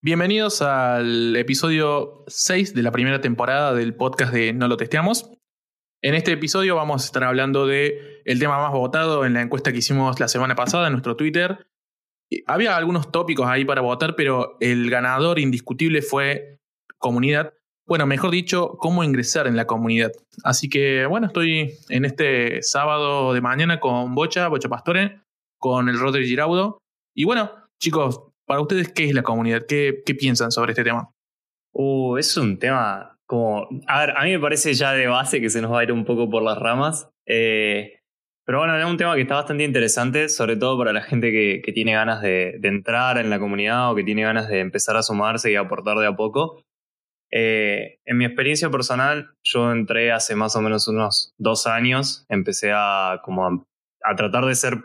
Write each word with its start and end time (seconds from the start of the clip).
Bienvenidos 0.00 0.62
al 0.62 1.34
episodio 1.34 2.22
6 2.28 2.72
de 2.72 2.82
la 2.84 2.92
primera 2.92 3.20
temporada 3.20 3.74
del 3.74 3.96
podcast 3.96 4.32
de 4.32 4.52
No 4.52 4.68
lo 4.68 4.76
testeamos. 4.76 5.32
En 6.02 6.14
este 6.14 6.30
episodio 6.30 6.76
vamos 6.76 7.02
a 7.02 7.06
estar 7.06 7.24
hablando 7.24 7.66
de 7.66 8.22
el 8.24 8.38
tema 8.38 8.58
más 8.58 8.70
votado 8.70 9.24
en 9.24 9.34
la 9.34 9.42
encuesta 9.42 9.72
que 9.72 9.78
hicimos 9.78 10.20
la 10.20 10.28
semana 10.28 10.54
pasada 10.54 10.86
en 10.86 10.92
nuestro 10.92 11.16
Twitter. 11.16 11.66
Había 12.46 12.76
algunos 12.76 13.10
tópicos 13.10 13.48
ahí 13.48 13.64
para 13.64 13.80
votar, 13.80 14.14
pero 14.14 14.56
el 14.60 14.88
ganador 14.88 15.40
indiscutible 15.40 16.00
fue 16.00 16.60
comunidad. 16.98 17.54
Bueno, 17.84 18.06
mejor 18.06 18.30
dicho, 18.30 18.76
cómo 18.78 19.02
ingresar 19.02 19.48
en 19.48 19.56
la 19.56 19.66
comunidad. 19.66 20.12
Así 20.44 20.68
que 20.68 21.06
bueno, 21.06 21.26
estoy 21.26 21.74
en 21.88 22.04
este 22.04 22.62
sábado 22.62 23.32
de 23.32 23.40
mañana 23.40 23.80
con 23.80 24.14
Bocha, 24.14 24.46
Bocha 24.46 24.68
Pastore, 24.68 25.22
con 25.58 25.88
el 25.88 25.98
Rodri 25.98 26.28
Giraudo. 26.28 26.78
Y 27.16 27.24
bueno, 27.24 27.50
chicos, 27.80 28.27
para 28.48 28.62
ustedes, 28.62 28.92
¿qué 28.92 29.04
es 29.04 29.14
la 29.14 29.22
comunidad? 29.22 29.66
¿Qué, 29.68 30.02
piensan 30.18 30.50
sobre 30.50 30.72
este 30.72 30.82
tema? 30.82 31.12
Uh, 31.72 32.16
es 32.16 32.36
un 32.36 32.58
tema 32.58 33.16
como. 33.26 33.68
A 33.86 34.00
ver, 34.00 34.16
a 34.16 34.24
mí 34.24 34.32
me 34.32 34.40
parece 34.40 34.74
ya 34.74 34.92
de 34.92 35.06
base 35.06 35.40
que 35.40 35.50
se 35.50 35.60
nos 35.60 35.70
va 35.70 35.80
a 35.80 35.84
ir 35.84 35.92
un 35.92 36.04
poco 36.04 36.28
por 36.28 36.42
las 36.42 36.58
ramas. 36.58 37.10
Eh, 37.26 38.00
pero 38.44 38.60
bueno, 38.60 38.76
es 38.78 38.84
un 38.86 38.96
tema 38.96 39.14
que 39.14 39.20
está 39.20 39.34
bastante 39.34 39.64
interesante, 39.64 40.30
sobre 40.30 40.56
todo 40.56 40.78
para 40.78 40.94
la 40.94 41.02
gente 41.02 41.30
que, 41.30 41.72
tiene 41.72 41.92
ganas 41.92 42.22
de, 42.22 42.58
entrar 42.62 43.18
en 43.18 43.28
la 43.28 43.38
comunidad 43.38 43.92
o 43.92 43.94
que 43.94 44.02
tiene 44.02 44.22
ganas 44.22 44.48
de 44.48 44.60
empezar 44.60 44.96
a 44.96 45.02
sumarse 45.02 45.52
y 45.52 45.56
aportar 45.56 45.98
de 45.98 46.06
a 46.06 46.16
poco. 46.16 46.64
Eh, 47.30 47.98
en 48.06 48.16
mi 48.16 48.24
experiencia 48.24 48.70
personal, 48.70 49.32
yo 49.44 49.70
entré 49.70 50.10
hace 50.10 50.34
más 50.34 50.56
o 50.56 50.62
menos 50.62 50.88
unos 50.88 51.34
dos 51.36 51.66
años, 51.66 52.24
empecé 52.30 52.72
a, 52.74 53.20
como 53.22 53.66
a 54.02 54.16
tratar 54.16 54.46
de 54.46 54.54
ser 54.54 54.78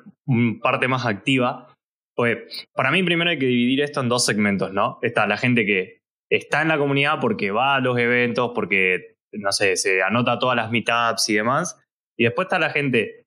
parte 0.62 0.90
más 0.90 1.06
activa 1.06 1.73
pues 2.16 2.68
para 2.74 2.92
mí 2.92 3.04
primero 3.04 3.30
hay 3.30 3.40
que 3.40 3.46
dividir 3.46 3.82
esto 3.82 4.02
en 4.02 4.10
dos 4.10 4.26
segmentos, 4.26 4.72
¿no? 4.72 5.00
Está 5.02 5.28
la 5.28 5.38
gente 5.38 5.66
que 5.66 6.02
está 6.30 6.62
en 6.62 6.68
la 6.70 6.78
comunidad 6.78 7.20
porque 7.20 7.52
va 7.52 7.76
a 7.76 7.80
los 7.80 7.98
eventos, 7.98 8.52
porque, 8.54 9.16
no 9.32 9.52
sé, 9.52 9.76
se 9.78 10.02
anota 10.02 10.40
todas 10.40 10.56
las 10.56 10.72
meetups 10.72 11.30
y 11.30 11.36
demás. 11.36 11.80
Y 12.18 12.24
después 12.24 12.46
está 12.46 12.60
la 12.60 12.70
gente 12.70 13.24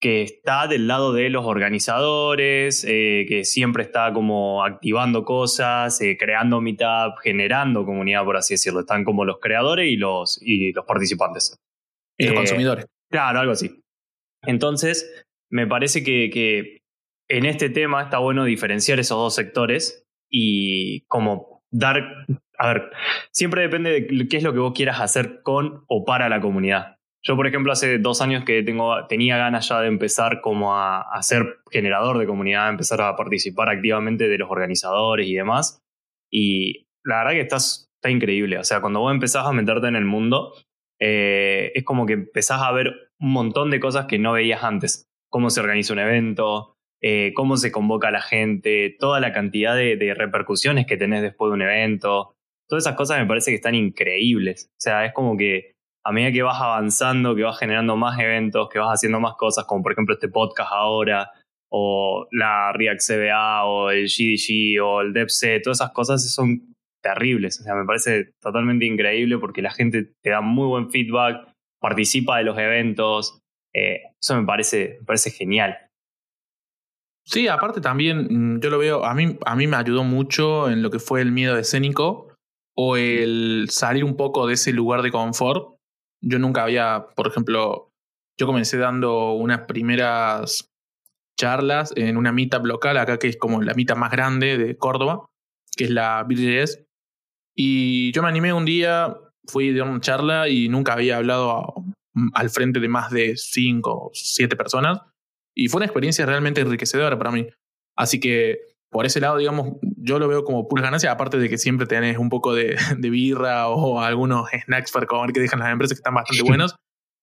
que 0.00 0.22
está 0.22 0.66
del 0.66 0.88
lado 0.88 1.12
de 1.12 1.30
los 1.30 1.44
organizadores, 1.44 2.84
eh, 2.84 3.24
que 3.28 3.44
siempre 3.44 3.84
está 3.84 4.12
como 4.12 4.64
activando 4.64 5.24
cosas, 5.24 6.00
eh, 6.00 6.16
creando 6.18 6.60
meetup, 6.60 7.18
generando 7.22 7.84
comunidad, 7.84 8.24
por 8.24 8.36
así 8.36 8.54
decirlo. 8.54 8.80
Están 8.80 9.04
como 9.04 9.24
los 9.24 9.38
creadores 9.38 9.88
y 9.88 9.96
los, 9.96 10.40
y 10.42 10.72
los 10.72 10.84
participantes. 10.84 11.56
Y 12.18 12.24
los 12.24 12.32
eh, 12.32 12.36
consumidores. 12.36 12.86
Claro, 13.12 13.38
algo 13.38 13.52
así. 13.52 13.80
Entonces, 14.44 15.24
me 15.50 15.68
parece 15.68 16.02
que, 16.02 16.30
que 16.30 16.81
en 17.32 17.46
este 17.46 17.70
tema 17.70 18.02
está 18.02 18.18
bueno 18.18 18.44
diferenciar 18.44 19.00
esos 19.00 19.16
dos 19.16 19.34
sectores 19.34 20.06
y 20.30 21.06
como 21.06 21.62
dar, 21.70 22.26
a 22.58 22.66
ver, 22.66 22.90
siempre 23.30 23.62
depende 23.62 23.90
de 23.90 24.28
qué 24.28 24.36
es 24.36 24.42
lo 24.42 24.52
que 24.52 24.58
vos 24.58 24.74
quieras 24.74 25.00
hacer 25.00 25.40
con 25.42 25.82
o 25.88 26.04
para 26.04 26.28
la 26.28 26.42
comunidad. 26.42 26.98
Yo, 27.22 27.34
por 27.34 27.46
ejemplo, 27.46 27.72
hace 27.72 27.98
dos 27.98 28.20
años 28.20 28.44
que 28.44 28.62
tengo, 28.62 29.06
tenía 29.06 29.38
ganas 29.38 29.66
ya 29.66 29.80
de 29.80 29.88
empezar 29.88 30.42
como 30.42 30.76
a, 30.76 31.06
ser 31.22 31.60
generador 31.70 32.18
de 32.18 32.26
comunidad, 32.26 32.68
empezar 32.68 33.00
a 33.00 33.16
participar 33.16 33.70
activamente 33.70 34.28
de 34.28 34.36
los 34.36 34.50
organizadores 34.50 35.26
y 35.26 35.34
demás. 35.34 35.80
Y 36.30 36.86
la 37.02 37.18
verdad 37.18 37.30
que 37.30 37.40
estás, 37.40 37.88
está 37.94 38.10
increíble. 38.10 38.58
O 38.58 38.64
sea, 38.64 38.82
cuando 38.82 39.00
vos 39.00 39.12
empezás 39.12 39.46
a 39.46 39.52
meterte 39.52 39.86
en 39.86 39.96
el 39.96 40.04
mundo, 40.04 40.52
eh, 41.00 41.72
es 41.74 41.84
como 41.84 42.04
que 42.04 42.12
empezás 42.12 42.60
a 42.60 42.72
ver 42.72 42.92
un 43.18 43.32
montón 43.32 43.70
de 43.70 43.80
cosas 43.80 44.04
que 44.04 44.18
no 44.18 44.32
veías 44.32 44.64
antes. 44.64 45.08
Cómo 45.30 45.48
se 45.48 45.60
organiza 45.60 45.94
un 45.94 46.00
evento, 46.00 46.71
eh, 47.04 47.32
cómo 47.34 47.56
se 47.56 47.72
convoca 47.72 48.08
a 48.08 48.12
la 48.12 48.22
gente, 48.22 48.96
toda 49.00 49.18
la 49.18 49.32
cantidad 49.32 49.74
de, 49.74 50.14
repercusiones 50.16 50.86
que 50.86 50.96
tenés 50.96 51.22
después 51.22 51.50
de 51.50 51.54
un 51.54 51.62
evento. 51.62 52.34
Todas 52.68 52.84
esas 52.84 52.96
cosas 52.96 53.18
me 53.18 53.26
parece 53.26 53.50
que 53.50 53.56
están 53.56 53.74
increíbles. 53.74 54.70
O 54.70 54.80
sea, 54.80 55.04
es 55.04 55.12
como 55.12 55.36
que 55.36 55.72
a 56.04 56.12
medida 56.12 56.32
que 56.32 56.42
vas 56.42 56.60
avanzando, 56.60 57.34
que 57.34 57.42
vas 57.42 57.58
generando 57.58 57.96
más 57.96 58.18
eventos, 58.20 58.68
que 58.68 58.78
vas 58.78 58.94
haciendo 58.94 59.18
más 59.18 59.34
cosas, 59.34 59.64
como 59.64 59.82
por 59.82 59.92
ejemplo 59.92 60.14
este 60.14 60.28
podcast 60.28 60.70
ahora, 60.72 61.30
o 61.70 62.28
la 62.30 62.72
React 62.72 63.00
CBA, 63.00 63.64
o 63.64 63.90
el 63.90 64.06
GDG, 64.06 64.80
o 64.80 65.00
el 65.00 65.12
DevC, 65.12 65.60
todas 65.62 65.78
esas 65.78 65.92
cosas 65.92 66.32
son 66.32 66.72
terribles. 67.02 67.60
O 67.60 67.64
sea, 67.64 67.74
me 67.74 67.84
parece 67.84 68.32
totalmente 68.40 68.86
increíble 68.86 69.38
porque 69.38 69.60
la 69.60 69.72
gente 69.72 70.12
te 70.22 70.30
da 70.30 70.40
muy 70.40 70.68
buen 70.68 70.90
feedback, 70.90 71.48
participa 71.80 72.38
de 72.38 72.44
los 72.44 72.58
eventos. 72.58 73.40
Eh, 73.74 74.02
eso 74.20 74.40
me 74.40 74.46
parece, 74.46 74.98
me 75.00 75.06
parece 75.06 75.30
genial. 75.30 75.76
Sí, 77.24 77.48
aparte 77.48 77.80
también 77.80 78.56
mm, 78.56 78.60
yo 78.60 78.70
lo 78.70 78.78
veo, 78.78 79.04
a 79.04 79.14
mí, 79.14 79.38
a 79.44 79.56
mí 79.56 79.66
me 79.66 79.76
ayudó 79.76 80.04
mucho 80.04 80.68
en 80.68 80.82
lo 80.82 80.90
que 80.90 80.98
fue 80.98 81.20
el 81.20 81.32
miedo 81.32 81.56
escénico 81.56 82.28
o 82.74 82.96
el 82.96 83.68
salir 83.70 84.04
un 84.04 84.16
poco 84.16 84.46
de 84.46 84.54
ese 84.54 84.72
lugar 84.72 85.02
de 85.02 85.10
confort. 85.10 85.76
Yo 86.20 86.38
nunca 86.38 86.64
había, 86.64 87.06
por 87.14 87.28
ejemplo, 87.28 87.90
yo 88.38 88.46
comencé 88.46 88.78
dando 88.78 89.32
unas 89.32 89.62
primeras 89.62 90.70
charlas 91.38 91.92
en 91.96 92.16
una 92.16 92.32
meetup 92.32 92.64
local 92.64 92.96
acá 92.96 93.18
que 93.18 93.28
es 93.28 93.36
como 93.36 93.62
la 93.62 93.74
mitad 93.74 93.96
más 93.96 94.10
grande 94.10 94.58
de 94.58 94.76
Córdoba, 94.76 95.26
que 95.76 95.84
es 95.84 95.90
la 95.90 96.24
BJS. 96.24 96.84
Y 97.54 98.12
yo 98.12 98.22
me 98.22 98.28
animé 98.28 98.52
un 98.52 98.64
día, 98.64 99.14
fui 99.46 99.72
de 99.72 99.82
una 99.82 100.00
charla 100.00 100.48
y 100.48 100.68
nunca 100.68 100.94
había 100.94 101.18
hablado 101.18 101.74
al 102.34 102.50
frente 102.50 102.80
de 102.80 102.88
más 102.88 103.10
de 103.10 103.36
cinco 103.36 104.06
o 104.06 104.10
siete 104.12 104.56
personas. 104.56 105.00
Y 105.54 105.68
fue 105.68 105.78
una 105.78 105.86
experiencia 105.86 106.26
realmente 106.26 106.60
enriquecedora 106.60 107.18
para 107.18 107.30
mí. 107.30 107.46
Así 107.96 108.20
que 108.20 108.60
por 108.92 109.06
ese 109.06 109.20
lado, 109.20 109.38
digamos, 109.38 109.78
yo 109.96 110.18
lo 110.18 110.28
veo 110.28 110.44
como 110.44 110.68
pura 110.68 110.82
ganancia, 110.82 111.10
aparte 111.10 111.38
de 111.38 111.48
que 111.48 111.56
siempre 111.56 111.86
tenés 111.86 112.18
un 112.18 112.28
poco 112.28 112.54
de, 112.54 112.76
de 112.98 113.10
birra 113.10 113.68
o 113.68 114.00
algunos 114.00 114.48
snacks 114.50 114.92
para 114.92 115.06
comer 115.06 115.32
que 115.32 115.40
dejan 115.40 115.60
las 115.60 115.72
empresas 115.72 115.96
que 115.96 116.00
están 116.00 116.14
bastante 116.14 116.42
buenos. 116.46 116.76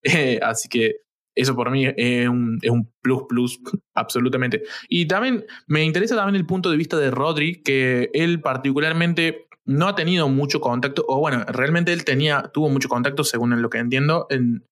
Eh, 0.03 0.39
así 0.41 0.67
que 0.67 1.01
eso 1.35 1.55
por 1.55 1.69
mí 1.69 1.85
es 1.85 2.27
un, 2.27 2.57
es 2.61 2.71
un 2.71 2.91
plus 3.01 3.23
plus 3.29 3.59
absolutamente. 3.95 4.63
Y 4.89 5.05
también 5.05 5.45
me 5.67 5.83
interesa 5.83 6.15
también 6.15 6.35
el 6.35 6.45
punto 6.47 6.71
de 6.71 6.77
vista 6.77 6.97
de 6.97 7.11
Rodri, 7.11 7.61
que 7.61 8.09
él 8.13 8.41
particularmente 8.41 9.47
no 9.65 9.87
ha 9.87 9.95
tenido 9.95 10.27
mucho 10.27 10.59
contacto, 10.59 11.05
o 11.07 11.19
bueno, 11.19 11.45
realmente 11.47 11.93
él 11.93 12.03
tenía, 12.03 12.49
tuvo 12.51 12.69
mucho 12.69 12.89
contacto, 12.89 13.23
según 13.23 13.61
lo 13.61 13.69
que 13.69 13.77
entiendo, 13.77 14.25
en, 14.31 14.65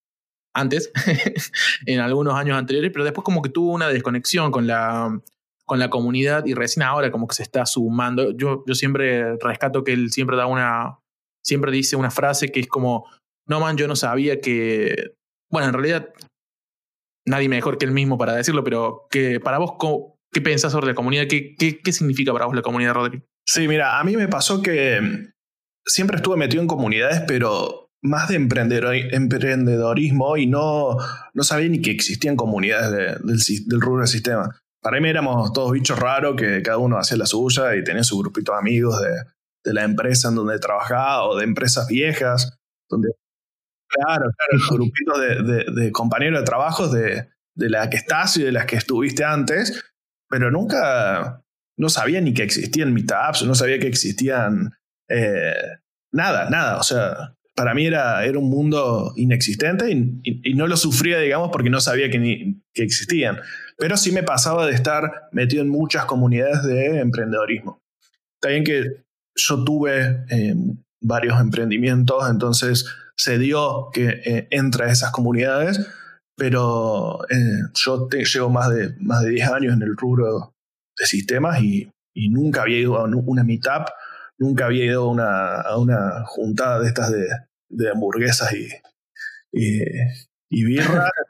antes, 0.54 0.90
en 1.86 2.00
algunos 2.00 2.34
años 2.34 2.56
anteriores, 2.56 2.90
pero 2.92 3.04
después 3.04 3.24
como 3.24 3.42
que 3.42 3.50
tuvo 3.50 3.72
una 3.72 3.88
desconexión 3.88 4.50
con 4.50 4.66
la, 4.66 5.20
con 5.66 5.78
la 5.78 5.90
comunidad 5.90 6.46
y 6.46 6.54
recién 6.54 6.82
ahora 6.82 7.10
como 7.10 7.28
que 7.28 7.36
se 7.36 7.42
está 7.42 7.66
sumando. 7.66 8.32
Yo, 8.32 8.64
yo 8.66 8.74
siempre 8.74 9.36
rescato 9.36 9.84
que 9.84 9.92
él 9.92 10.10
siempre 10.10 10.36
da 10.36 10.46
una, 10.46 10.98
siempre 11.44 11.70
dice 11.70 11.96
una 11.96 12.10
frase 12.10 12.50
que 12.50 12.60
es 12.60 12.66
como, 12.66 13.06
no 13.46 13.60
man, 13.60 13.76
yo 13.76 13.86
no 13.88 13.96
sabía 13.96 14.40
que, 14.40 15.14
bueno, 15.50 15.68
en 15.68 15.74
realidad 15.74 16.12
nadie 17.26 17.48
mejor 17.48 17.78
que 17.78 17.84
él 17.84 17.92
mismo 17.92 18.18
para 18.18 18.34
decirlo, 18.34 18.64
pero 18.64 19.06
que 19.10 19.40
para 19.40 19.58
vos, 19.58 19.74
¿qué 20.32 20.40
pensás 20.40 20.72
sobre 20.72 20.86
la 20.86 20.94
comunidad? 20.94 21.26
¿Qué, 21.28 21.54
qué, 21.56 21.92
significa 21.92 22.32
para 22.32 22.46
vos 22.46 22.54
la 22.54 22.62
comunidad, 22.62 22.94
Rodri? 22.94 23.22
Sí, 23.46 23.68
mira, 23.68 23.98
a 23.98 24.04
mí 24.04 24.16
me 24.16 24.28
pasó 24.28 24.62
que 24.62 25.30
siempre 25.86 26.16
estuve 26.16 26.36
metido 26.36 26.62
en 26.62 26.68
comunidades, 26.68 27.22
pero 27.26 27.87
más 28.02 28.28
de 28.28 28.36
emprendedorismo 28.36 30.36
y 30.36 30.46
no, 30.46 30.96
no 31.34 31.42
sabía 31.42 31.68
ni 31.68 31.82
que 31.82 31.90
existían 31.90 32.36
comunidades 32.36 33.20
del, 33.22 33.66
del 33.66 33.80
rubro 33.80 34.00
del 34.00 34.08
sistema. 34.08 34.54
Para 34.80 35.00
mí 35.00 35.08
éramos 35.08 35.52
todos 35.52 35.72
bichos 35.72 35.98
raros 35.98 36.36
que 36.36 36.62
cada 36.62 36.78
uno 36.78 36.98
hacía 36.98 37.16
la 37.16 37.26
suya 37.26 37.74
y 37.74 37.82
tenía 37.82 38.04
su 38.04 38.18
grupito 38.18 38.52
de 38.52 38.58
amigos 38.58 39.00
de, 39.00 39.10
de 39.64 39.74
la 39.74 39.84
empresa 39.84 40.28
en 40.28 40.36
donde 40.36 40.58
trabajaba 40.58 41.24
o 41.24 41.36
de 41.36 41.44
empresas 41.44 41.88
viejas. 41.88 42.58
Donde, 42.88 43.08
claro, 43.88 44.30
claro, 44.36 44.64
grupitos 44.70 45.20
de, 45.20 45.42
de, 45.42 45.82
de, 45.82 45.92
compañeros 45.92 46.40
de 46.40 46.46
trabajos 46.46 46.92
de, 46.92 47.28
de 47.54 47.68
la 47.68 47.90
que 47.90 47.96
estás 47.96 48.36
y 48.36 48.44
de 48.44 48.52
las 48.52 48.66
que 48.66 48.76
estuviste 48.76 49.24
antes, 49.24 49.84
pero 50.28 50.50
nunca, 50.50 51.42
no 51.76 51.88
sabía 51.88 52.20
ni 52.20 52.32
que 52.32 52.44
existían 52.44 52.94
meetups, 52.94 53.44
no 53.44 53.54
sabía 53.54 53.78
que 53.78 53.88
existían 53.88 54.72
eh, 55.08 55.78
nada, 56.12 56.50
nada. 56.50 56.78
O 56.78 56.82
sea, 56.82 57.34
para 57.58 57.74
mí 57.74 57.86
era, 57.86 58.24
era 58.24 58.38
un 58.38 58.48
mundo 58.48 59.12
inexistente 59.16 59.90
y, 59.90 60.54
no 60.54 60.68
lo 60.68 60.76
sufría, 60.76 61.18
digamos, 61.18 61.50
porque 61.50 61.70
no 61.70 61.80
sabía 61.80 62.08
que, 62.08 62.54
que 62.72 62.82
existían. 62.84 63.40
Pero 63.76 63.96
sí 63.96 64.12
me 64.12 64.22
pasaba 64.22 64.64
de 64.64 64.74
estar 64.74 65.28
metido 65.32 65.62
en 65.62 65.68
muchas 65.68 66.04
comunidades 66.04 66.62
de 66.62 67.00
emprendedorismo. 67.00 67.82
También 68.40 68.62
que 68.62 69.02
yo 69.34 69.64
tuve 69.64 70.24
eh, 70.30 70.54
varios 71.00 71.40
emprendimientos, 71.40 72.30
entonces 72.30 72.86
se 73.16 73.38
dio 73.38 73.90
que 73.92 74.06
eh, 74.24 74.46
entra 74.52 74.86
a 74.86 74.92
esas 74.92 75.10
comunidades, 75.10 75.84
pero 76.36 77.28
eh, 77.28 77.62
yo 77.74 78.08
llevo 78.08 78.50
más 78.50 78.70
de, 78.70 78.94
más 79.00 79.22
de 79.22 79.30
10 79.30 79.50
años 79.50 79.74
en 79.74 79.82
el 79.82 79.96
rubro 79.96 80.54
de 80.96 81.06
sistemas 81.06 81.60
y, 81.60 81.90
y 82.14 82.28
nunca 82.28 82.62
había 82.62 82.78
ido 82.78 82.96
a 82.98 83.02
una 83.02 83.42
meetup, 83.42 83.88
nunca 84.38 84.66
había 84.66 84.84
ido 84.84 85.02
a 85.02 85.10
una, 85.10 85.60
a 85.60 85.76
una 85.76 86.24
juntada 86.24 86.78
de 86.78 86.86
estas 86.86 87.10
de, 87.10 87.26
de 87.68 87.90
hamburguesas 87.90 88.52
y, 88.54 88.68
y, 90.50 90.64
birra. 90.64 91.10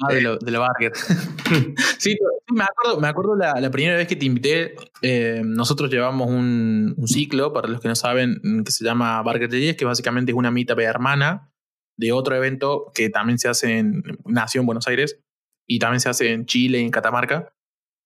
Ah, 0.00 0.14
de, 0.14 0.20
lo, 0.20 0.38
de 0.38 0.52
la 0.52 0.60
Barker. 0.60 0.92
sí, 1.98 2.16
me 2.52 2.62
acuerdo, 2.62 3.00
me 3.00 3.08
acuerdo 3.08 3.34
la, 3.34 3.60
la 3.60 3.68
primera 3.68 3.96
vez 3.96 4.06
que 4.06 4.14
te 4.14 4.26
invité. 4.26 4.76
Eh, 5.02 5.42
nosotros 5.44 5.90
llevamos 5.90 6.28
un, 6.28 6.94
un, 6.96 7.08
ciclo, 7.08 7.52
para 7.52 7.66
los 7.66 7.80
que 7.80 7.88
no 7.88 7.96
saben, 7.96 8.40
que 8.64 8.70
se 8.70 8.84
llama 8.84 9.20
Barker 9.22 9.50
10, 9.50 9.76
que 9.76 9.84
básicamente 9.84 10.30
es 10.30 10.38
una 10.38 10.52
meetup 10.52 10.78
hermana 10.78 11.52
de 11.96 12.12
otro 12.12 12.36
evento 12.36 12.92
que 12.94 13.10
también 13.10 13.40
se 13.40 13.48
hace 13.48 13.78
en. 13.78 14.02
Nació 14.24 14.60
en 14.60 14.66
Buenos 14.66 14.86
Aires 14.86 15.20
y 15.66 15.80
también 15.80 16.00
se 16.00 16.08
hace 16.08 16.32
en 16.32 16.46
Chile 16.46 16.78
y 16.78 16.84
en 16.84 16.90
Catamarca, 16.90 17.52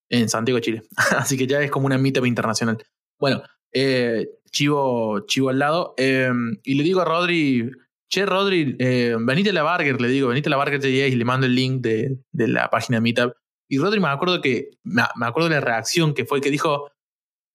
en 0.08 0.28
Santiago, 0.28 0.60
Chile. 0.60 0.82
Así 1.16 1.36
que 1.36 1.46
ya 1.46 1.60
es 1.60 1.70
como 1.70 1.86
una 1.86 1.98
meetup 1.98 2.26
internacional. 2.26 2.82
Bueno, 3.20 3.42
eh, 3.72 4.28
chivo, 4.52 5.20
chivo 5.26 5.48
al 5.48 5.58
lado. 5.58 5.94
Eh, 5.96 6.30
y 6.62 6.74
le 6.74 6.82
digo 6.84 7.00
a 7.00 7.04
Rodri 7.04 7.70
che, 8.12 8.26
Rodri, 8.26 8.76
eh, 8.78 9.16
venite 9.18 9.50
a 9.50 9.52
la 9.54 9.62
Barger, 9.62 9.98
le 9.98 10.08
digo, 10.08 10.28
venite 10.28 10.48
a 10.48 10.50
la 10.50 10.58
Barger 10.58 10.84
y 10.84 11.14
le 11.14 11.24
mando 11.24 11.46
el 11.46 11.54
link 11.54 11.80
de, 11.80 12.18
de 12.30 12.46
la 12.46 12.68
página 12.68 12.98
de 12.98 13.00
Meetup. 13.00 13.32
Y 13.70 13.78
Rodri 13.78 14.00
me 14.00 14.08
acuerdo 14.08 14.42
que, 14.42 14.72
me, 14.84 15.02
acuerdo 15.22 15.48
de 15.48 15.54
la 15.54 15.60
reacción 15.62 16.12
que 16.12 16.26
fue 16.26 16.42
que 16.42 16.50
dijo, 16.50 16.90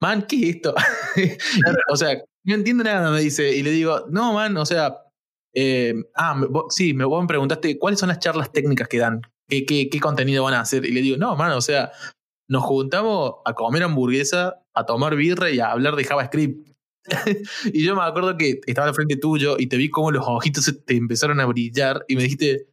man, 0.01 0.25
¿qué 0.27 0.49
es 0.49 0.55
esto? 0.55 0.73
o 1.91 1.95
sea, 1.95 2.17
no 2.44 2.55
entiendo 2.55 2.83
nada, 2.83 3.11
me 3.11 3.19
dice. 3.19 3.55
Y 3.55 3.61
le 3.61 3.69
digo, 3.69 4.05
no, 4.09 4.33
man, 4.33 4.57
o 4.57 4.65
sea, 4.65 4.97
eh, 5.53 5.94
ah, 6.15 6.41
sí, 6.69 6.95
me, 6.95 7.05
vos 7.05 7.21
me 7.21 7.27
preguntaste 7.27 7.77
cuáles 7.77 7.99
son 7.99 8.09
las 8.09 8.19
charlas 8.19 8.51
técnicas 8.51 8.88
que 8.88 8.97
dan, 8.97 9.21
¿Qué, 9.47 9.63
qué, 9.63 9.89
qué 9.89 9.99
contenido 9.99 10.44
van 10.44 10.55
a 10.55 10.61
hacer. 10.61 10.85
Y 10.85 10.91
le 10.91 11.01
digo, 11.03 11.17
no, 11.17 11.35
man, 11.35 11.51
o 11.51 11.61
sea, 11.61 11.91
nos 12.49 12.63
juntamos 12.63 13.35
a 13.45 13.53
comer 13.53 13.83
hamburguesa, 13.83 14.63
a 14.73 14.85
tomar 14.88 15.15
birra 15.15 15.51
y 15.51 15.59
a 15.59 15.71
hablar 15.71 15.95
de 15.95 16.03
JavaScript. 16.03 16.67
y 17.74 17.83
yo 17.83 17.95
me 17.95 18.04
acuerdo 18.04 18.38
que 18.38 18.59
estaba 18.65 18.88
al 18.88 18.94
frente 18.94 19.18
tuyo 19.18 19.56
y 19.57 19.68
te 19.68 19.77
vi 19.77 19.89
como 19.89 20.12
los 20.12 20.25
ojitos 20.27 20.74
te 20.86 20.95
empezaron 20.95 21.39
a 21.39 21.45
brillar 21.45 22.04
y 22.07 22.15
me 22.15 22.24
dijiste, 22.24 22.68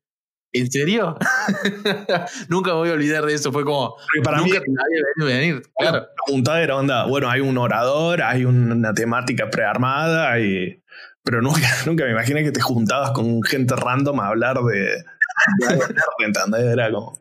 ¿en 0.54 0.70
serio? 0.70 1.16
nunca 2.48 2.70
me 2.70 2.76
voy 2.76 2.90
a 2.90 2.92
olvidar 2.92 3.26
de 3.26 3.34
eso. 3.34 3.52
Fue 3.52 3.64
como, 3.64 3.96
para 4.22 4.38
nunca 4.38 4.60
mí, 4.60 4.66
te 4.66 5.24
había 5.24 5.38
venir. 5.38 5.62
Claro. 5.76 5.98
La 5.98 6.08
pregunta 6.24 6.62
era, 6.62 6.76
onda, 6.76 7.06
bueno, 7.06 7.28
hay 7.28 7.40
un 7.40 7.58
orador, 7.58 8.22
hay 8.22 8.44
una 8.44 8.94
temática 8.94 9.50
prearmada, 9.50 10.38
y... 10.40 10.82
pero 11.22 11.42
nunca, 11.42 11.60
nunca 11.86 12.04
me 12.04 12.12
imaginé 12.12 12.44
que 12.44 12.52
te 12.52 12.60
juntabas 12.60 13.10
con 13.10 13.42
gente 13.42 13.74
random 13.76 14.20
a 14.20 14.28
hablar 14.28 14.58
de... 14.62 14.80
de 14.80 15.04
¿entendés? 16.24 16.72
Era 16.72 16.90
como... 16.90 17.18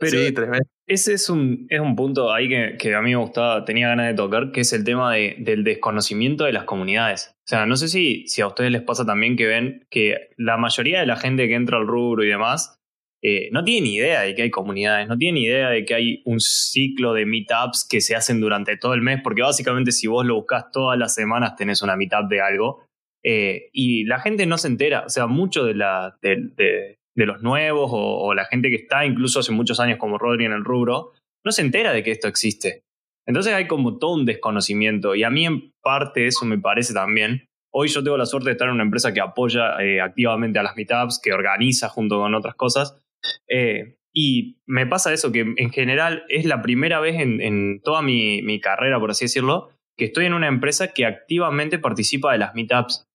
Sí, 0.00 0.32
tremendo. 0.32 0.66
Ese 0.86 1.14
es 1.14 1.28
un, 1.28 1.66
es 1.68 1.80
un 1.80 1.96
punto 1.96 2.32
ahí 2.32 2.48
que, 2.48 2.76
que, 2.78 2.94
a 2.94 3.02
mí 3.02 3.10
me 3.10 3.16
gustaba, 3.16 3.64
tenía 3.64 3.88
ganas 3.88 4.06
de 4.06 4.14
tocar, 4.14 4.52
que 4.52 4.60
es 4.60 4.72
el 4.72 4.84
tema 4.84 5.12
de, 5.14 5.36
del 5.38 5.64
desconocimiento 5.64 6.44
de 6.44 6.52
las 6.52 6.64
comunidades. 6.64 7.34
O 7.44 7.48
sea, 7.48 7.66
no 7.66 7.76
sé 7.76 7.88
si, 7.88 8.26
si 8.28 8.40
a 8.40 8.46
ustedes 8.46 8.70
les 8.70 8.82
pasa 8.82 9.04
también 9.04 9.36
que 9.36 9.46
ven 9.46 9.86
que 9.90 10.28
la 10.36 10.56
mayoría 10.56 11.00
de 11.00 11.06
la 11.06 11.16
gente 11.16 11.48
que 11.48 11.54
entra 11.54 11.78
al 11.78 11.86
rubro 11.86 12.22
y 12.24 12.28
demás 12.28 12.76
eh, 13.22 13.48
no 13.50 13.64
tiene 13.64 13.88
ni 13.88 13.94
idea 13.96 14.20
de 14.20 14.34
que 14.36 14.42
hay 14.42 14.50
comunidades, 14.50 15.08
no 15.08 15.16
tiene 15.18 15.40
ni 15.40 15.46
idea 15.46 15.70
de 15.70 15.84
que 15.84 15.94
hay 15.94 16.22
un 16.26 16.38
ciclo 16.38 17.12
de 17.12 17.26
meetups 17.26 17.84
que 17.88 18.00
se 18.00 18.14
hacen 18.14 18.40
durante 18.40 18.76
todo 18.76 18.94
el 18.94 19.02
mes, 19.02 19.20
porque 19.24 19.42
básicamente 19.42 19.90
si 19.90 20.06
vos 20.06 20.24
lo 20.24 20.36
buscas 20.36 20.70
todas 20.70 20.96
las 20.96 21.14
semanas 21.14 21.56
tenés 21.56 21.82
una 21.82 21.96
meetup 21.96 22.28
de 22.28 22.40
algo. 22.40 22.84
Eh, 23.24 23.70
y 23.72 24.04
la 24.04 24.20
gente 24.20 24.46
no 24.46 24.56
se 24.56 24.68
entera, 24.68 25.04
o 25.06 25.08
sea, 25.08 25.26
mucho 25.26 25.64
de 25.64 25.74
la, 25.74 26.16
de, 26.22 26.36
de, 26.54 26.98
de 27.16 27.26
los 27.26 27.42
nuevos 27.42 27.90
o, 27.92 28.34
la 28.34 28.44
gente 28.44 28.70
que 28.70 28.76
está 28.76 29.04
incluso 29.04 29.40
hace 29.40 29.50
muchos 29.50 29.80
años 29.80 29.98
como 29.98 30.18
Rodri 30.18 30.44
en 30.44 30.52
el 30.52 30.64
rubro, 30.64 31.12
no 31.44 31.50
se 31.50 31.62
entera 31.62 31.92
de 31.92 32.02
que 32.02 32.12
esto 32.12 32.28
existe. 32.28 32.84
Entonces 33.26 33.54
hay 33.54 33.66
como 33.66 33.98
todo 33.98 34.14
un 34.14 34.26
desconocimiento 34.26 35.14
y 35.14 35.24
a 35.24 35.30
mí 35.30 35.46
en 35.46 35.72
parte 35.82 36.26
eso 36.26 36.44
me 36.44 36.58
parece 36.58 36.94
también. 36.94 37.48
Hoy 37.72 37.88
yo 37.88 38.04
tengo 38.04 38.16
la 38.16 38.26
suerte 38.26 38.50
de 38.50 38.52
estar 38.52 38.68
en 38.68 38.74
una 38.74 38.84
empresa 38.84 39.12
que 39.12 39.20
apoya 39.20 39.82
eh, 39.82 40.00
activamente 40.00 40.58
a 40.58 40.62
las 40.62 40.76
meetups, 40.76 41.20
que 41.22 41.32
organiza 41.32 41.88
junto 41.88 42.18
con 42.18 42.34
otras 42.34 42.54
cosas. 42.54 43.02
Eh, 43.48 43.96
y 44.12 44.58
me 44.66 44.86
pasa 44.86 45.12
eso, 45.12 45.32
que 45.32 45.40
en 45.40 45.70
general 45.70 46.24
es 46.28 46.46
la 46.46 46.62
primera 46.62 47.00
vez 47.00 47.16
en, 47.18 47.80
toda 47.82 48.00
mi, 48.00 48.40
mi, 48.42 48.60
carrera, 48.60 48.98
por 48.98 49.10
así 49.10 49.26
decirlo, 49.26 49.70
que 49.98 50.06
estoy 50.06 50.24
en 50.24 50.32
una 50.32 50.46
empresa 50.46 50.94
que 50.94 51.04
activamente 51.04 51.78
participa 51.78 52.32
de 52.32 52.38
las 52.38 52.54
meetups. 52.54 53.05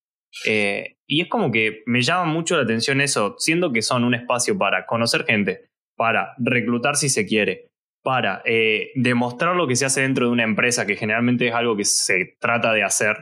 Eh, 0.46 0.96
y 1.06 1.20
es 1.20 1.28
como 1.28 1.50
que 1.50 1.82
me 1.86 2.02
llama 2.02 2.24
mucho 2.24 2.56
la 2.56 2.62
atención 2.62 3.00
eso, 3.00 3.36
siendo 3.38 3.72
que 3.72 3.82
son 3.82 4.04
un 4.04 4.14
espacio 4.14 4.56
para 4.56 4.86
conocer 4.86 5.24
gente, 5.24 5.66
para 5.96 6.34
reclutar 6.38 6.96
si 6.96 7.08
se 7.08 7.26
quiere, 7.26 7.68
para 8.02 8.42
eh, 8.44 8.90
demostrar 8.94 9.54
lo 9.54 9.66
que 9.66 9.76
se 9.76 9.84
hace 9.84 10.02
dentro 10.02 10.26
de 10.26 10.32
una 10.32 10.44
empresa, 10.44 10.86
que 10.86 10.96
generalmente 10.96 11.48
es 11.48 11.54
algo 11.54 11.76
que 11.76 11.84
se 11.84 12.36
trata 12.40 12.72
de 12.72 12.82
hacer. 12.82 13.16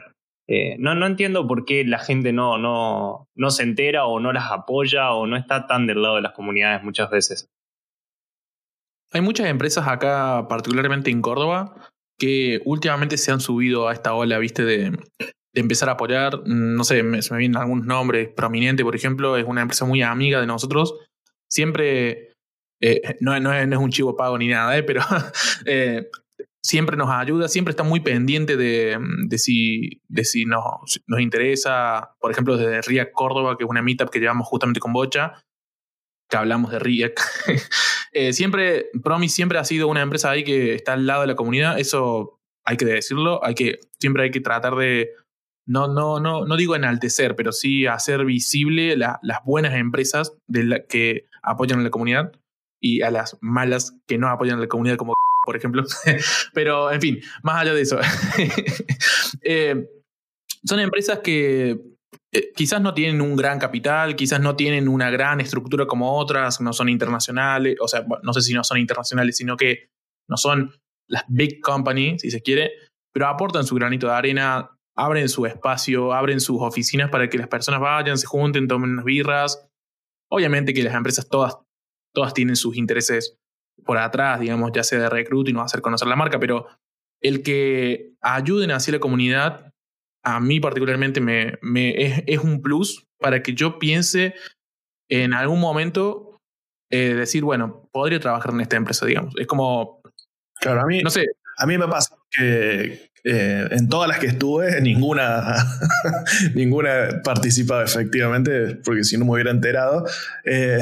Eh, 0.47 0.75
no, 0.79 0.95
no 0.95 1.05
entiendo 1.05 1.47
por 1.47 1.65
qué 1.65 1.85
la 1.85 1.99
gente 1.99 2.33
no, 2.33 2.57
no, 2.57 3.27
no 3.35 3.51
se 3.51 3.63
entera 3.63 4.05
o 4.05 4.19
no 4.19 4.33
las 4.33 4.51
apoya 4.51 5.11
o 5.11 5.27
no 5.27 5.37
está 5.37 5.67
tan 5.67 5.87
del 5.87 6.01
lado 6.01 6.15
de 6.15 6.21
las 6.21 6.33
comunidades 6.33 6.83
muchas 6.83 7.09
veces. 7.09 7.49
Hay 9.13 9.21
muchas 9.21 9.47
empresas 9.47 9.87
acá, 9.87 10.47
particularmente 10.47 11.11
en 11.11 11.21
Córdoba, 11.21 11.75
que 12.17 12.61
últimamente 12.65 13.17
se 13.17 13.31
han 13.31 13.41
subido 13.41 13.89
a 13.89 13.93
esta 13.93 14.13
ola, 14.13 14.39
viste, 14.39 14.63
de, 14.63 14.97
de 15.53 15.61
empezar 15.61 15.89
a 15.89 15.93
apoyar. 15.93 16.37
Mm, 16.45 16.75
no 16.75 16.83
sé, 16.83 17.03
me, 17.03 17.21
se 17.21 17.33
me 17.33 17.39
vienen 17.39 17.57
algunos 17.57 17.85
nombres. 17.85 18.29
Prominente, 18.29 18.83
por 18.83 18.95
ejemplo, 18.95 19.37
es 19.37 19.45
una 19.45 19.61
empresa 19.61 19.85
muy 19.85 20.01
amiga 20.01 20.39
de 20.39 20.47
nosotros. 20.47 20.95
Siempre, 21.49 22.33
eh, 22.81 23.17
no, 23.19 23.37
no, 23.39 23.53
es, 23.53 23.77
un 23.77 23.91
chivo 23.91 24.15
pago 24.15 24.37
ni 24.37 24.47
nada, 24.47 24.77
eh, 24.77 24.83
pero 24.83 25.01
eh, 25.65 26.07
siempre 26.63 26.95
nos 26.95 27.09
ayuda, 27.09 27.47
siempre 27.47 27.71
está 27.71 27.83
muy 27.83 27.99
pendiente 27.99 28.55
de, 28.55 28.97
de 29.27 29.37
si, 29.37 30.01
de 30.07 30.23
si 30.23 30.45
nos, 30.45 31.01
nos 31.07 31.19
interesa. 31.19 32.15
Por 32.19 32.31
ejemplo, 32.31 32.57
desde 32.57 32.81
RIAC 32.81 33.11
Córdoba, 33.11 33.57
que 33.57 33.65
es 33.65 33.69
una 33.69 33.81
meetup 33.81 34.09
que 34.09 34.19
llevamos 34.19 34.47
justamente 34.47 34.79
con 34.79 34.93
Bocha, 34.93 35.43
que 36.29 36.37
hablamos 36.37 36.71
de 36.71 36.79
RIAC. 36.79 37.19
siempre, 38.31 38.89
Promi 39.03 39.27
siempre 39.27 39.59
ha 39.59 39.65
sido 39.65 39.89
una 39.89 40.01
empresa 40.01 40.31
ahí 40.31 40.45
que 40.45 40.75
está 40.75 40.93
al 40.93 41.05
lado 41.05 41.21
de 41.21 41.27
la 41.27 41.35
comunidad. 41.35 41.77
Eso 41.77 42.39
hay 42.63 42.77
que 42.77 42.85
decirlo, 42.85 43.43
hay 43.43 43.55
que, 43.55 43.79
siempre 43.99 44.23
hay 44.23 44.31
que 44.31 44.39
tratar 44.39 44.75
de 44.75 45.09
no, 45.67 45.87
no, 45.87 46.19
no, 46.19 46.45
no 46.45 46.57
digo 46.57 46.75
enaltecer, 46.75 47.35
pero 47.35 47.51
sí 47.51 47.85
hacer 47.85 48.25
visible 48.25 48.97
las 48.97 49.19
buenas 49.45 49.75
empresas 49.75 50.33
de 50.47 50.63
la, 50.63 50.85
que 50.85 51.27
apoyan 51.43 51.79
a 51.79 51.83
la 51.83 51.89
comunidad 51.89 52.31
y 52.81 53.01
a 53.01 53.11
las 53.11 53.37
malas 53.41 53.95
que 54.07 54.17
no 54.17 54.27
apoyan 54.27 54.57
a 54.57 54.61
la 54.61 54.67
comunidad, 54.67 54.97
como 54.97 55.13
por 55.45 55.55
ejemplo. 55.55 55.83
pero, 56.53 56.91
en 56.91 57.01
fin, 57.01 57.19
más 57.43 57.61
allá 57.61 57.73
de 57.73 57.81
eso. 57.81 57.99
Eh, 59.43 59.87
son 60.65 60.79
empresas 60.79 61.19
que 61.19 61.79
eh, 62.31 62.51
quizás 62.55 62.79
no 62.81 62.93
tienen 62.93 63.21
un 63.21 63.35
gran 63.35 63.57
capital, 63.57 64.15
quizás 64.15 64.39
no 64.39 64.55
tienen 64.55 64.87
una 64.87 65.09
gran 65.09 65.41
estructura 65.41 65.87
como 65.87 66.15
otras, 66.15 66.61
no 66.61 66.73
son 66.73 66.89
internacionales, 66.89 67.77
o 67.79 67.87
sea, 67.87 68.05
no 68.21 68.33
sé 68.33 68.41
si 68.41 68.53
no 68.53 68.63
son 68.63 68.77
internacionales, 68.77 69.37
sino 69.37 69.57
que 69.57 69.87
no 70.29 70.37
son 70.37 70.75
las 71.09 71.23
big 71.27 71.61
companies, 71.61 72.21
si 72.21 72.29
se 72.29 72.41
quiere, 72.41 72.71
pero 73.13 73.27
aportan 73.27 73.65
su 73.65 73.73
granito 73.75 74.07
de 74.07 74.13
arena 74.13 74.69
abren 74.95 75.29
su 75.29 75.45
espacio, 75.45 76.13
abren 76.13 76.39
sus 76.39 76.61
oficinas 76.61 77.09
para 77.09 77.29
que 77.29 77.37
las 77.37 77.47
personas 77.47 77.79
vayan, 77.79 78.17
se 78.17 78.27
junten, 78.27 78.67
tomen 78.67 78.91
unas 78.91 79.05
birras. 79.05 79.67
Obviamente 80.29 80.73
que 80.73 80.83
las 80.83 80.95
empresas 80.95 81.27
todas, 81.29 81.57
todas 82.13 82.33
tienen 82.33 82.55
sus 82.55 82.77
intereses 82.77 83.37
por 83.85 83.97
atrás, 83.97 84.39
digamos, 84.39 84.71
ya 84.73 84.83
sea 84.83 84.99
de 84.99 85.09
recruiting 85.09 85.55
o 85.57 85.61
hacer 85.61 85.81
conocer 85.81 86.07
la 86.07 86.15
marca, 86.15 86.39
pero 86.39 86.67
el 87.21 87.43
que 87.43 88.13
ayuden 88.21 88.71
hacia 88.71 88.93
la 88.93 88.99
comunidad, 88.99 89.73
a 90.23 90.39
mí 90.39 90.59
particularmente 90.59 91.21
me, 91.21 91.57
me 91.61 92.23
es, 92.25 92.39
un 92.39 92.61
plus 92.61 93.07
para 93.19 93.41
que 93.41 93.53
yo 93.53 93.79
piense 93.79 94.35
en 95.09 95.33
algún 95.33 95.59
momento 95.59 96.39
eh, 96.89 97.13
decir, 97.15 97.43
bueno, 97.43 97.89
podría 97.91 98.19
trabajar 98.19 98.53
en 98.53 98.61
esta 98.61 98.77
empresa, 98.77 99.05
digamos. 99.05 99.33
Es 99.37 99.47
como... 99.47 100.01
Claro, 100.59 100.81
a 100.81 100.85
mí, 100.85 101.01
no 101.01 101.09
sé. 101.09 101.25
A 101.61 101.67
mí 101.67 101.77
me 101.77 101.87
pasa 101.87 102.15
que, 102.31 103.11
eh, 103.23 103.67
en 103.69 103.87
todas 103.87 104.09
las 104.09 104.17
que 104.17 104.25
estuve, 104.25 104.81
ninguna, 104.81 105.55
ninguna 106.55 107.21
participaba 107.23 107.83
efectivamente, 107.83 108.79
porque 108.83 109.03
si 109.03 109.15
no 109.15 109.25
me 109.25 109.33
hubiera 109.33 109.51
enterado. 109.51 110.03
Eh, 110.43 110.79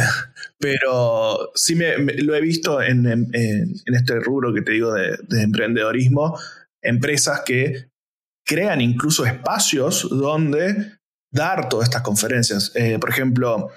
pero 0.57 1.51
sí 1.53 1.75
me, 1.75 1.97
lo 1.97 2.33
he 2.33 2.39
visto 2.39 2.81
en, 2.81 3.05
en, 3.07 3.73
este 3.87 4.21
rubro 4.21 4.53
que 4.53 4.61
te 4.61 4.71
digo 4.71 4.93
de, 4.93 5.17
emprendedorismo, 5.41 6.39
empresas 6.81 7.41
que 7.45 7.89
crean 8.45 8.79
incluso 8.79 9.25
espacios 9.25 10.07
donde 10.09 10.93
dar 11.29 11.67
todas 11.67 11.89
estas 11.89 12.03
conferencias. 12.03 12.71
Eh, 12.73 12.99
por 12.99 13.09
ejemplo, 13.09 13.69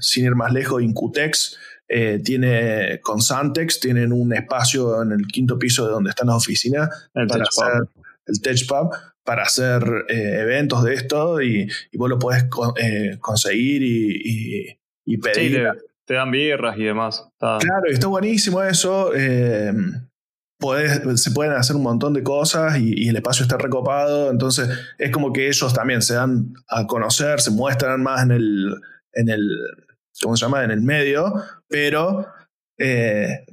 sin 0.00 0.24
ir 0.24 0.34
más 0.34 0.50
lejos, 0.50 0.82
Incutex 0.82 1.58
eh, 1.86 2.20
tiene 2.24 3.00
con 3.02 3.20
Santex, 3.20 3.78
tienen 3.78 4.12
un 4.12 4.32
espacio 4.32 5.02
en 5.02 5.12
el 5.12 5.26
quinto 5.26 5.58
piso 5.58 5.84
de 5.86 5.92
donde 5.92 6.10
están 6.10 6.28
las 6.28 6.36
oficinas 6.36 6.88
el 7.14 7.26
para 7.26 7.44
hacer 7.44 7.88
el 8.26 8.40
Tech 8.40 8.66
Pub 8.66 8.90
para 9.22 9.42
hacer 9.42 9.82
eh, 10.08 10.40
eventos 10.40 10.82
de 10.82 10.94
esto 10.94 11.42
y, 11.42 11.68
vos 11.94 12.08
lo 12.08 12.18
puedes 12.18 12.44
eh, 12.76 13.18
conseguir 13.20 13.82
y, 13.82 14.78
y, 15.04 15.18
pedir. 15.18 15.68
te, 16.06 16.14
dan 16.14 16.30
birras 16.30 16.76
y 16.78 16.84
demás. 16.84 17.26
Claro, 17.38 17.84
y 17.88 17.92
está 17.92 18.06
buenísimo 18.06 18.62
eso. 18.62 19.12
se 19.14 19.72
pueden 21.34 21.52
hacer 21.52 21.76
un 21.76 21.82
montón 21.82 22.12
de 22.14 22.22
cosas 22.22 22.78
y, 22.78 23.08
el 23.08 23.16
espacio 23.16 23.44
está 23.44 23.56
recopado. 23.56 24.30
Entonces 24.30 24.68
es 24.98 25.10
como 25.10 25.32
que 25.32 25.48
ellos 25.48 25.72
también 25.72 26.02
se 26.02 26.14
dan 26.14 26.54
a 26.68 26.86
conocer, 26.86 27.40
se 27.40 27.50
muestran 27.50 28.02
más 28.02 28.22
en 28.22 28.30
el, 28.30 28.74
en 29.12 29.28
el, 29.30 29.48
¿cómo 30.22 30.36
se 30.36 30.44
llama?, 30.44 30.64
en 30.64 30.70
el 30.70 30.82
medio, 30.82 31.32
pero 31.68 32.26
eh, 32.78 33.44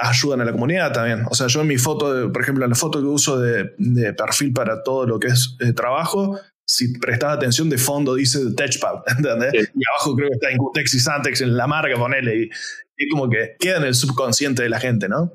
ayudan 0.00 0.40
a 0.40 0.44
la 0.44 0.52
comunidad 0.52 0.92
también. 0.92 1.24
O 1.30 1.34
sea, 1.34 1.46
yo 1.46 1.60
en 1.60 1.68
mi 1.68 1.78
foto, 1.78 2.32
por 2.32 2.42
ejemplo, 2.42 2.64
en 2.64 2.70
la 2.70 2.76
foto 2.76 3.00
que 3.00 3.06
uso 3.06 3.38
de, 3.38 3.72
perfil 4.16 4.52
para 4.52 4.82
todo 4.82 5.06
lo 5.06 5.18
que 5.18 5.28
es 5.28 5.56
eh, 5.60 5.72
trabajo, 5.72 6.38
si 6.66 6.96
prestas 6.98 7.36
atención 7.36 7.68
de 7.68 7.78
fondo 7.78 8.14
dice 8.14 8.38
TechPad, 8.56 9.02
¿entendés? 9.18 9.70
Y 9.74 9.82
abajo 9.90 10.14
creo 10.14 10.28
que 10.28 10.34
está 10.34 10.52
Incutex 10.52 10.94
y 10.94 11.00
Santex 11.00 11.40
en 11.40 11.56
la 11.56 11.66
marca, 11.66 11.96
ponele, 11.96 12.44
y, 12.44 12.50
y 12.96 13.08
como 13.08 13.28
que 13.28 13.56
queda 13.58 13.78
en 13.78 13.84
el 13.84 13.94
subconsciente 13.94 14.62
de 14.62 14.68
la 14.68 14.78
gente, 14.78 15.08
¿no? 15.08 15.32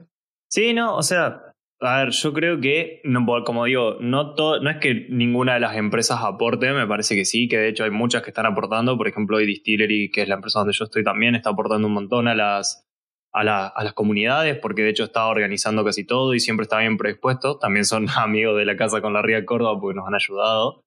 Sí, 0.49 0.73
no, 0.73 0.95
o 0.95 1.03
sea, 1.03 1.44
a 1.85 2.03
ver, 2.03 2.09
yo 2.11 2.33
creo 2.33 2.59
que, 2.59 3.01
como 3.45 3.65
digo, 3.65 3.97
no, 3.99 4.35
todo, 4.35 4.61
no 4.61 4.69
es 4.69 4.77
que 4.77 5.07
ninguna 5.09 5.55
de 5.55 5.59
las 5.59 5.75
empresas 5.75 6.19
aporte, 6.21 6.71
me 6.73 6.87
parece 6.87 7.15
que 7.15 7.25
sí, 7.25 7.47
que 7.47 7.57
de 7.57 7.69
hecho 7.69 7.83
hay 7.83 7.91
muchas 7.91 8.23
que 8.23 8.29
están 8.29 8.45
aportando, 8.45 8.97
por 8.97 9.07
ejemplo, 9.07 9.37
hoy 9.37 9.45
Distillery, 9.45 10.11
que 10.11 10.23
es 10.23 10.27
la 10.27 10.35
empresa 10.35 10.59
donde 10.59 10.73
yo 10.73 10.85
estoy 10.85 11.03
también, 11.03 11.35
está 11.35 11.51
aportando 11.51 11.87
un 11.87 11.93
montón 11.93 12.27
a 12.27 12.35
las, 12.35 12.85
a, 13.33 13.43
las 13.43 13.93
comunidades, 13.93 14.57
porque 14.57 14.83
de 14.83 14.89
hecho 14.89 15.03
está 15.03 15.27
organizando 15.27 15.83
casi 15.83 16.05
todo 16.05 16.33
y 16.33 16.39
siempre 16.39 16.63
está 16.63 16.79
bien 16.79 16.97
predispuesto, 16.97 17.57
también 17.57 17.85
son 17.85 18.07
amigos 18.15 18.57
de 18.57 18.65
la 18.65 18.77
Casa 18.77 19.01
con 19.01 19.13
la 19.13 19.21
Ría 19.21 19.45
Córdoba 19.45 19.79
porque 19.79 19.97
nos 19.97 20.07
han 20.07 20.15
ayudado, 20.15 20.83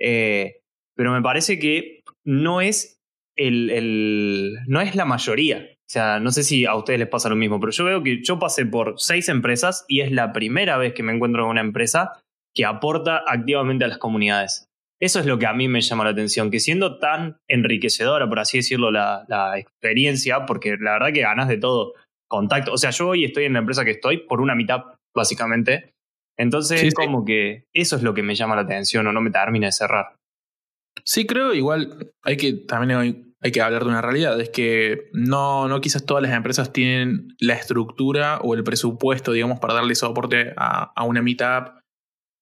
eh, 0.00 0.60
pero 0.96 1.12
me 1.12 1.22
parece 1.22 1.58
que 1.58 2.02
no 2.24 2.60
es, 2.60 3.00
el, 3.36 3.70
el, 3.70 4.56
no 4.66 4.80
es 4.80 4.94
la 4.94 5.04
mayoría. 5.04 5.73
O 5.86 5.90
sea, 5.90 6.18
no 6.18 6.30
sé 6.32 6.42
si 6.42 6.64
a 6.64 6.74
ustedes 6.74 6.98
les 6.98 7.08
pasa 7.08 7.28
lo 7.28 7.36
mismo, 7.36 7.60
pero 7.60 7.72
yo 7.72 7.84
veo 7.84 8.02
que 8.02 8.22
yo 8.22 8.38
pasé 8.38 8.64
por 8.64 8.94
seis 8.96 9.28
empresas 9.28 9.84
y 9.86 10.00
es 10.00 10.10
la 10.10 10.32
primera 10.32 10.78
vez 10.78 10.94
que 10.94 11.02
me 11.02 11.12
encuentro 11.12 11.42
con 11.42 11.50
una 11.50 11.60
empresa 11.60 12.12
que 12.54 12.64
aporta 12.64 13.22
activamente 13.26 13.84
a 13.84 13.88
las 13.88 13.98
comunidades. 13.98 14.68
Eso 15.00 15.20
es 15.20 15.26
lo 15.26 15.38
que 15.38 15.46
a 15.46 15.52
mí 15.52 15.68
me 15.68 15.82
llama 15.82 16.04
la 16.04 16.10
atención, 16.10 16.50
que 16.50 16.60
siendo 16.60 16.98
tan 16.98 17.36
enriquecedora, 17.48 18.28
por 18.28 18.38
así 18.38 18.58
decirlo, 18.58 18.90
la, 18.90 19.24
la 19.28 19.58
experiencia, 19.58 20.46
porque 20.46 20.76
la 20.80 20.92
verdad 20.92 21.12
que 21.12 21.20
ganas 21.20 21.48
de 21.48 21.58
todo, 21.58 21.94
contacto. 22.28 22.72
O 22.72 22.78
sea, 22.78 22.90
yo 22.90 23.08
hoy 23.08 23.24
estoy 23.24 23.44
en 23.44 23.52
la 23.52 23.60
empresa 23.60 23.84
que 23.84 23.92
estoy 23.92 24.18
por 24.18 24.40
una 24.40 24.54
mitad, 24.54 24.82
básicamente. 25.14 25.92
Entonces, 26.36 26.92
como 26.94 27.24
que 27.24 27.66
eso 27.72 27.96
es 27.96 28.02
lo 28.02 28.14
que 28.14 28.22
me 28.22 28.34
llama 28.34 28.56
la 28.56 28.62
atención 28.62 29.06
o 29.06 29.12
no 29.12 29.20
me 29.20 29.30
termina 29.30 29.66
de 29.66 29.72
cerrar. 29.72 30.16
Sí, 31.04 31.26
creo 31.26 31.54
igual 31.54 32.12
hay 32.22 32.36
que 32.36 32.52
también 32.54 32.98
hay 32.98 33.33
que 33.52 33.60
hablar 33.60 33.84
de 33.84 33.90
una 33.90 34.00
realidad, 34.00 34.40
es 34.40 34.50
que 34.50 35.10
no, 35.12 35.68
no 35.68 35.80
quizás 35.80 36.06
todas 36.06 36.22
las 36.22 36.32
empresas 36.32 36.72
tienen 36.72 37.28
la 37.38 37.54
estructura 37.54 38.38
o 38.42 38.54
el 38.54 38.64
presupuesto, 38.64 39.32
digamos, 39.32 39.60
para 39.60 39.74
darle 39.74 39.94
soporte 39.94 40.54
a, 40.56 41.04
una 41.04 41.20
meetup. 41.20 41.78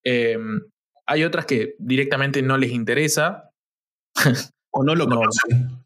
Em, 0.04 0.60
hay 1.06 1.24
otras 1.24 1.46
que 1.46 1.74
directamente 1.78 2.42
no 2.42 2.56
les 2.56 2.70
interesa. 2.70 3.50
o 4.72 4.84
no 4.84 4.94
lo 4.94 5.06
conocen. 5.06 5.84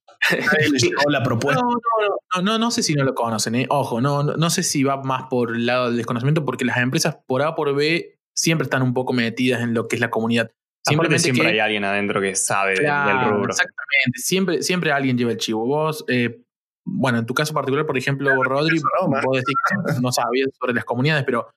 la 1.09 1.23
propuesta. 1.25 1.63
No, 1.63 2.43
no, 2.43 2.59
no, 2.59 2.71
sé 2.71 2.83
si 2.83 2.95
no 2.95 3.05
lo 3.05 3.15
conocen. 3.15 3.55
¿eh? 3.55 3.67
Ojo, 3.71 4.01
no, 4.01 4.23
no 4.23 4.51
sé 4.51 4.63
si 4.63 4.85
va 4.85 5.03
más 5.03 5.25
por 5.31 5.57
el 5.57 5.67
lado 5.67 5.87
del 5.87 5.97
desconocimiento, 5.97 6.45
porque 6.45 6.65
las 6.65 6.77
empresas 6.77 7.19
por 7.27 7.43
A 7.43 7.55
por 7.55 7.75
B 7.75 8.19
siempre 8.37 8.65
están 8.65 8.83
un 8.83 8.93
poco 8.95 9.13
metidas 9.13 9.63
en 9.63 9.75
lo 9.75 9.89
que 9.89 9.97
es 9.97 10.01
la 10.01 10.11
comunidad. 10.11 10.51
Simplemente 10.87 11.19
siempre 11.19 11.49
hay 11.49 11.59
alguien 11.59 11.85
adentro 11.85 12.21
que 12.21 12.35
sabe 12.37 12.75
del 12.75 12.87
rubro. 13.29 13.51
Exactamente, 13.51 14.19
siempre, 14.19 14.63
siempre 14.63 14.93
alguien 14.93 15.19
lleva 15.19 15.33
el 15.33 15.39
chivo. 15.39 15.67
Vos, 15.67 16.05
eh, 16.09 16.43
bueno, 16.85 17.19
en 17.19 17.27
tu 17.27 17.35
caso 17.35 17.53
particular, 17.53 17.85
por 17.87 17.99
ejemplo, 17.99 18.31
Rodri, 18.45 18.79
no, 18.79 19.09
vos 19.09 19.37
decís 19.37 19.57
que 19.69 19.75
no 20.01 20.13
sabías 20.13 20.51
sobre 20.59 20.75
las 20.75 20.85
comunidades, 20.85 21.25
pero 21.25 21.49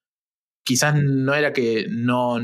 quizás 0.64 0.96
no 0.96 1.34
era 1.34 1.54
que 1.54 1.86
no, 1.90 2.40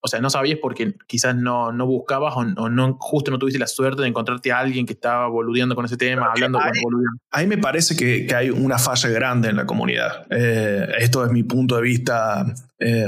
o 0.00 0.08
sea, 0.08 0.20
no 0.20 0.30
sabías 0.30 0.58
porque 0.62 0.94
quizás 1.08 1.34
no, 1.34 1.72
no 1.72 1.86
buscabas 1.86 2.34
o, 2.36 2.44
no, 2.44 2.96
justo 3.00 3.32
no 3.32 3.38
tuviste 3.38 3.58
la 3.58 3.66
suerte 3.66 4.02
de 4.02 4.08
encontrarte 4.08 4.52
a 4.52 4.60
alguien 4.60 4.86
que 4.86 4.92
estaba 4.92 5.26
boludeando 5.26 5.74
con 5.74 5.84
ese 5.84 5.96
tema, 5.96 6.30
hablando 6.30 6.58
con 6.58 6.70
boludeando. 6.82 7.20
Ahí 7.32 7.48
me 7.48 7.58
parece 7.58 7.96
que, 7.96 8.26
que, 8.26 8.34
hay 8.34 8.50
una 8.50 8.78
falla 8.78 9.08
grande 9.08 9.48
en 9.48 9.56
la 9.56 9.66
comunidad. 9.66 10.26
Eh, 10.30 10.88
esto 10.98 11.24
es 11.24 11.32
mi 11.32 11.42
punto 11.42 11.76
de 11.76 11.82
vista 11.82 12.46
eh, 12.78 13.06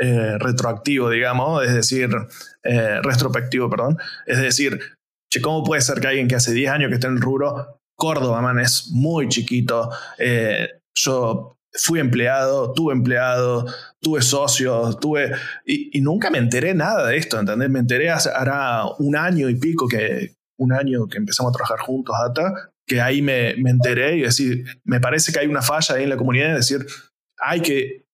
eh, 0.00 0.38
retroactivo, 0.38 1.10
digamos, 1.10 1.64
es 1.64 1.74
decir, 1.74 2.10
eh, 2.62 3.00
retrospectivo, 3.02 3.68
perdón. 3.68 3.98
Es 4.26 4.38
decir, 4.40 4.78
che, 5.32 5.40
¿cómo 5.40 5.64
puede 5.64 5.80
ser 5.80 6.00
que 6.00 6.08
alguien 6.08 6.28
que 6.28 6.36
hace 6.36 6.52
10 6.52 6.70
años 6.70 6.88
que 6.88 6.94
está 6.94 7.08
en 7.08 7.14
el 7.14 7.20
rubro, 7.20 7.80
Córdoba, 7.96 8.40
man, 8.40 8.60
es 8.60 8.90
muy 8.92 9.28
chiquito, 9.28 9.90
eh, 10.18 10.68
yo 10.94 11.56
fui 11.72 11.98
empleado, 12.00 12.72
tuve 12.72 12.92
empleado, 12.92 13.66
tuve 14.00 14.22
socios, 14.22 14.98
tuve. 15.00 15.32
Y, 15.64 16.00
nunca 16.00 16.30
me 16.30 16.38
enteré 16.38 16.74
nada 16.74 17.06
de 17.08 17.16
esto, 17.16 17.38
¿entendés? 17.38 17.68
Me 17.70 17.80
enteré 17.80 18.10
hace, 18.10 18.30
un 18.98 19.16
año 19.16 19.48
y 19.48 19.56
pico 19.56 19.88
que. 19.88 20.34
Un 20.60 20.72
año 20.72 21.06
que 21.06 21.18
empezamos 21.18 21.50
a 21.50 21.56
trabajar 21.56 21.78
juntos, 21.78 22.16
hasta 22.20 22.72
que 22.84 23.00
ahí 23.00 23.22
me, 23.22 23.54
me 23.58 23.70
enteré 23.70 24.16
y 24.16 24.22
decir, 24.22 24.64
me 24.82 24.98
parece 24.98 25.32
que 25.32 25.38
hay 25.38 25.46
una 25.46 25.62
falla 25.62 25.94
ahí 25.94 26.02
en 26.02 26.08
la 26.08 26.16
comunidad, 26.16 26.50
es 26.50 26.68
decir, 26.68 26.84
hay 27.38 27.60
que 27.60 28.07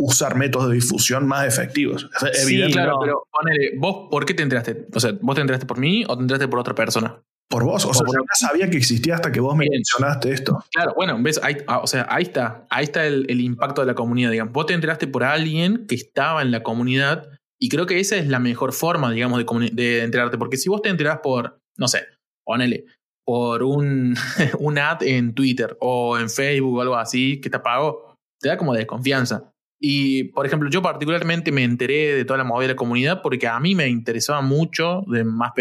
usar 0.00 0.36
métodos 0.36 0.68
de 0.68 0.74
difusión 0.74 1.26
más 1.26 1.46
efectivos. 1.46 2.08
Sí, 2.32 2.62
claro, 2.72 2.98
pero 3.00 3.24
ponele, 3.30 3.72
¿vos 3.78 4.08
por 4.10 4.24
qué 4.24 4.34
te 4.34 4.42
enteraste? 4.42 4.86
O 4.94 5.00
sea, 5.00 5.12
¿vos 5.20 5.34
te 5.34 5.40
enteraste 5.40 5.66
por 5.66 5.78
mí 5.78 6.04
o 6.08 6.16
te 6.16 6.22
enteraste 6.22 6.48
por 6.48 6.58
otra 6.58 6.74
persona? 6.74 7.22
Por 7.48 7.64
vos, 7.64 7.84
o, 7.84 7.92
sea, 7.92 8.06
yo 8.06 8.18
no 8.18 8.24
sabía 8.38 8.70
que 8.70 8.76
existía 8.76 9.16
hasta 9.16 9.32
que 9.32 9.40
vos 9.40 9.56
me 9.56 9.66
mencionaste 9.68 10.32
esto. 10.32 10.64
Claro, 10.70 10.92
bueno, 10.96 11.18
ves, 11.20 11.40
ahí, 11.42 11.56
ah, 11.66 11.78
o 11.78 11.86
sea, 11.86 12.06
ahí 12.08 12.22
está, 12.22 12.66
ahí 12.70 12.84
está 12.84 13.04
el, 13.06 13.40
impacto 13.40 13.82
de 13.82 13.88
la 13.88 13.94
comunidad, 13.94 14.30
digamos. 14.30 14.52
Vos 14.52 14.66
te 14.66 14.74
enteraste 14.74 15.08
por 15.08 15.24
alguien 15.24 15.86
que 15.88 15.96
estaba 15.96 16.42
en 16.42 16.52
la 16.52 16.62
comunidad 16.62 17.28
y 17.60 17.68
creo 17.68 17.86
que 17.86 17.98
esa 17.98 18.16
es 18.16 18.28
la 18.28 18.38
mejor 18.38 18.72
forma, 18.72 19.10
digamos, 19.10 19.44
de, 19.44 19.70
de 19.72 20.04
enterarte, 20.04 20.38
porque 20.38 20.56
si 20.56 20.68
vos 20.68 20.80
te 20.80 20.90
enterás 20.90 21.18
por, 21.22 21.58
no 21.76 21.88
sé, 21.88 22.06
ponele, 22.44 22.84
por 23.26 23.62
un, 23.62 24.14
un 24.58 24.78
ad 24.78 25.02
en 25.02 25.34
Twitter 25.34 25.76
o 25.80 26.18
en 26.18 26.30
Facebook 26.30 26.78
o 26.78 26.80
algo 26.80 26.96
así 26.96 27.40
que 27.40 27.50
te 27.50 27.58
pago, 27.58 28.14
te 28.40 28.48
da 28.48 28.56
como 28.56 28.74
desconfianza. 28.74 29.52
Y, 29.82 30.24
por 30.24 30.44
ejemplo, 30.44 30.68
yo 30.68 30.82
particularmente 30.82 31.50
me 31.50 31.64
enteré 31.64 32.14
de 32.14 32.24
toda 32.26 32.36
la 32.36 32.44
movida 32.44 32.68
de 32.68 32.74
la 32.74 32.76
comunidad 32.76 33.22
porque 33.22 33.48
a 33.48 33.58
mí 33.58 33.74
me 33.74 33.88
interesaba 33.88 34.42
mucho, 34.42 35.02
de 35.06 35.24
más 35.24 35.52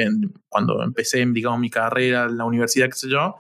cuando 0.49 0.83
empecé, 0.83 1.25
digamos, 1.25 1.59
mi 1.59 1.69
carrera 1.69 2.25
en 2.25 2.37
la 2.37 2.43
universidad, 2.43 2.87
qué 2.87 2.97
sé 2.97 3.09
yo. 3.09 3.37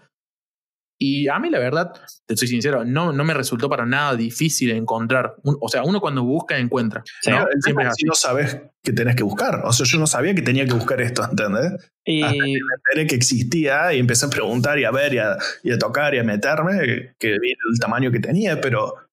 Y 1.01 1.29
a 1.29 1.39
mí, 1.39 1.49
la 1.49 1.59
verdad, 1.59 1.93
te 2.25 2.35
soy 2.35 2.49
sincero, 2.49 2.83
no, 2.83 3.13
no 3.13 3.23
me 3.23 3.33
resultó 3.33 3.69
para 3.69 3.85
nada 3.85 4.15
difícil 4.15 4.71
encontrar. 4.71 5.35
o 5.43 5.69
sea, 5.69 5.83
uno 5.83 6.01
cuando 6.01 6.23
busca, 6.23 6.57
encuentra. 6.57 7.03
¿no? 7.27 7.45
Siempre 7.61 7.89
si 7.95 8.05
no 8.05 8.13
sabes 8.13 8.61
que 8.83 8.93
tenés 8.93 9.15
que 9.15 9.23
buscar. 9.23 9.61
O 9.65 9.71
sea, 9.71 9.85
yo 9.85 9.97
no 9.97 10.07
sabía 10.07 10.35
que 10.35 10.41
tenía 10.41 10.65
que 10.65 10.73
buscar 10.73 10.99
esto, 11.01 11.23
¿entendés? 11.23 11.91
Y... 12.05 12.21
Hasta 12.21 12.35
que 12.35 12.41
me 12.41 12.75
enteré 12.75 13.07
que 13.07 13.15
existía 13.15 13.93
y 13.93 13.99
empecé 13.99 14.25
a 14.25 14.29
preguntar 14.29 14.77
y 14.77 14.83
a 14.83 14.91
ver 14.91 15.13
y 15.13 15.19
a, 15.19 15.37
y 15.63 15.71
a 15.71 15.77
tocar 15.77 16.15
y 16.15 16.19
a 16.19 16.23
meterme, 16.23 17.15
que 17.17 17.39
vi 17.39 17.51
el 17.51 17.79
tamaño 17.79 18.11
que 18.11 18.19
tenía, 18.19 18.59
pero 18.59 19.08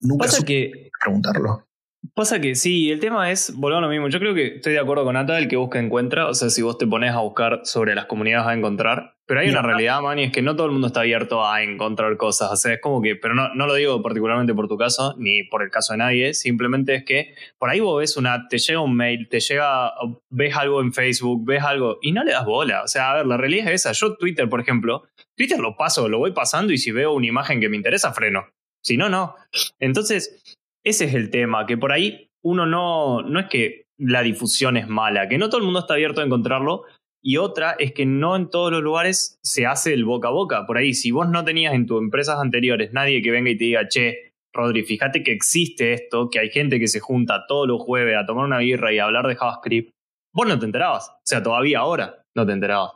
nunca 0.00 0.26
Pasa 0.26 0.44
que 0.44 0.90
preguntarlo. 1.02 1.66
Pasa 2.14 2.40
que 2.40 2.54
sí, 2.54 2.90
el 2.90 2.98
tema 2.98 3.30
es, 3.30 3.54
volvemos 3.54 3.82
a 3.82 3.86
lo 3.86 3.92
mismo, 3.92 4.08
yo 4.08 4.18
creo 4.18 4.34
que 4.34 4.56
estoy 4.56 4.72
de 4.72 4.78
acuerdo 4.78 5.04
con 5.04 5.16
Ata, 5.16 5.38
el 5.38 5.48
que 5.48 5.56
busca 5.56 5.78
encuentra, 5.78 6.28
o 6.28 6.34
sea, 6.34 6.48
si 6.48 6.62
vos 6.62 6.78
te 6.78 6.86
pones 6.86 7.12
a 7.12 7.20
buscar 7.20 7.60
sobre 7.64 7.94
las 7.94 8.06
comunidades 8.06 8.48
a 8.48 8.54
encontrar, 8.54 9.16
pero 9.26 9.40
hay 9.40 9.50
una 9.50 9.60
realidad, 9.60 10.00
man, 10.00 10.18
y 10.18 10.24
es 10.24 10.32
que 10.32 10.40
no 10.40 10.56
todo 10.56 10.66
el 10.66 10.72
mundo 10.72 10.86
está 10.86 11.00
abierto 11.00 11.46
a 11.46 11.62
encontrar 11.62 12.16
cosas, 12.16 12.50
o 12.50 12.56
sea, 12.56 12.72
es 12.72 12.80
como 12.80 13.02
que, 13.02 13.16
pero 13.16 13.34
no, 13.34 13.54
no 13.54 13.66
lo 13.66 13.74
digo 13.74 14.02
particularmente 14.02 14.54
por 14.54 14.66
tu 14.66 14.78
caso, 14.78 15.14
ni 15.18 15.44
por 15.44 15.62
el 15.62 15.70
caso 15.70 15.92
de 15.92 15.98
nadie, 15.98 16.32
simplemente 16.32 16.94
es 16.94 17.04
que 17.04 17.34
por 17.58 17.68
ahí 17.68 17.80
vos 17.80 18.00
ves 18.00 18.16
una, 18.16 18.48
te 18.48 18.56
llega 18.56 18.80
un 18.80 18.96
mail, 18.96 19.28
te 19.28 19.38
llega, 19.38 19.92
ves 20.30 20.56
algo 20.56 20.80
en 20.80 20.94
Facebook, 20.94 21.44
ves 21.44 21.62
algo, 21.62 21.98
y 22.00 22.12
no 22.12 22.24
le 22.24 22.32
das 22.32 22.46
bola, 22.46 22.82
o 22.82 22.88
sea, 22.88 23.10
a 23.10 23.16
ver, 23.16 23.26
la 23.26 23.36
realidad 23.36 23.68
es 23.68 23.86
esa, 23.86 23.92
yo 23.92 24.16
Twitter, 24.16 24.48
por 24.48 24.60
ejemplo, 24.60 25.04
Twitter 25.36 25.58
lo 25.58 25.76
paso, 25.76 26.08
lo 26.08 26.18
voy 26.18 26.32
pasando 26.32 26.72
y 26.72 26.78
si 26.78 26.92
veo 26.92 27.12
una 27.12 27.26
imagen 27.26 27.60
que 27.60 27.68
me 27.68 27.76
interesa, 27.76 28.12
freno, 28.14 28.46
si 28.82 28.96
no, 28.96 29.08
no. 29.08 29.34
Entonces, 29.78 30.42
ese 30.84 31.04
es 31.06 31.14
el 31.14 31.30
tema, 31.30 31.66
que 31.66 31.76
por 31.76 31.92
ahí 31.92 32.28
uno 32.42 32.66
no, 32.66 33.22
no 33.22 33.40
es 33.40 33.46
que 33.46 33.84
la 33.98 34.22
difusión 34.22 34.76
es 34.76 34.88
mala, 34.88 35.28
que 35.28 35.38
no 35.38 35.48
todo 35.48 35.58
el 35.58 35.64
mundo 35.64 35.80
está 35.80 35.94
abierto 35.94 36.20
a 36.20 36.24
encontrarlo. 36.24 36.84
Y 37.22 37.36
otra 37.36 37.72
es 37.78 37.92
que 37.92 38.06
no 38.06 38.34
en 38.34 38.48
todos 38.48 38.72
los 38.72 38.82
lugares 38.82 39.38
se 39.42 39.66
hace 39.66 39.92
el 39.92 40.06
boca 40.06 40.28
a 40.28 40.30
boca. 40.30 40.66
Por 40.66 40.78
ahí, 40.78 40.94
si 40.94 41.10
vos 41.10 41.28
no 41.28 41.44
tenías 41.44 41.74
en 41.74 41.86
tus 41.86 42.00
empresas 42.00 42.38
anteriores 42.40 42.94
nadie 42.94 43.20
que 43.20 43.30
venga 43.30 43.50
y 43.50 43.58
te 43.58 43.64
diga, 43.64 43.88
che, 43.88 44.32
Rodri, 44.54 44.84
fíjate 44.84 45.22
que 45.22 45.32
existe 45.32 45.92
esto, 45.92 46.30
que 46.30 46.38
hay 46.38 46.48
gente 46.48 46.80
que 46.80 46.88
se 46.88 46.98
junta 46.98 47.44
todos 47.46 47.68
los 47.68 47.82
jueves 47.82 48.16
a 48.16 48.24
tomar 48.24 48.46
una 48.46 48.58
birra 48.58 48.92
y 48.92 48.98
a 48.98 49.04
hablar 49.04 49.26
de 49.26 49.36
JavaScript, 49.36 49.90
vos 50.34 50.48
no 50.48 50.58
te 50.58 50.64
enterabas. 50.64 51.10
O 51.10 51.20
sea, 51.24 51.42
todavía 51.42 51.80
ahora 51.80 52.22
no 52.34 52.46
te 52.46 52.52
enterabas. 52.52 52.92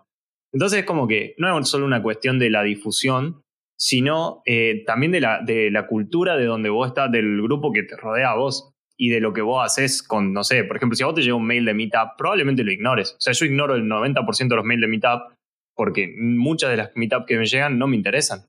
Entonces 0.53 0.81
es 0.81 0.87
como 0.87 1.07
que 1.07 1.35
no 1.37 1.59
es 1.59 1.69
solo 1.69 1.85
una 1.85 2.03
cuestión 2.03 2.39
de 2.39 2.49
la 2.49 2.63
difusión, 2.63 3.43
sino 3.77 4.43
eh, 4.47 4.83
también 4.87 5.13
de 5.13 5.21
la, 5.21 5.41
de 5.45 5.71
la 5.71 5.87
cultura 5.87 6.37
de 6.37 6.45
donde 6.45 6.71
vos 6.71 6.89
estás, 6.89 7.11
del 7.11 7.43
grupo 7.43 7.73
que 7.73 7.83
te 7.83 7.97
rodea 7.97 8.31
a 8.31 8.37
vos 8.37 8.73
y 8.97 9.09
de 9.09 9.21
lo 9.21 9.33
que 9.33 9.43
vos 9.43 9.65
haces 9.65 10.03
con, 10.03 10.33
no 10.33 10.45
sé, 10.45 10.65
por 10.65 10.77
ejemplo, 10.77 10.97
si 10.97 11.03
a 11.03 11.07
vos 11.07 11.15
te 11.15 11.23
llega 11.23 11.35
un 11.35 11.47
mail 11.47 11.65
de 11.65 11.75
Meetup, 11.75 12.17
probablemente 12.17 12.63
lo 12.63 12.73
ignores. 12.73 13.13
O 13.13 13.21
sea, 13.21 13.33
yo 13.33 13.47
ignoro 13.47 13.75
el 13.75 13.85
90% 13.85 14.49
de 14.49 14.57
los 14.57 14.65
mails 14.65 14.83
de 14.83 14.89
Meetup 14.89 15.35
porque 15.75 16.15
muchas 16.17 16.71
de 16.71 16.77
las 16.77 16.91
Meetup 16.95 17.27
que 17.27 17.37
me 17.37 17.47
llegan 17.47 17.79
no 17.79 17.87
me 17.87 17.97
interesan. 17.97 18.47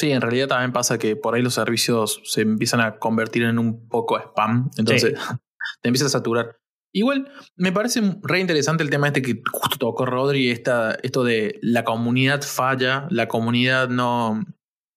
Sí, 0.00 0.10
en 0.10 0.20
realidad 0.20 0.48
también 0.48 0.72
pasa 0.72 0.98
que 0.98 1.14
por 1.14 1.34
ahí 1.34 1.42
los 1.42 1.54
servicios 1.54 2.20
se 2.24 2.40
empiezan 2.40 2.80
a 2.80 2.98
convertir 2.98 3.44
en 3.44 3.58
un 3.58 3.88
poco 3.88 4.18
spam, 4.18 4.70
entonces 4.76 5.14
te 5.80 5.88
empiezas 5.88 6.08
a 6.08 6.18
saturar. 6.18 6.56
Igual 6.94 7.30
me 7.56 7.72
parece 7.72 8.02
re 8.22 8.40
interesante 8.40 8.82
el 8.82 8.90
tema 8.90 9.06
este 9.06 9.22
que 9.22 9.42
justo 9.50 9.78
tocó 9.78 10.04
Rodri, 10.04 10.50
esta, 10.50 10.92
esto 11.02 11.24
de 11.24 11.58
la 11.62 11.84
comunidad 11.84 12.42
falla, 12.42 13.06
la 13.10 13.28
comunidad 13.28 13.88
no, 13.88 14.42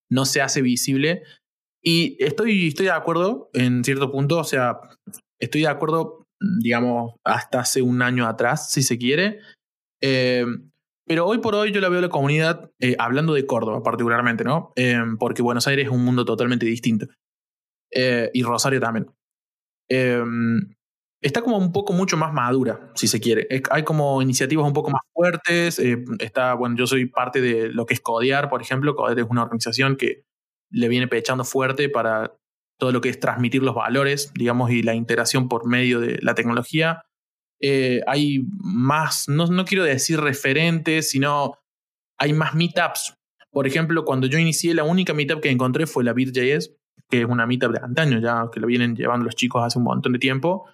no 0.09 0.25
se 0.25 0.41
hace 0.41 0.61
visible. 0.61 1.23
Y 1.81 2.17
estoy, 2.19 2.67
estoy 2.67 2.87
de 2.87 2.91
acuerdo 2.91 3.49
en 3.53 3.83
cierto 3.83 4.11
punto, 4.11 4.39
o 4.39 4.43
sea, 4.43 4.79
estoy 5.39 5.61
de 5.61 5.67
acuerdo, 5.67 6.27
digamos, 6.61 7.13
hasta 7.23 7.61
hace 7.61 7.81
un 7.81 8.01
año 8.01 8.27
atrás, 8.27 8.71
si 8.71 8.83
se 8.83 8.97
quiere. 8.97 9.39
Eh, 10.01 10.45
pero 11.07 11.27
hoy 11.27 11.37
por 11.37 11.55
hoy 11.55 11.71
yo 11.71 11.79
la 11.79 11.89
veo 11.89 12.01
la 12.01 12.09
comunidad, 12.09 12.71
eh, 12.79 12.95
hablando 12.99 13.33
de 13.33 13.45
Córdoba 13.45 13.83
particularmente, 13.83 14.43
¿no? 14.43 14.73
Eh, 14.75 14.97
porque 15.19 15.43
Buenos 15.43 15.67
Aires 15.67 15.85
es 15.85 15.91
un 15.91 16.03
mundo 16.03 16.25
totalmente 16.25 16.65
distinto. 16.65 17.07
y 18.33 18.43
Rosario 18.43 18.81
también 18.81 19.07
está 21.21 21.41
como 21.41 21.57
un 21.57 21.71
poco 21.71 21.93
mucho 21.93 22.17
más 22.17 22.33
madura, 22.33 22.91
si 22.95 23.07
se 23.07 23.19
quiere. 23.19 23.47
hay 23.71 23.83
como 23.83 24.21
iniciativas 24.21 24.65
un 24.65 24.73
poco 24.73 24.91
más 24.91 25.01
fuertes. 25.13 25.79
Eh, 25.79 26.03
está, 26.19 26.53
bueno, 26.53 26.75
yo 26.75 26.87
soy 26.87 27.05
parte 27.07 27.41
de 27.41 27.69
lo 27.69 27.85
que 27.85 27.93
es 27.93 28.01
Codear, 28.01 28.49
por 28.49 28.61
ejemplo. 28.61 28.95
Codear 28.95 29.19
es 29.19 29.25
una 29.29 29.43
organización 29.43 29.95
que 29.95 30.23
le 30.69 30.87
viene 30.87 31.07
pechando 31.07 31.43
fuerte 31.43 31.89
para 31.89 32.35
todo 32.77 32.91
lo 32.91 33.01
que 33.01 33.09
es 33.09 33.19
transmitir 33.19 33.63
los 33.63 33.75
valores, 33.75 34.31
digamos, 34.33 34.71
y 34.71 34.83
la 34.83 34.93
integración 34.93 35.47
por 35.47 35.65
medio 35.65 35.99
de 35.99 36.19
la 36.21 36.35
tecnología. 36.35 37.03
Eh, 37.61 38.01
hay 38.05 38.45
más, 38.59 39.29
no, 39.29 39.47
no 39.47 39.65
quiero 39.65 39.83
decir 39.83 40.19
referentes, 40.19 41.09
sino 41.09 41.57
hay 42.19 42.33
más 42.33 42.53
meetups. 42.53 43.15
Por 43.49 43.65
ejemplo, 43.65 44.03
cuando 44.03 44.27
yo 44.27 44.37
inicié, 44.37 44.73
la 44.73 44.83
única 44.83 45.13
meetup 45.13 45.41
que 45.41 45.49
encontré 45.49 45.87
fue 45.87 46.03
la 46.03 46.11
BitJS, 46.11 46.75
que 47.09 47.21
es 47.21 47.25
una 47.25 47.47
meetup 47.47 47.71
de 47.71 47.79
antaño 47.81 48.19
ya, 48.19 48.49
que 48.51 48.59
lo 48.59 48.67
vienen 48.67 48.95
llevando 48.95 49.25
los 49.25 49.35
chicos 49.35 49.63
hace 49.63 49.79
un 49.79 49.85
montón 49.85 50.11
de 50.11 50.19
tiempo 50.19 50.65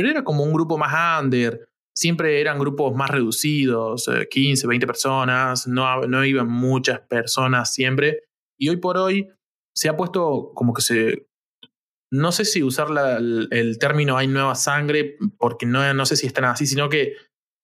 pero 0.00 0.12
era 0.12 0.24
como 0.24 0.44
un 0.44 0.54
grupo 0.54 0.78
más 0.78 1.22
under. 1.22 1.68
Siempre 1.94 2.40
eran 2.40 2.58
grupos 2.58 2.94
más 2.94 3.10
reducidos, 3.10 4.08
15, 4.30 4.64
eh, 4.64 4.68
20 4.68 4.86
personas, 4.86 5.66
no, 5.66 6.06
no 6.06 6.24
iban 6.24 6.48
muchas 6.48 7.00
personas 7.00 7.74
siempre. 7.74 8.22
Y 8.58 8.70
hoy 8.70 8.78
por 8.78 8.96
hoy 8.96 9.28
se 9.74 9.90
ha 9.90 9.96
puesto 9.98 10.52
como 10.54 10.72
que 10.72 10.80
se... 10.80 11.26
No 12.10 12.32
sé 12.32 12.46
si 12.46 12.62
usar 12.62 12.88
el, 13.18 13.76
término 13.78 14.16
hay 14.16 14.26
nueva 14.26 14.54
sangre, 14.54 15.18
porque 15.38 15.66
no, 15.66 15.92
no 15.92 16.06
sé 16.06 16.16
si 16.16 16.26
están 16.26 16.46
así, 16.46 16.66
sino 16.66 16.88
que 16.88 17.12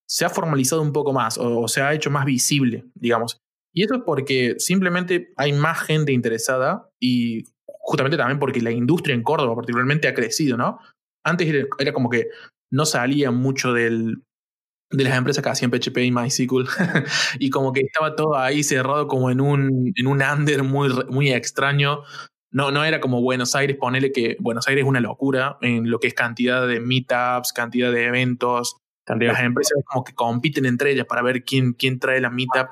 se 0.06 0.26
ha 0.26 0.28
formalizado 0.28 0.82
un 0.82 0.92
poco 0.92 1.14
más 1.14 1.38
o, 1.38 1.66
se 1.68 1.80
ha 1.80 1.94
hecho 1.94 2.10
más 2.10 2.26
visible, 2.26 2.84
digamos. 2.94 3.40
Y 3.74 3.82
esto 3.82 3.94
es 3.94 4.02
porque 4.04 4.56
simplemente 4.58 5.32
hay 5.38 5.54
más 5.54 5.80
gente 5.80 6.12
interesada 6.12 6.90
y 7.00 7.44
justamente 7.64 8.18
también 8.18 8.38
porque 8.38 8.60
la 8.60 8.70
industria 8.70 9.14
en 9.14 9.22
Córdoba 9.22 9.54
particularmente 9.54 10.06
ha 10.06 10.14
crecido, 10.14 10.58
¿no? 10.58 10.78
Antes 11.26 11.66
era, 11.78 11.92
como 11.92 12.08
que 12.08 12.28
no 12.70 12.86
salía 12.86 13.32
mucho 13.32 13.72
del, 13.72 14.22
de 14.90 15.04
las 15.04 15.16
empresas 15.16 15.42
que 15.42 15.50
hacían 15.50 15.72
PHP 15.72 15.98
y 15.98 16.12
MySQL 16.12 16.66
y 17.40 17.50
como 17.50 17.72
que 17.72 17.80
estaba 17.80 18.14
todo 18.14 18.36
ahí 18.36 18.62
cerrado 18.62 19.08
como 19.08 19.30
en 19.30 19.40
un, 19.40 19.92
en 19.94 20.06
un 20.06 20.22
under 20.22 20.62
muy, 20.62 20.88
muy 21.08 21.32
extraño. 21.32 22.02
No, 22.52 22.70
no 22.70 22.84
era 22.84 23.00
como 23.00 23.20
Buenos 23.20 23.56
Aires, 23.56 23.76
ponele 23.76 24.12
que 24.12 24.36
Buenos 24.38 24.68
Aires 24.68 24.84
es 24.84 24.88
una 24.88 25.00
locura 25.00 25.58
en 25.62 25.90
lo 25.90 25.98
que 25.98 26.06
es 26.06 26.14
cantidad 26.14 26.66
de 26.66 26.78
meetups, 26.78 27.52
cantidad 27.52 27.90
de 27.90 28.04
eventos. 28.04 28.76
Las 29.08 29.40
empresas 29.40 29.78
como 29.84 30.04
que 30.04 30.14
compiten 30.14 30.64
entre 30.64 30.92
ellas 30.92 31.06
para 31.06 31.22
ver 31.22 31.44
quién, 31.44 31.74
quién 31.74 31.98
trae 31.98 32.20
la 32.20 32.30
meetup. 32.30 32.70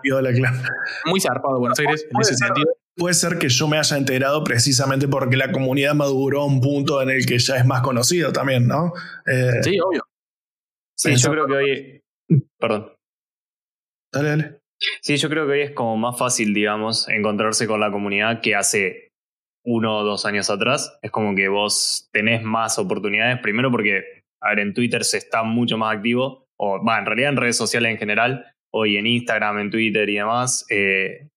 Muy 1.06 1.20
zarpado 1.20 1.58
Buenos 1.58 1.78
Aires 1.80 2.06
en 2.08 2.20
ese 2.20 2.34
sentido 2.34 2.68
puede 2.96 3.14
ser 3.14 3.38
que 3.38 3.48
yo 3.48 3.68
me 3.68 3.78
haya 3.78 3.96
enterado 3.96 4.44
precisamente 4.44 5.08
porque 5.08 5.36
la 5.36 5.52
comunidad 5.52 5.94
maduró 5.94 6.42
a 6.42 6.46
un 6.46 6.60
punto 6.60 7.02
en 7.02 7.10
el 7.10 7.26
que 7.26 7.38
ya 7.38 7.56
es 7.56 7.66
más 7.66 7.82
conocido 7.82 8.32
también, 8.32 8.66
¿no? 8.66 8.92
Eh, 9.26 9.62
sí, 9.62 9.78
obvio. 9.80 10.04
Sí, 10.96 11.16
yo 11.16 11.30
creo 11.30 11.46
que 11.46 11.52
hoy. 11.54 12.02
Perdón. 12.58 12.92
Dale, 14.12 14.28
dale. 14.28 14.58
Sí, 15.02 15.16
yo 15.16 15.28
creo 15.28 15.46
que 15.46 15.52
hoy 15.52 15.60
es 15.62 15.70
como 15.72 15.96
más 15.96 16.18
fácil, 16.18 16.54
digamos, 16.54 17.08
encontrarse 17.08 17.66
con 17.66 17.80
la 17.80 17.90
comunidad 17.90 18.40
que 18.40 18.54
hace 18.54 19.12
uno 19.64 19.98
o 19.98 20.04
dos 20.04 20.26
años 20.26 20.50
atrás. 20.50 20.98
Es 21.02 21.10
como 21.10 21.34
que 21.34 21.48
vos 21.48 22.08
tenés 22.12 22.42
más 22.42 22.78
oportunidades, 22.78 23.40
primero 23.40 23.70
porque, 23.70 24.22
a 24.42 24.50
ver, 24.50 24.60
en 24.60 24.74
Twitter 24.74 25.04
se 25.04 25.18
está 25.18 25.42
mucho 25.42 25.78
más 25.78 25.96
activo, 25.96 26.46
o 26.58 26.84
va, 26.84 26.98
en 26.98 27.06
realidad 27.06 27.30
en 27.30 27.36
redes 27.36 27.56
sociales 27.56 27.90
en 27.90 27.98
general, 27.98 28.46
hoy 28.72 28.96
en 28.96 29.06
Instagram, 29.06 29.58
en 29.58 29.70
Twitter 29.70 30.08
y 30.08 30.16
demás, 30.16 30.66
eh, 30.70 31.28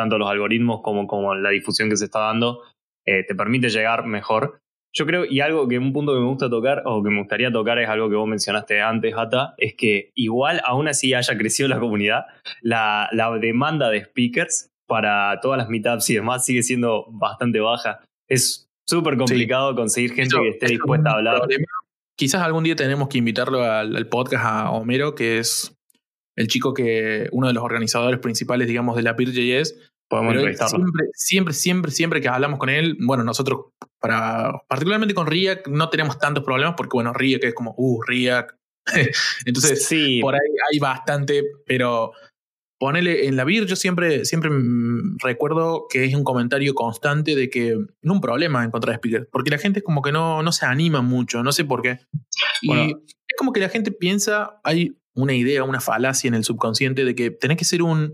tanto 0.00 0.18
los 0.18 0.28
algoritmos 0.28 0.80
como, 0.82 1.06
como 1.06 1.34
la 1.34 1.50
difusión 1.50 1.88
que 1.88 1.96
se 1.96 2.06
está 2.06 2.20
dando, 2.20 2.62
eh, 3.06 3.24
te 3.26 3.34
permite 3.34 3.68
llegar 3.68 4.06
mejor. 4.06 4.60
Yo 4.92 5.06
creo, 5.06 5.24
y 5.24 5.40
algo 5.40 5.68
que 5.68 5.78
un 5.78 5.92
punto 5.92 6.12
que 6.12 6.20
me 6.20 6.26
gusta 6.26 6.50
tocar, 6.50 6.82
o 6.84 7.02
que 7.02 7.10
me 7.10 7.18
gustaría 7.20 7.52
tocar, 7.52 7.78
es 7.78 7.88
algo 7.88 8.10
que 8.10 8.16
vos 8.16 8.28
mencionaste 8.28 8.82
antes, 8.82 9.14
Ata, 9.16 9.54
es 9.56 9.74
que 9.74 10.10
igual, 10.16 10.60
aún 10.64 10.88
así 10.88 11.14
haya 11.14 11.38
crecido 11.38 11.68
la 11.68 11.78
comunidad, 11.78 12.24
la, 12.60 13.08
la 13.12 13.30
demanda 13.38 13.88
de 13.88 14.04
speakers 14.04 14.70
para 14.88 15.38
todas 15.40 15.58
las 15.58 15.68
meetups 15.68 16.10
y 16.10 16.14
demás 16.14 16.44
sigue 16.44 16.64
siendo 16.64 17.06
bastante 17.10 17.60
baja. 17.60 18.00
Es 18.28 18.68
súper 18.88 19.16
complicado 19.16 19.76
conseguir 19.76 20.12
gente 20.14 20.36
que 20.36 20.48
esté 20.48 20.66
dispuesta 20.66 21.10
a 21.10 21.14
hablar. 21.14 21.42
Quizás 22.16 22.42
algún 22.42 22.64
día 22.64 22.74
tenemos 22.74 23.08
que 23.08 23.18
invitarlo 23.18 23.62
al, 23.62 24.08
podcast 24.08 24.44
a 24.44 24.70
Homero, 24.72 25.14
que 25.14 25.38
es 25.38 25.74
el 26.36 26.48
chico 26.48 26.74
que, 26.74 27.28
uno 27.30 27.46
de 27.46 27.52
los 27.52 27.62
organizadores 27.62 28.18
principales, 28.18 28.66
digamos, 28.66 28.96
de 28.96 29.02
la 29.02 29.14
PeerJS. 29.14 29.89
Podemos 30.10 30.34
siempre, 30.34 31.06
siempre, 31.14 31.54
siempre, 31.54 31.92
siempre 31.92 32.20
que 32.20 32.28
hablamos 32.28 32.58
con 32.58 32.68
él, 32.68 32.96
bueno, 33.00 33.22
nosotros, 33.22 33.66
para, 34.00 34.60
particularmente 34.68 35.14
con 35.14 35.28
React, 35.28 35.68
no 35.68 35.88
tenemos 35.88 36.18
tantos 36.18 36.42
problemas 36.42 36.74
porque, 36.76 36.94
bueno, 36.94 37.12
React 37.12 37.44
es 37.44 37.54
como, 37.54 37.74
uh, 37.76 38.02
React. 38.02 38.50
Entonces, 39.46 39.86
sí. 39.86 40.18
por 40.20 40.34
ahí 40.34 40.40
hay 40.72 40.80
bastante, 40.80 41.44
pero 41.64 42.10
ponele 42.80 43.28
en 43.28 43.36
la 43.36 43.44
BIR, 43.44 43.66
yo 43.66 43.76
siempre, 43.76 44.24
siempre 44.24 44.50
recuerdo 45.22 45.86
que 45.88 46.04
es 46.06 46.14
un 46.14 46.24
comentario 46.24 46.74
constante 46.74 47.36
de 47.36 47.48
que 47.48 47.76
no 48.02 48.14
un 48.14 48.20
problema 48.20 48.64
encontrar 48.64 48.96
speakers, 48.96 49.28
porque 49.30 49.50
la 49.50 49.58
gente 49.58 49.78
es 49.78 49.84
como 49.84 50.02
que 50.02 50.10
no, 50.10 50.42
no 50.42 50.50
se 50.50 50.66
anima 50.66 51.02
mucho, 51.02 51.44
no 51.44 51.52
sé 51.52 51.64
por 51.64 51.82
qué. 51.82 52.00
y 52.62 52.72
es 52.72 53.36
como 53.38 53.52
que 53.52 53.60
la 53.60 53.68
gente 53.68 53.92
piensa, 53.92 54.60
hay 54.64 54.96
una 55.14 55.34
idea, 55.34 55.62
una 55.62 55.80
falacia 55.80 56.26
en 56.26 56.34
el 56.34 56.42
subconsciente 56.42 57.04
de 57.04 57.14
que 57.14 57.30
tenés 57.30 57.58
que 57.58 57.64
ser 57.64 57.82
un, 57.82 58.12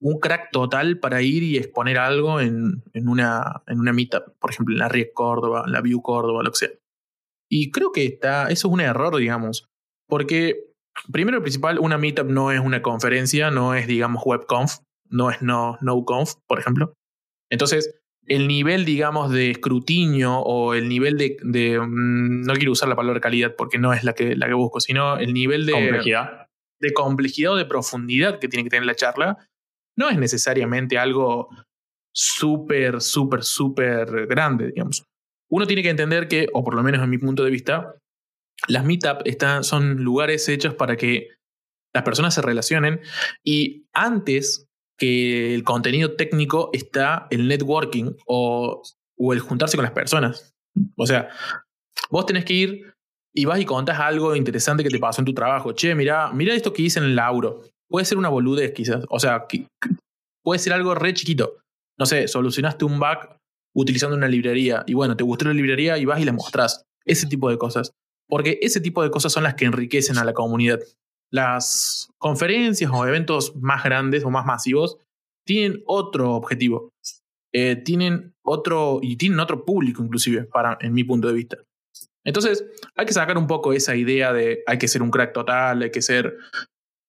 un 0.00 0.18
crack 0.20 0.50
total 0.50 0.98
para 0.98 1.22
ir 1.22 1.42
y 1.42 1.56
exponer 1.56 1.98
algo 1.98 2.40
en, 2.40 2.82
en, 2.92 3.08
una, 3.08 3.62
en 3.66 3.80
una 3.80 3.92
meetup, 3.92 4.36
por 4.38 4.50
ejemplo, 4.50 4.74
en 4.74 4.80
la 4.80 4.88
RIEC 4.88 5.12
Córdoba, 5.14 5.64
en 5.66 5.72
la 5.72 5.80
View 5.80 6.02
Córdoba, 6.02 6.42
lo 6.42 6.50
que 6.50 6.58
sea. 6.58 6.70
Y 7.50 7.70
creo 7.70 7.92
que 7.92 8.04
está, 8.04 8.44
eso 8.44 8.68
es 8.68 8.72
un 8.72 8.80
error, 8.80 9.16
digamos, 9.16 9.66
porque 10.08 10.74
primero 11.10 11.38
y 11.38 11.40
principal, 11.40 11.78
una 11.78 11.98
meetup 11.98 12.28
no 12.28 12.52
es 12.52 12.60
una 12.60 12.82
conferencia, 12.82 13.50
no 13.50 13.74
es, 13.74 13.86
digamos, 13.86 14.22
webconf, 14.24 14.78
no 15.08 15.30
es 15.30 15.42
no, 15.42 15.78
noconf, 15.80 16.34
por 16.46 16.58
ejemplo. 16.58 16.94
Entonces, 17.50 17.94
el 18.26 18.48
nivel, 18.48 18.84
digamos, 18.84 19.30
de 19.30 19.50
escrutinio 19.50 20.38
o 20.38 20.74
el 20.74 20.88
nivel 20.88 21.18
de, 21.18 21.36
de 21.42 21.78
mm, 21.78 22.42
no 22.42 22.54
quiero 22.54 22.72
usar 22.72 22.88
la 22.88 22.96
palabra 22.96 23.20
calidad 23.20 23.54
porque 23.56 23.78
no 23.78 23.92
es 23.92 24.04
la 24.04 24.14
que, 24.14 24.34
la 24.36 24.46
que 24.46 24.54
busco, 24.54 24.80
sino 24.80 25.18
el 25.18 25.34
nivel 25.34 25.66
de 25.66 25.72
complejidad. 25.72 26.48
de 26.80 26.92
complejidad 26.92 27.52
o 27.52 27.56
de 27.56 27.66
profundidad 27.66 28.38
que 28.38 28.48
tiene 28.48 28.64
que 28.64 28.70
tener 28.70 28.86
la 28.86 28.94
charla, 28.94 29.48
no 29.96 30.10
es 30.10 30.18
necesariamente 30.18 30.98
algo 30.98 31.48
súper, 32.12 33.00
súper, 33.00 33.42
súper 33.42 34.26
grande, 34.26 34.68
digamos. 34.68 35.04
Uno 35.50 35.66
tiene 35.66 35.82
que 35.82 35.90
entender 35.90 36.28
que, 36.28 36.48
o 36.52 36.64
por 36.64 36.74
lo 36.74 36.82
menos 36.82 37.02
en 37.02 37.10
mi 37.10 37.18
punto 37.18 37.44
de 37.44 37.50
vista, 37.50 37.94
las 38.68 38.84
meetups 38.84 39.66
son 39.66 40.02
lugares 40.02 40.48
hechos 40.48 40.74
para 40.74 40.96
que 40.96 41.28
las 41.94 42.02
personas 42.02 42.34
se 42.34 42.42
relacionen 42.42 43.00
y 43.44 43.86
antes 43.92 44.68
que 44.98 45.54
el 45.54 45.64
contenido 45.64 46.14
técnico 46.16 46.70
está 46.72 47.26
el 47.30 47.48
networking 47.48 48.12
o, 48.26 48.82
el 49.32 49.40
juntarse 49.40 49.76
con 49.76 49.84
las 49.84 49.92
personas. 49.92 50.54
O 50.96 51.06
sea, 51.06 51.28
vos 52.10 52.26
tenés 52.26 52.44
que 52.44 52.54
ir 52.54 52.94
y 53.32 53.44
vas 53.44 53.60
y 53.60 53.64
contás 53.64 53.98
algo 53.98 54.34
interesante 54.36 54.82
que 54.82 54.90
te 54.90 54.98
pasó 54.98 55.20
en 55.20 55.26
tu 55.26 55.34
trabajo. 55.34 55.72
Che, 55.72 55.94
mira, 55.94 56.32
mira 56.32 56.54
esto 56.54 56.72
que 56.72 56.82
hice 56.82 56.98
en 57.00 57.06
el 57.06 57.16
Lauro. 57.16 57.62
Puede 57.94 58.06
ser 58.06 58.18
una 58.18 58.28
boludez 58.28 58.72
quizás. 58.72 59.04
O 59.08 59.20
sea, 59.20 59.46
puede 60.42 60.58
ser 60.58 60.72
algo 60.72 60.96
re 60.96 61.14
chiquito. 61.14 61.58
No 61.96 62.06
sé, 62.06 62.26
solucionaste 62.26 62.84
un 62.84 62.98
bug 62.98 63.38
utilizando 63.72 64.16
una 64.16 64.26
librería 64.26 64.82
y 64.88 64.94
bueno, 64.94 65.16
te 65.16 65.22
gustó 65.22 65.44
la 65.44 65.54
librería 65.54 65.96
y 65.96 66.04
vas 66.04 66.18
y 66.18 66.24
la 66.24 66.32
mostrás. 66.32 66.82
Ese 67.04 67.28
tipo 67.28 67.48
de 67.50 67.56
cosas. 67.56 67.92
Porque 68.28 68.58
ese 68.62 68.80
tipo 68.80 69.00
de 69.04 69.12
cosas 69.12 69.32
son 69.32 69.44
las 69.44 69.54
que 69.54 69.66
enriquecen 69.66 70.18
a 70.18 70.24
la 70.24 70.32
comunidad 70.32 70.80
las 71.30 72.10
conferencias 72.18 72.90
o 72.92 73.06
eventos 73.06 73.54
más 73.54 73.84
grandes 73.84 74.24
o 74.24 74.30
más 74.30 74.44
masivos 74.44 74.98
tienen 75.46 75.80
otro 75.86 76.32
objetivo. 76.32 76.90
Eh, 77.52 77.76
tienen 77.76 78.34
otro 78.44 78.98
y 79.02 79.14
tienen 79.14 79.38
otro 79.38 79.64
público 79.64 80.02
inclusive 80.02 80.46
para 80.46 80.78
en 80.80 80.94
mi 80.94 81.04
punto 81.04 81.28
de 81.28 81.34
vista. 81.34 81.58
Entonces 82.24 82.64
hay 82.96 83.06
que 83.06 83.12
sacar 83.12 83.38
un 83.38 83.46
poco 83.46 83.72
esa 83.72 83.94
idea 83.94 84.32
de 84.32 84.64
hay 84.66 84.78
que 84.78 84.88
ser 84.88 85.00
un 85.00 85.12
crack 85.12 85.32
total, 85.32 85.82
hay 85.82 85.92
que 85.92 86.02
ser 86.02 86.36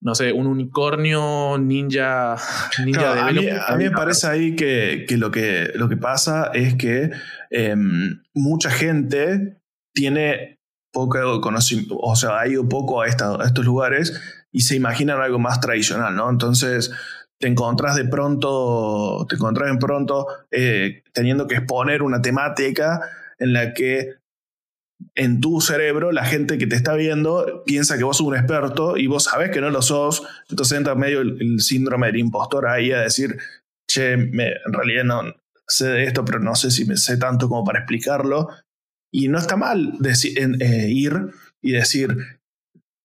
no 0.01 0.15
sé, 0.15 0.31
un 0.33 0.47
unicornio 0.47 1.57
ninja, 1.57 2.35
ninja 2.85 3.27
a, 3.27 3.31
mí, 3.31 3.83
me 3.83 3.91
parece 3.91 4.27
ahí 4.27 4.55
que, 4.55 5.05
que, 5.07 5.17
lo 5.17 5.31
que 5.31 5.71
lo 5.75 5.89
que 5.89 5.97
pasa 5.97 6.51
es 6.53 6.75
que 6.75 7.11
em, 7.49 8.21
mucha 8.33 8.69
gente 8.69 9.61
tiene 9.93 10.59
poco 10.91 11.41
conocimiento, 11.41 11.97
o 11.97 12.15
sea, 12.15 12.39
ha 12.39 12.47
ido 12.47 12.67
poco 12.69 13.01
a, 13.01 13.05
a 13.05 13.07
estos 13.07 13.65
lugares 13.65 14.21
y 14.51 14.61
se 14.61 14.75
imaginan 14.75 15.19
algo 15.21 15.39
más 15.39 15.59
tradicional, 15.59 16.15
¿no? 16.15 16.29
Entonces, 16.29 16.91
te 17.39 17.47
encontrás 17.47 17.95
de 17.95 18.05
pronto, 18.05 19.25
te 19.27 19.35
encontrás 19.35 19.71
de 19.71 19.77
pronto 19.77 20.27
eh, 20.51 21.03
teniendo 21.13 21.47
que 21.47 21.55
exponer 21.55 22.01
una 22.01 22.21
temática 22.21 23.01
en 23.37 23.53
la 23.53 23.73
que 23.73 24.13
en 25.15 25.41
tu 25.41 25.61
cerebro 25.61 26.11
la 26.11 26.25
gente 26.25 26.57
que 26.57 26.67
te 26.67 26.75
está 26.75 26.95
viendo 26.95 27.63
piensa 27.65 27.97
que 27.97 28.03
vos 28.03 28.17
sos 28.17 28.27
un 28.27 28.35
experto 28.35 28.97
y 28.97 29.07
vos 29.07 29.25
sabés 29.25 29.51
que 29.51 29.61
no 29.61 29.69
lo 29.69 29.81
sos, 29.81 30.23
entonces 30.49 30.77
entra 30.77 30.95
medio 30.95 31.21
el, 31.21 31.59
síndrome 31.59 32.07
del 32.07 32.17
impostor 32.17 32.67
ahí 32.67 32.91
a 32.91 33.01
decir, 33.01 33.37
che, 33.89 34.13
en 34.13 34.73
realidad 34.73 35.03
no 35.03 35.21
sé 35.67 35.87
de 35.87 36.03
esto, 36.03 36.23
pero 36.23 36.39
no 36.39 36.55
sé 36.55 36.71
si 36.71 36.85
me 36.85 36.97
sé 36.97 37.17
tanto 37.17 37.47
como 37.49 37.63
para 37.63 37.79
explicarlo. 37.79 38.49
Y 39.11 39.29
no 39.29 39.37
está 39.37 39.55
mal 39.55 39.93
eh, 40.03 40.87
ir 40.89 41.13
y 41.61 41.71
decir, 41.71 42.17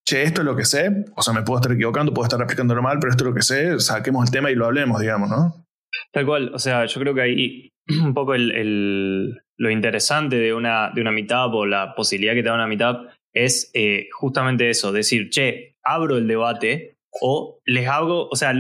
che, 0.04 0.24
esto 0.24 0.40
es 0.40 0.44
lo 0.44 0.56
que 0.56 0.64
sé, 0.64 1.04
o 1.14 1.22
sea, 1.22 1.32
me 1.32 1.42
puedo 1.42 1.60
estar 1.60 1.72
equivocando, 1.72 2.12
puedo 2.12 2.26
estar 2.26 2.40
explicándolo 2.40 2.82
mal, 2.82 2.98
pero 2.98 3.12
esto 3.12 3.24
es 3.24 3.28
lo 3.28 3.34
que 3.34 3.42
sé, 3.42 3.78
saquemos 3.78 4.24
el 4.24 4.32
tema 4.32 4.50
y 4.50 4.56
lo 4.56 4.66
hablemos, 4.66 5.00
digamos, 5.00 5.30
¿no? 5.30 5.64
Tal 6.12 6.26
cual, 6.26 6.52
o 6.54 6.58
sea, 6.58 6.86
yo 6.86 7.00
creo 7.00 7.14
que 7.14 7.22
ahí 7.22 7.72
un 8.04 8.14
poco 8.14 8.34
el, 8.34 9.40
lo 9.60 9.70
interesante 9.70 10.36
de 10.36 10.54
una, 10.54 10.90
de 10.94 11.02
una 11.02 11.12
meetup 11.12 11.54
o 11.54 11.66
la 11.66 11.94
posibilidad 11.94 12.32
que 12.32 12.42
te 12.42 12.48
da 12.48 12.54
una 12.54 12.66
meetup 12.66 13.10
es 13.34 13.70
eh, 13.74 14.08
justamente 14.10 14.70
eso, 14.70 14.90
decir, 14.90 15.28
che, 15.28 15.76
abro 15.84 16.16
el 16.16 16.26
debate 16.26 16.96
o 17.20 17.60
les 17.66 17.86
hago, 17.86 18.28
o 18.28 18.36
sea, 18.36 18.54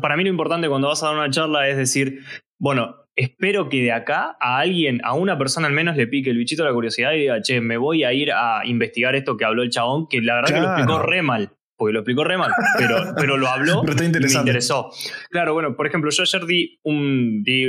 para 0.00 0.16
mí 0.16 0.22
lo 0.22 0.30
importante 0.30 0.68
cuando 0.68 0.86
vas 0.86 1.02
a 1.02 1.06
dar 1.06 1.16
una 1.16 1.30
charla 1.30 1.68
es 1.68 1.76
decir, 1.76 2.20
bueno, 2.60 2.94
espero 3.16 3.68
que 3.68 3.82
de 3.82 3.90
acá 3.90 4.36
a 4.40 4.58
alguien, 4.60 5.00
a 5.02 5.14
una 5.14 5.36
persona 5.36 5.66
al 5.66 5.72
menos, 5.72 5.96
le 5.96 6.06
pique 6.06 6.30
el 6.30 6.38
bichito 6.38 6.62
de 6.62 6.68
la 6.68 6.74
curiosidad 6.74 7.12
y 7.14 7.22
diga, 7.22 7.42
che, 7.42 7.60
me 7.60 7.76
voy 7.76 8.04
a 8.04 8.12
ir 8.12 8.30
a 8.30 8.62
investigar 8.64 9.16
esto 9.16 9.36
que 9.36 9.44
habló 9.44 9.64
el 9.64 9.70
chabón, 9.70 10.06
que 10.06 10.20
la 10.20 10.36
verdad 10.36 10.54
que 10.54 10.60
lo 10.60 10.68
explicó 10.68 11.02
re 11.02 11.22
mal. 11.22 11.50
Porque 11.76 11.92
lo 11.92 11.98
explicó 12.00 12.22
re 12.22 12.38
mal, 12.38 12.52
pero, 12.78 13.14
pero 13.16 13.36
lo 13.36 13.48
habló 13.48 13.82
pero 13.84 13.98
y 13.98 14.08
me 14.08 14.32
interesó. 14.32 14.90
Claro, 15.28 15.54
bueno, 15.54 15.76
por 15.76 15.88
ejemplo, 15.88 16.10
yo 16.10 16.22
ayer 16.22 16.46
di 16.46 16.78
un 16.84 17.42
di 17.42 17.68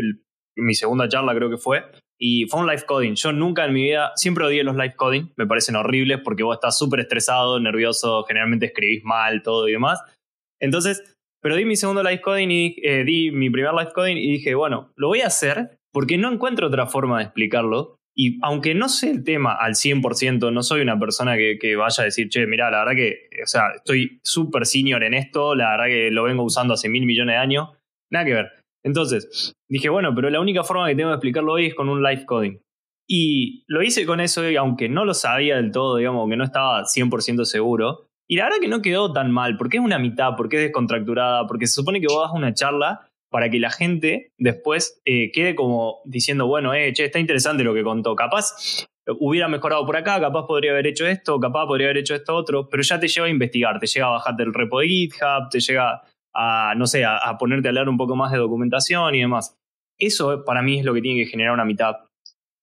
mi 0.55 0.75
segunda 0.75 1.09
charla 1.09 1.35
creo 1.35 1.49
que 1.49 1.57
fue, 1.57 1.83
y 2.19 2.45
fue 2.45 2.61
un 2.61 2.67
live 2.67 2.83
coding. 2.85 3.13
Yo 3.15 3.31
nunca 3.31 3.65
en 3.65 3.73
mi 3.73 3.83
vida, 3.83 4.11
siempre 4.15 4.45
odié 4.45 4.63
los 4.63 4.75
live 4.75 4.95
coding, 4.95 5.29
me 5.35 5.45
parecen 5.45 5.75
horribles 5.75 6.19
porque 6.23 6.43
vos 6.43 6.55
estás 6.55 6.77
súper 6.77 7.01
estresado, 7.01 7.59
nervioso, 7.59 8.23
generalmente 8.23 8.67
escribís 8.67 9.03
mal, 9.03 9.43
todo 9.43 9.67
y 9.67 9.73
demás. 9.73 10.01
Entonces, 10.59 11.15
pero 11.41 11.55
di 11.55 11.65
mi 11.65 11.75
segundo 11.75 12.01
live 12.03 12.21
coding 12.21 12.49
y 12.49 12.75
eh, 12.83 13.03
di 13.03 13.31
mi 13.31 13.49
primer 13.49 13.73
live 13.73 13.91
coding 13.93 14.17
y 14.17 14.31
dije, 14.33 14.55
bueno, 14.55 14.91
lo 14.95 15.07
voy 15.07 15.21
a 15.21 15.27
hacer 15.27 15.77
porque 15.93 16.17
no 16.17 16.31
encuentro 16.31 16.67
otra 16.67 16.87
forma 16.87 17.19
de 17.19 17.25
explicarlo. 17.25 17.95
Y 18.19 18.39
aunque 18.41 18.73
no 18.73 18.89
sé 18.89 19.11
el 19.11 19.23
tema 19.23 19.53
al 19.53 19.75
100%, 19.75 20.51
no 20.51 20.63
soy 20.63 20.81
una 20.81 20.99
persona 20.99 21.37
que, 21.37 21.75
vaya 21.75 22.01
a 22.01 22.05
decir, 22.05 22.29
che, 22.29 22.47
mira, 22.47 22.71
la 22.71 22.79
verdad 22.79 22.95
que, 22.95 23.29
o 23.43 23.45
sea, 23.45 23.69
estoy 23.75 24.19
súper 24.23 24.65
senior 24.65 25.03
en 25.03 25.13
esto, 25.13 25.53
la 25.53 25.71
verdad 25.71 25.85
que 25.85 26.09
lo 26.09 26.23
vengo 26.23 26.41
usando 26.43 26.73
hace 26.73 26.89
mil 26.89 27.05
millones 27.05 27.35
de 27.35 27.37
años, 27.37 27.69
nada 28.11 28.25
que 28.25 28.33
ver. 28.33 28.51
Entonces, 28.87 29.53
dije, 29.69 29.89
bueno, 29.89 30.15
pero 30.15 30.29
la 30.29 30.39
única 30.39 30.63
forma 30.63 30.87
que 30.87 30.95
tengo 30.95 31.09
de 31.09 31.15
explicarlo 31.15 31.53
hoy 31.53 31.65
es 31.67 31.75
con 31.75 31.89
un 31.89 32.01
live 32.01 32.25
coding. 32.25 32.59
Y 33.05 33.65
lo 33.67 33.83
hice 33.83 34.05
con 34.05 34.19
eso, 34.19 34.49
y 34.49 34.55
aunque 34.55 34.87
no 34.87 35.03
lo 35.03 35.13
sabía 35.13 35.57
del 35.57 35.71
todo, 35.71 35.97
digamos, 35.97 36.21
aunque 36.21 36.37
no 36.37 36.43
estaba 36.45 36.83
100% 36.83 37.43
seguro, 37.43 38.07
y 38.29 38.37
la 38.37 38.45
verdad 38.45 38.59
que 38.61 38.67
no 38.69 38.81
quedó 38.81 39.11
tan 39.11 39.31
mal, 39.31 39.57
porque 39.57 39.77
es 39.77 39.83
una 39.83 39.99
mitad, 39.99 40.35
porque 40.37 40.57
es 40.57 40.61
descontracturada, 40.63 41.47
porque 41.47 41.67
se 41.67 41.73
supone 41.73 41.99
que 41.99 42.07
vos 42.07 42.21
das 42.21 42.31
una 42.33 42.53
charla 42.53 43.09
para 43.29 43.49
que 43.49 43.59
la 43.59 43.71
gente 43.71 44.31
después 44.37 45.01
eh, 45.05 45.31
quede 45.33 45.53
como 45.53 45.99
diciendo, 46.05 46.47
bueno, 46.47 46.73
eh, 46.73 46.93
che, 46.93 47.05
está 47.05 47.19
interesante 47.19 47.63
lo 47.63 47.73
que 47.73 47.83
contó. 47.83 48.15
Capaz 48.15 48.85
hubiera 49.19 49.49
mejorado 49.49 49.85
por 49.85 49.97
acá, 49.97 50.19
capaz 50.19 50.45
podría 50.45 50.71
haber 50.71 50.87
hecho 50.87 51.05
esto, 51.07 51.39
capaz 51.39 51.65
podría 51.65 51.87
haber 51.87 51.97
hecho 51.97 52.15
esto 52.15 52.35
otro, 52.35 52.69
pero 52.69 52.83
ya 52.83 52.99
te 52.99 53.07
lleva 53.07 53.27
a 53.27 53.29
investigar, 53.29 53.79
te 53.79 53.87
llega 53.87 54.07
a 54.07 54.11
bajarte 54.11 54.43
el 54.43 54.53
repo 54.53 54.79
de 54.79 54.87
GitHub, 54.87 55.49
te 55.49 55.59
llega 55.59 56.01
a, 56.37 56.75
no 56.75 56.85
sé, 56.85 57.03
a, 57.03 57.35
ponerte 57.39 57.67
a 57.67 57.71
leer 57.71 57.89
un 57.89 57.97
poco 57.97 58.15
más 58.15 58.31
de 58.31 58.37
documentación 58.37 59.15
y 59.15 59.21
demás. 59.21 59.57
Eso 59.97 60.45
para 60.45 60.61
mí 60.61 60.77
es 60.79 60.85
lo 60.85 60.93
que 60.93 61.01
tiene 61.01 61.23
que 61.23 61.29
generar 61.29 61.53
una 61.53 61.65
mitad. 61.65 61.95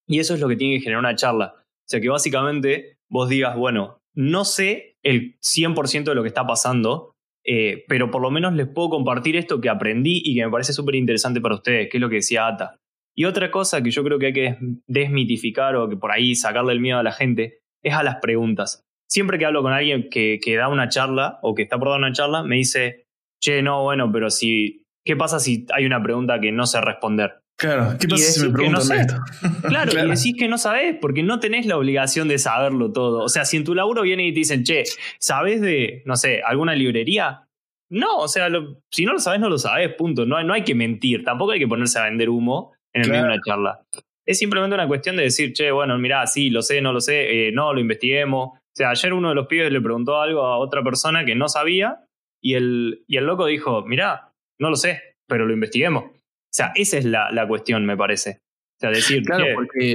Y 0.06 0.20
eso 0.20 0.34
es 0.34 0.40
lo 0.40 0.48
que 0.48 0.56
tiene 0.56 0.76
que 0.76 0.82
generar 0.82 1.00
una 1.00 1.16
charla. 1.16 1.54
O 1.56 1.88
sea, 1.88 2.00
que 2.00 2.08
básicamente 2.08 2.98
vos 3.10 3.28
digas, 3.28 3.56
bueno, 3.56 3.98
no 4.14 4.44
sé 4.44 4.96
el 5.02 5.36
100% 5.40 6.04
de 6.04 6.14
lo 6.14 6.22
que 6.22 6.28
está 6.28 6.46
pasando, 6.46 7.14
eh, 7.44 7.84
pero 7.88 8.12
por 8.12 8.22
lo 8.22 8.30
menos 8.30 8.54
les 8.54 8.68
puedo 8.68 8.90
compartir 8.90 9.36
esto 9.36 9.60
que 9.60 9.68
aprendí 9.68 10.22
y 10.24 10.36
que 10.36 10.44
me 10.44 10.52
parece 10.52 10.72
súper 10.72 10.94
interesante 10.94 11.40
para 11.40 11.56
ustedes, 11.56 11.88
que 11.90 11.96
es 11.96 12.00
lo 12.00 12.08
que 12.08 12.16
decía 12.16 12.46
Ata. 12.46 12.76
Y 13.16 13.24
otra 13.24 13.50
cosa 13.50 13.82
que 13.82 13.90
yo 13.90 14.04
creo 14.04 14.18
que 14.20 14.26
hay 14.26 14.32
que 14.32 14.56
desmitificar 14.86 15.74
o 15.76 15.88
que 15.88 15.96
por 15.96 16.12
ahí 16.12 16.36
sacarle 16.36 16.72
el 16.72 16.80
miedo 16.80 16.98
a 16.98 17.02
la 17.02 17.12
gente 17.12 17.58
es 17.82 17.94
a 17.94 18.02
las 18.02 18.16
preguntas. 18.16 18.82
Siempre 19.08 19.38
que 19.38 19.46
hablo 19.46 19.62
con 19.62 19.72
alguien 19.72 20.08
que, 20.10 20.38
que 20.42 20.56
da 20.56 20.68
una 20.68 20.88
charla 20.88 21.38
o 21.42 21.54
que 21.54 21.62
está 21.62 21.78
por 21.78 21.88
dar 21.88 21.98
una 21.98 22.12
charla, 22.12 22.42
me 22.42 22.56
dice, 22.56 23.03
che, 23.44 23.62
no, 23.62 23.82
bueno, 23.82 24.10
pero 24.10 24.30
si, 24.30 24.82
¿qué 25.04 25.16
pasa 25.16 25.38
si 25.38 25.66
hay 25.74 25.84
una 25.84 26.02
pregunta 26.02 26.40
que 26.40 26.50
no 26.50 26.66
sé 26.66 26.80
responder? 26.80 27.40
Claro, 27.56 27.96
¿qué 28.00 28.08
pasa 28.08 28.32
si 28.32 28.46
me 28.46 28.52
preguntan 28.52 28.98
esto? 28.98 29.14
Claro, 29.68 29.92
y 29.92 30.08
decís 30.08 30.34
que 30.36 30.48
no 30.48 30.58
sabés, 30.58 30.96
porque 31.00 31.22
no 31.22 31.38
tenés 31.38 31.66
la 31.66 31.76
obligación 31.76 32.26
de 32.26 32.38
saberlo 32.38 32.90
todo. 32.90 33.22
O 33.22 33.28
sea, 33.28 33.44
si 33.44 33.56
en 33.56 33.64
tu 33.64 33.74
laburo 33.74 34.02
viene 34.02 34.26
y 34.26 34.32
te 34.32 34.40
dicen, 34.40 34.64
che, 34.64 34.84
¿sabés 35.20 35.60
de, 35.60 36.02
no 36.06 36.16
sé, 36.16 36.42
alguna 36.44 36.74
librería? 36.74 37.46
No, 37.90 38.16
o 38.16 38.28
sea, 38.28 38.48
si 38.90 39.04
no 39.04 39.12
lo 39.12 39.18
sabes, 39.20 39.40
no 39.40 39.48
lo 39.48 39.58
sabes, 39.58 39.94
punto. 39.94 40.26
No, 40.26 40.42
no 40.42 40.54
hay 40.54 40.64
que 40.64 40.74
mentir, 40.74 41.22
tampoco 41.22 41.52
hay 41.52 41.60
que 41.60 41.68
ponerse 41.68 41.98
a 41.98 42.04
vender 42.04 42.28
humo 42.28 42.72
en 42.92 43.02
el 43.02 43.10
medio 43.10 43.24
de 43.24 43.28
una 43.28 43.40
charla. 43.46 43.82
Es 44.26 44.38
simplemente 44.38 44.74
una 44.74 44.88
cuestión 44.88 45.16
de 45.16 45.24
decir, 45.24 45.52
che, 45.52 45.70
bueno, 45.70 45.96
mirá, 45.98 46.26
sí, 46.26 46.50
lo 46.50 46.62
sé, 46.62 46.80
no 46.80 46.92
lo 46.92 47.00
sé, 47.00 47.48
eh, 47.48 47.52
no, 47.52 47.72
lo 47.72 47.80
investiguemos. 47.80 48.48
O 48.48 48.76
sea, 48.76 48.90
ayer 48.90 49.12
uno 49.12 49.28
de 49.28 49.34
los 49.34 49.46
pibes 49.46 49.70
le 49.70 49.80
preguntó 49.80 50.20
algo 50.20 50.44
a 50.44 50.58
otra 50.58 50.82
persona 50.82 51.24
que 51.24 51.36
no 51.36 51.48
sabía 51.48 52.03
y 52.44 52.54
el, 52.54 53.04
y 53.08 53.16
el 53.16 53.24
loco 53.24 53.46
dijo, 53.46 53.84
mirá, 53.86 54.34
no 54.60 54.68
lo 54.68 54.76
sé, 54.76 55.00
pero 55.26 55.46
lo 55.46 55.54
investiguemos. 55.54 56.04
O 56.04 56.52
sea, 56.52 56.72
esa 56.74 56.98
es 56.98 57.06
la, 57.06 57.32
la 57.32 57.48
cuestión, 57.48 57.86
me 57.86 57.96
parece. 57.96 58.42
O 58.76 58.80
sea, 58.80 58.90
decir. 58.90 59.22
Claro, 59.24 59.46
porque 59.54 59.94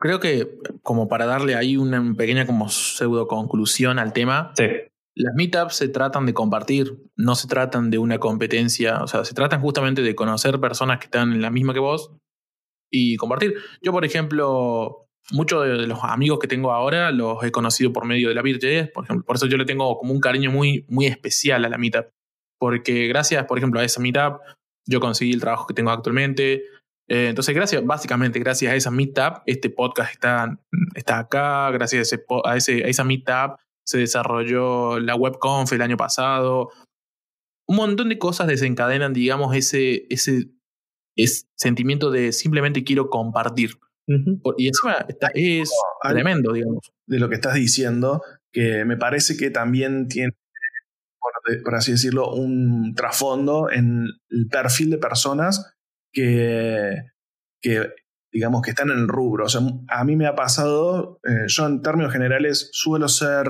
creo 0.00 0.18
que, 0.18 0.48
como 0.82 1.08
para 1.08 1.26
darle 1.26 1.54
ahí 1.56 1.76
una 1.76 2.14
pequeña 2.14 2.46
como 2.46 2.70
pseudo 2.70 3.28
conclusión 3.28 3.98
al 3.98 4.14
tema, 4.14 4.52
sí. 4.56 4.64
las 5.14 5.34
meetups 5.34 5.76
se 5.76 5.88
tratan 5.88 6.24
de 6.24 6.32
compartir, 6.32 6.96
no 7.16 7.34
se 7.34 7.48
tratan 7.48 7.90
de 7.90 7.98
una 7.98 8.18
competencia, 8.18 9.02
o 9.02 9.06
sea, 9.06 9.26
se 9.26 9.34
tratan 9.34 9.60
justamente 9.60 10.00
de 10.00 10.14
conocer 10.14 10.58
personas 10.58 10.98
que 10.98 11.04
están 11.04 11.32
en 11.32 11.42
la 11.42 11.50
misma 11.50 11.74
que 11.74 11.80
vos 11.80 12.16
y 12.90 13.16
compartir. 13.16 13.56
Yo, 13.82 13.92
por 13.92 14.06
ejemplo, 14.06 15.07
muchos 15.32 15.64
de 15.64 15.86
los 15.86 15.98
amigos 16.02 16.38
que 16.38 16.48
tengo 16.48 16.72
ahora 16.72 17.10
los 17.10 17.42
he 17.44 17.50
conocido 17.50 17.92
por 17.92 18.06
medio 18.06 18.28
de 18.28 18.34
la 18.34 18.42
Virtudes, 18.42 18.90
por 18.90 19.04
ejemplo. 19.04 19.24
Por 19.24 19.36
eso 19.36 19.46
yo 19.46 19.56
le 19.56 19.64
tengo 19.64 19.98
como 19.98 20.12
un 20.12 20.20
cariño 20.20 20.50
muy, 20.50 20.84
muy 20.88 21.06
especial 21.06 21.64
a 21.64 21.68
la 21.68 21.78
meetup. 21.78 22.06
Porque 22.58 23.06
gracias, 23.06 23.44
por 23.44 23.58
ejemplo, 23.58 23.80
a 23.80 23.84
esa 23.84 24.00
meetup 24.00 24.40
yo 24.86 25.00
conseguí 25.00 25.32
el 25.32 25.40
trabajo 25.40 25.66
que 25.66 25.74
tengo 25.74 25.90
actualmente. 25.90 26.64
Eh, 27.08 27.28
entonces, 27.28 27.54
gracias, 27.54 27.84
básicamente, 27.84 28.38
gracias 28.38 28.72
a 28.72 28.76
esa 28.76 28.90
meetup, 28.90 29.42
este 29.46 29.70
podcast 29.70 30.12
está, 30.12 30.58
está 30.94 31.18
acá, 31.18 31.70
gracias 31.70 32.12
a, 32.44 32.56
ese, 32.56 32.84
a 32.84 32.88
esa 32.88 33.04
meetup 33.04 33.58
se 33.88 33.98
desarrolló 33.98 35.00
la 35.00 35.14
webconf 35.14 35.72
el 35.72 35.80
año 35.80 35.96
pasado. 35.96 36.70
Un 37.66 37.76
montón 37.76 38.10
de 38.10 38.18
cosas 38.18 38.46
desencadenan, 38.46 39.14
digamos, 39.14 39.56
ese, 39.56 40.06
ese, 40.10 40.50
ese 41.16 41.46
sentimiento 41.56 42.10
de 42.10 42.32
simplemente 42.32 42.84
quiero 42.84 43.08
compartir. 43.08 43.78
Y 44.56 44.68
encima 44.68 45.04
está, 45.06 45.30
es 45.34 45.70
tremendo, 46.02 46.52
digamos. 46.52 46.92
De 47.06 47.18
lo 47.18 47.28
que 47.28 47.36
estás 47.36 47.54
diciendo, 47.54 48.22
que 48.52 48.84
me 48.84 48.96
parece 48.96 49.36
que 49.36 49.50
también 49.50 50.08
tiene 50.08 50.32
por 51.64 51.74
así 51.74 51.92
decirlo, 51.92 52.34
un 52.34 52.94
trasfondo 52.94 53.70
en 53.70 54.06
el 54.30 54.48
perfil 54.48 54.90
de 54.90 54.98
personas 54.98 55.74
que, 56.12 56.94
que 57.62 57.94
digamos, 58.32 58.62
que 58.62 58.70
están 58.70 58.90
en 58.90 58.98
el 58.98 59.08
rubro. 59.08 59.46
O 59.46 59.48
sea, 59.48 59.60
a 59.88 60.04
mí 60.04 60.16
me 60.16 60.26
ha 60.26 60.34
pasado, 60.34 61.20
eh, 61.24 61.46
yo 61.46 61.66
en 61.66 61.82
términos 61.82 62.12
generales 62.12 62.70
suelo 62.72 63.08
ser 63.08 63.48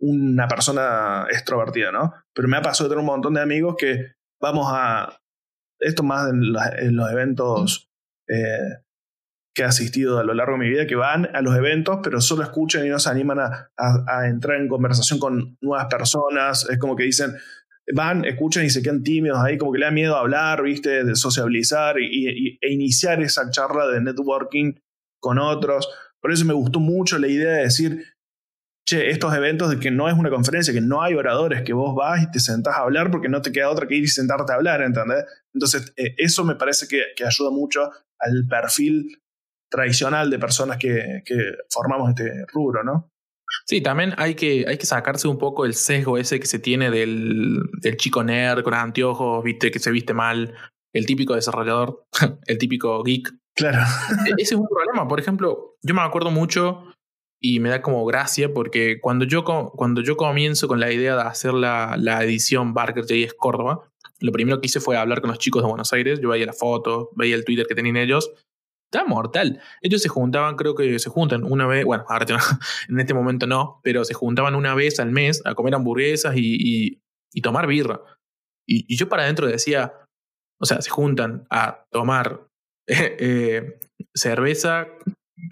una 0.00 0.48
persona 0.48 1.26
extrovertida, 1.30 1.92
¿no? 1.92 2.14
Pero 2.34 2.48
me 2.48 2.56
ha 2.56 2.62
pasado 2.62 2.88
de 2.88 2.94
tener 2.94 3.00
un 3.00 3.12
montón 3.12 3.34
de 3.34 3.40
amigos 3.40 3.76
que 3.78 4.12
vamos 4.40 4.66
a, 4.70 5.18
esto 5.80 6.02
más 6.02 6.30
en, 6.30 6.96
los 6.96 7.10
eventos 7.10 7.88
eh, 8.28 8.83
que 9.54 9.62
he 9.62 9.64
asistido 9.64 10.18
a 10.18 10.24
lo 10.24 10.34
largo 10.34 10.54
de 10.54 10.64
mi 10.64 10.68
vida 10.68 10.86
que 10.86 10.96
van 10.96 11.30
a 11.32 11.40
los 11.40 11.56
eventos, 11.56 12.00
pero 12.02 12.20
solo 12.20 12.42
escuchan 12.42 12.84
y 12.84 12.88
no 12.88 12.98
se 12.98 13.08
animan 13.08 13.38
a, 13.38 13.70
a, 13.76 14.26
entrar 14.26 14.60
en 14.60 14.66
conversación 14.66 15.20
con 15.20 15.56
nuevas 15.60 15.86
personas. 15.86 16.68
Es 16.68 16.78
como 16.78 16.96
que 16.96 17.04
dicen, 17.04 17.36
van, 17.94 18.24
escuchan 18.24 18.64
y 18.64 18.70
se 18.70 18.82
quedan 18.82 19.04
tímidos 19.04 19.38
ahí, 19.38 19.56
como 19.56 19.72
que 19.72 19.78
le 19.78 19.84
da 19.84 19.92
miedo 19.92 20.16
hablar, 20.16 20.62
¿viste? 20.62 21.04
De 21.04 21.14
sociabilizar 21.14 22.00
y, 22.00 22.58
e 22.60 22.72
iniciar 22.72 23.22
esa 23.22 23.48
charla 23.50 23.86
de 23.86 24.00
networking 24.00 24.74
con 25.20 25.38
otros. 25.38 25.88
Por 26.20 26.32
eso 26.32 26.44
me 26.44 26.54
gustó 26.54 26.80
mucho 26.80 27.18
la 27.18 27.28
idea 27.28 27.52
de 27.52 27.62
decir, 27.62 28.04
che, 28.84 29.10
estos 29.10 29.32
eventos 29.34 29.70
de 29.70 29.78
que 29.78 29.92
no 29.92 30.08
es 30.08 30.14
una 30.14 30.30
conferencia, 30.30 30.74
que 30.74 30.80
no 30.80 31.00
hay 31.00 31.14
oradores, 31.14 31.62
que 31.62 31.74
vos 31.74 31.94
vas 31.94 32.24
y 32.24 32.30
te 32.32 32.40
sentás 32.40 32.74
a 32.74 32.80
hablar 32.80 33.12
porque 33.12 33.28
no 33.28 33.40
te 33.40 33.52
queda 33.52 33.70
otra 33.70 33.86
que 33.86 33.94
ir 33.94 34.02
y 34.02 34.08
sentarte 34.08 34.50
a 34.52 34.56
hablar, 34.56 34.82
¿entendés? 34.82 35.24
Entonces, 35.52 35.92
eh, 35.96 36.16
eso 36.18 36.44
me 36.44 36.56
parece 36.56 36.88
que, 36.88 37.02
que 37.14 37.24
ayuda 37.24 37.50
mucho 37.50 37.88
al 38.18 38.46
perfil 38.48 39.20
tradicional 39.74 40.30
de 40.30 40.38
personas 40.38 40.76
que, 40.78 41.22
que 41.24 41.34
formamos 41.68 42.10
este 42.10 42.44
rubro, 42.52 42.84
¿no? 42.84 43.10
Sí, 43.66 43.80
también 43.80 44.14
hay 44.18 44.36
que, 44.36 44.64
hay 44.68 44.78
que 44.78 44.86
sacarse 44.86 45.26
un 45.26 45.38
poco 45.38 45.64
el 45.64 45.74
sesgo 45.74 46.16
ese 46.16 46.38
que 46.38 46.46
se 46.46 46.60
tiene 46.60 46.90
del, 46.90 47.58
del 47.80 47.96
chico 47.96 48.22
nerd 48.22 48.62
con 48.62 48.74
anteojos, 48.74 49.42
viste, 49.42 49.72
que 49.72 49.80
se 49.80 49.90
viste 49.90 50.14
mal, 50.14 50.54
el 50.92 51.06
típico 51.06 51.34
desarrollador, 51.34 52.04
el 52.46 52.58
típico 52.58 53.02
geek. 53.02 53.32
Claro. 53.56 53.78
E-, 54.26 54.42
ese 54.42 54.54
es 54.54 54.60
un 54.60 54.68
problema. 54.68 55.08
Por 55.08 55.18
ejemplo, 55.18 55.76
yo 55.82 55.94
me 55.94 56.02
acuerdo 56.02 56.30
mucho 56.30 56.84
y 57.42 57.58
me 57.58 57.68
da 57.68 57.82
como 57.82 58.04
gracia 58.04 58.54
porque 58.54 59.00
cuando 59.00 59.24
yo, 59.24 59.44
cuando 59.44 60.02
yo 60.02 60.16
comienzo 60.16 60.68
con 60.68 60.78
la 60.78 60.92
idea 60.92 61.16
de 61.16 61.22
hacer 61.22 61.52
la, 61.52 61.96
la 61.98 62.22
edición 62.22 62.74
Barker 62.74 63.04
JS 63.06 63.34
Córdoba, 63.34 63.88
lo 64.20 64.30
primero 64.30 64.60
que 64.60 64.66
hice 64.66 64.80
fue 64.80 64.96
hablar 64.96 65.20
con 65.20 65.30
los 65.30 65.38
chicos 65.38 65.62
de 65.62 65.68
Buenos 65.68 65.92
Aires. 65.92 66.20
Yo 66.20 66.28
veía 66.28 66.46
las 66.46 66.58
fotos, 66.58 67.08
veía 67.16 67.34
el 67.34 67.44
Twitter 67.44 67.66
que 67.66 67.74
tenían 67.74 67.96
ellos 67.96 68.30
Está 68.94 69.08
mortal. 69.08 69.60
Ellos 69.82 70.00
se 70.02 70.08
juntaban, 70.08 70.54
creo 70.54 70.76
que 70.76 71.00
se 71.00 71.10
juntan 71.10 71.42
una 71.42 71.66
vez, 71.66 71.84
bueno, 71.84 72.04
ahora 72.08 72.26
en 72.88 73.00
este 73.00 73.12
momento 73.12 73.44
no, 73.48 73.80
pero 73.82 74.04
se 74.04 74.14
juntaban 74.14 74.54
una 74.54 74.72
vez 74.76 75.00
al 75.00 75.10
mes 75.10 75.42
a 75.44 75.56
comer 75.56 75.74
hamburguesas 75.74 76.36
y, 76.36 77.00
y, 77.32 77.40
tomar 77.40 77.66
birra. 77.66 78.00
Y, 78.68 78.94
yo 78.96 79.08
para 79.08 79.24
adentro 79.24 79.48
decía, 79.48 79.94
o 80.60 80.64
sea, 80.64 80.80
se 80.80 80.90
juntan 80.90 81.44
a 81.50 81.84
tomar 81.90 82.46
eh, 82.86 83.80
cerveza, 84.14 84.86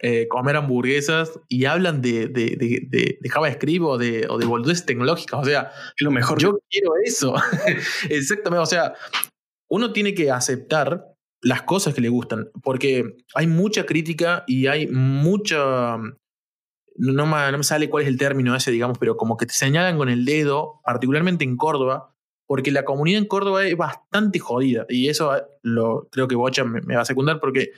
eh, 0.03 0.29
comer 0.29 0.55
hamburguesas 0.55 1.41
y 1.49 1.65
hablan 1.65 2.01
de, 2.01 2.29
de, 2.29 2.57
de, 2.57 3.19
de, 3.21 3.29
JavaScript 3.29 3.85
o 3.85 3.99
de, 3.99 4.25
o 4.31 4.39
de 4.39 4.47
boludeces 4.47 4.87
tecnológicas. 4.87 5.41
O 5.41 5.45
sea, 5.45 5.73
lo 5.99 6.13
mejor. 6.13 6.39
Yo 6.39 6.61
quiero 6.71 6.93
eso. 7.03 7.35
Exactamente. 8.09 8.63
O 8.63 8.67
sea, 8.67 8.95
uno 9.69 9.93
tiene 9.93 10.15
que 10.15 10.31
aceptar 10.31 11.12
las 11.43 11.63
cosas 11.63 11.93
que 11.93 12.01
le 12.01 12.09
gustan, 12.09 12.51
porque 12.63 13.17
hay 13.35 13.47
mucha 13.47 13.85
crítica 13.85 14.45
y 14.47 14.69
hay 14.69 14.87
mucha... 14.87 15.99
No 16.95 17.27
me, 17.27 17.63
sale 17.65 17.91
cuál 17.91 18.05
es 18.05 18.09
el 18.09 18.19
término 18.19 18.55
ese, 18.55 18.71
digamos, 18.71 18.99
pero 18.99 19.17
como 19.17 19.37
que 19.37 19.47
te 19.47 19.55
señalan 19.55 19.99
con 19.99 20.09
el 20.09 20.25
dedo, 20.25 20.81
particularmente 20.85 21.43
en 21.43 21.57
Córdoba, 21.57 22.15
porque 22.47 22.71
la 22.71 22.85
comunidad 22.85 23.19
en 23.19 23.27
Córdoba 23.27 23.65
es 23.65 23.77
bastante 23.77 24.39
jodida 24.39 24.85
y 24.89 25.09
eso 25.09 25.33
lo 25.63 26.09
creo 26.11 26.29
que 26.29 26.37
Bocha 26.37 26.65
me, 26.65 26.81
va 26.95 27.01
a 27.01 27.07
secundar 27.07 27.41
porque 27.41 27.71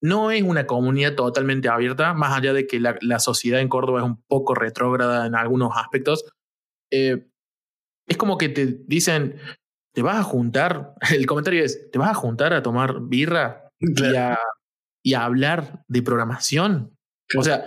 no 0.00 0.30
es 0.30 0.42
una 0.42 0.66
comunidad 0.66 1.14
totalmente 1.14 1.68
abierta, 1.68 2.14
más 2.14 2.36
allá 2.36 2.54
de 2.54 2.66
que 2.66 2.80
la, 2.80 2.96
la 3.02 3.18
sociedad 3.18 3.60
en 3.60 3.68
Córdoba 3.68 4.00
es 4.00 4.06
un 4.06 4.22
poco 4.22 4.54
retrógrada 4.54 5.26
en 5.26 5.34
algunos 5.34 5.72
aspectos. 5.76 6.24
Eh, 6.90 7.28
es 8.06 8.16
como 8.16 8.38
que 8.38 8.48
te 8.48 8.66
dicen, 8.86 9.38
te 9.98 10.02
vas 10.02 10.18
a 10.18 10.22
juntar, 10.22 10.94
el 11.12 11.26
comentario 11.26 11.64
es, 11.64 11.90
te 11.90 11.98
vas 11.98 12.10
a 12.10 12.14
juntar 12.14 12.52
a 12.52 12.62
tomar 12.62 13.00
birra 13.00 13.68
y, 13.80 14.14
a, 14.14 14.38
y, 15.02 15.14
a, 15.14 15.24
hablar 15.24 15.82
de 15.88 16.02
programación. 16.02 16.96
O 17.36 17.42
sea, 17.42 17.64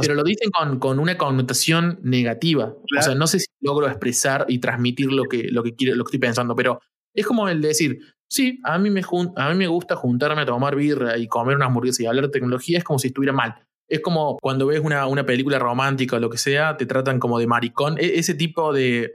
pero 0.00 0.14
lo 0.14 0.24
dicen 0.24 0.50
con, 0.50 0.78
con 0.78 0.98
una 0.98 1.18
connotación 1.18 2.00
negativa. 2.02 2.74
O 2.98 3.02
sea, 3.02 3.14
no 3.14 3.26
sé 3.26 3.40
si 3.40 3.46
logro 3.60 3.88
expresar 3.88 4.46
y 4.48 4.58
transmitir 4.58 5.12
lo 5.12 5.24
que, 5.24 5.48
lo, 5.50 5.62
que 5.62 5.74
quiero, 5.74 5.94
lo 5.96 6.04
que 6.04 6.08
estoy 6.08 6.18
pensando, 6.18 6.56
pero 6.56 6.80
es 7.14 7.26
como 7.26 7.46
el 7.46 7.60
decir, 7.60 8.00
sí, 8.26 8.58
a 8.64 8.78
mí, 8.78 8.88
me 8.88 9.02
a 9.36 9.50
mí 9.50 9.54
me 9.54 9.66
gusta 9.66 9.96
juntarme 9.96 10.40
a 10.40 10.46
tomar 10.46 10.76
birra 10.76 11.18
y 11.18 11.28
comer 11.28 11.56
unas 11.56 11.68
hamburguesas 11.68 12.00
y 12.00 12.06
hablar 12.06 12.24
de 12.24 12.30
tecnología, 12.30 12.78
es 12.78 12.84
como 12.84 12.98
si 12.98 13.08
estuviera 13.08 13.34
mal. 13.34 13.54
Es 13.86 14.00
como 14.00 14.38
cuando 14.40 14.66
ves 14.68 14.80
una, 14.80 15.06
una 15.08 15.26
película 15.26 15.58
romántica 15.58 16.16
o 16.16 16.20
lo 16.20 16.30
que 16.30 16.38
sea, 16.38 16.78
te 16.78 16.86
tratan 16.86 17.20
como 17.20 17.38
de 17.38 17.46
maricón. 17.46 17.98
E, 17.98 18.18
ese 18.18 18.32
tipo 18.32 18.72
de, 18.72 19.12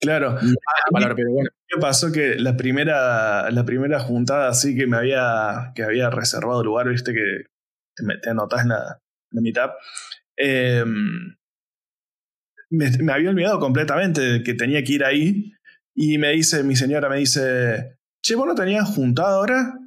Claro. 0.00 0.38
¿Qué 0.40 1.78
pasó? 1.78 2.10
Que 2.10 2.36
la 2.36 2.56
primera, 2.56 3.50
la 3.50 3.64
primera 3.64 4.00
juntada 4.00 4.48
así 4.48 4.74
que 4.74 4.86
me 4.86 4.96
había, 4.96 5.72
que 5.74 5.82
había 5.82 6.08
reservado 6.08 6.64
lugar, 6.64 6.88
viste 6.88 7.12
que 7.12 7.44
te, 7.94 8.30
anotás 8.30 8.62
en 8.62 8.68
la, 8.70 9.00
mitad. 9.32 9.70
Em, 10.36 11.36
me, 12.70 13.12
había 13.12 13.30
olvidado 13.30 13.60
completamente 13.60 14.42
que 14.42 14.54
tenía 14.54 14.82
que 14.82 14.92
ir 14.94 15.04
ahí. 15.04 15.52
Y 15.94 16.16
me 16.16 16.30
dice, 16.30 16.62
mi 16.62 16.76
señora 16.76 17.08
me 17.10 17.18
dice, 17.18 17.98
che, 18.24 18.34
¿vos 18.36 18.46
no 18.46 18.54
tenías 18.54 18.88
juntada 18.88 19.36
ahora? 19.36 19.78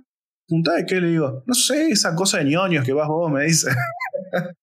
¿Juntada 0.48 0.78
de 0.78 0.86
qué? 0.86 1.02
Le 1.02 1.08
digo, 1.08 1.44
no 1.48 1.54
sé, 1.56 1.90
esa 1.90 2.14
cosa 2.14 2.38
de 2.38 2.46
ñoños 2.46 2.86
que 2.86 2.94
vas 2.94 3.08
vos, 3.08 3.32
me 3.32 3.46
dice. 3.46 3.72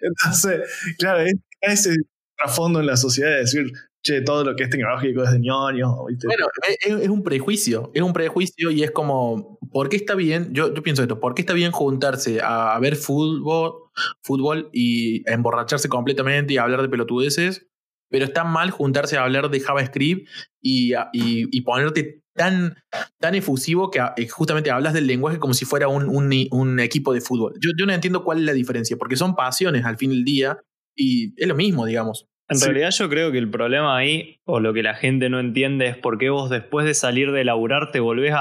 Entonces, 0.00 0.94
claro, 0.98 1.20
es 1.20 1.34
ese 1.60 1.96
trasfondo 2.36 2.80
en 2.80 2.86
la 2.86 2.96
sociedad 2.96 3.30
de 3.30 3.38
decir, 3.38 3.72
che, 4.04 4.20
todo 4.20 4.44
lo 4.44 4.54
que 4.54 4.64
es 4.64 4.70
tecnológico 4.70 5.24
es 5.24 5.32
de. 5.32 5.38
Bueno, 5.40 6.46
es, 6.80 7.08
un 7.08 7.22
prejuicio, 7.22 7.90
es 7.94 8.02
un 8.02 8.12
prejuicio 8.12 8.70
y 8.70 8.82
es 8.82 8.90
como, 8.90 9.58
¿por 9.72 9.88
qué 9.88 9.96
está 9.96 10.14
bien? 10.14 10.52
Yo, 10.52 10.72
yo 10.72 10.82
pienso 10.82 11.02
esto, 11.02 11.18
¿por 11.18 11.34
qué 11.34 11.42
está 11.42 11.54
bien 11.54 11.72
juntarse 11.72 12.40
a, 12.42 12.78
ver 12.78 12.96
fútbol, 12.96 13.90
fútbol 14.22 14.70
y 14.72 15.28
emborracharse 15.28 15.88
completamente 15.88 16.54
y 16.54 16.58
hablar 16.58 16.82
de 16.82 16.88
pelotudeces? 16.88 17.66
Pero 18.10 18.26
está 18.26 18.44
mal 18.44 18.70
juntarse 18.70 19.16
a 19.16 19.24
hablar 19.24 19.50
de 19.50 19.58
JavaScript 19.58 20.28
y, 20.60 20.92
y, 20.92 21.48
y 21.50 21.60
ponerte 21.62 22.22
tan, 22.34 22.76
tan 23.18 23.34
efusivo 23.34 23.90
que 23.90 24.28
justamente 24.28 24.70
hablas 24.70 24.92
del 24.92 25.06
lenguaje 25.06 25.38
como 25.38 25.54
si 25.54 25.64
fuera 25.64 25.88
un, 25.88 26.08
un, 26.08 26.30
un 26.50 26.80
equipo 26.80 27.12
de 27.12 27.20
fútbol. 27.20 27.54
Yo, 27.60 27.70
yo 27.76 27.86
no 27.86 27.92
entiendo 27.92 28.22
cuál 28.22 28.38
es 28.38 28.44
la 28.44 28.52
diferencia, 28.52 28.96
porque 28.96 29.16
son 29.16 29.34
pasiones 29.34 29.84
al 29.84 29.96
fin 29.96 30.10
del 30.10 30.24
día 30.24 30.58
y 30.94 31.32
es 31.40 31.48
lo 31.48 31.54
mismo, 31.54 31.86
digamos. 31.86 32.28
En 32.48 32.60
realidad 32.60 32.90
yo 32.90 33.08
creo 33.08 33.32
que 33.32 33.38
el 33.38 33.50
problema 33.50 33.96
ahí, 33.96 34.36
o 34.44 34.60
lo 34.60 34.74
que 34.74 34.82
la 34.82 34.94
gente 34.94 35.30
no 35.30 35.40
entiende, 35.40 35.86
es 35.86 35.96
por 35.96 36.18
qué 36.18 36.28
vos 36.28 36.50
después 36.50 36.84
de 36.84 36.92
salir 36.92 37.32
de 37.32 37.42
laburar 37.42 37.90
te 37.90 38.00
volvés 38.00 38.34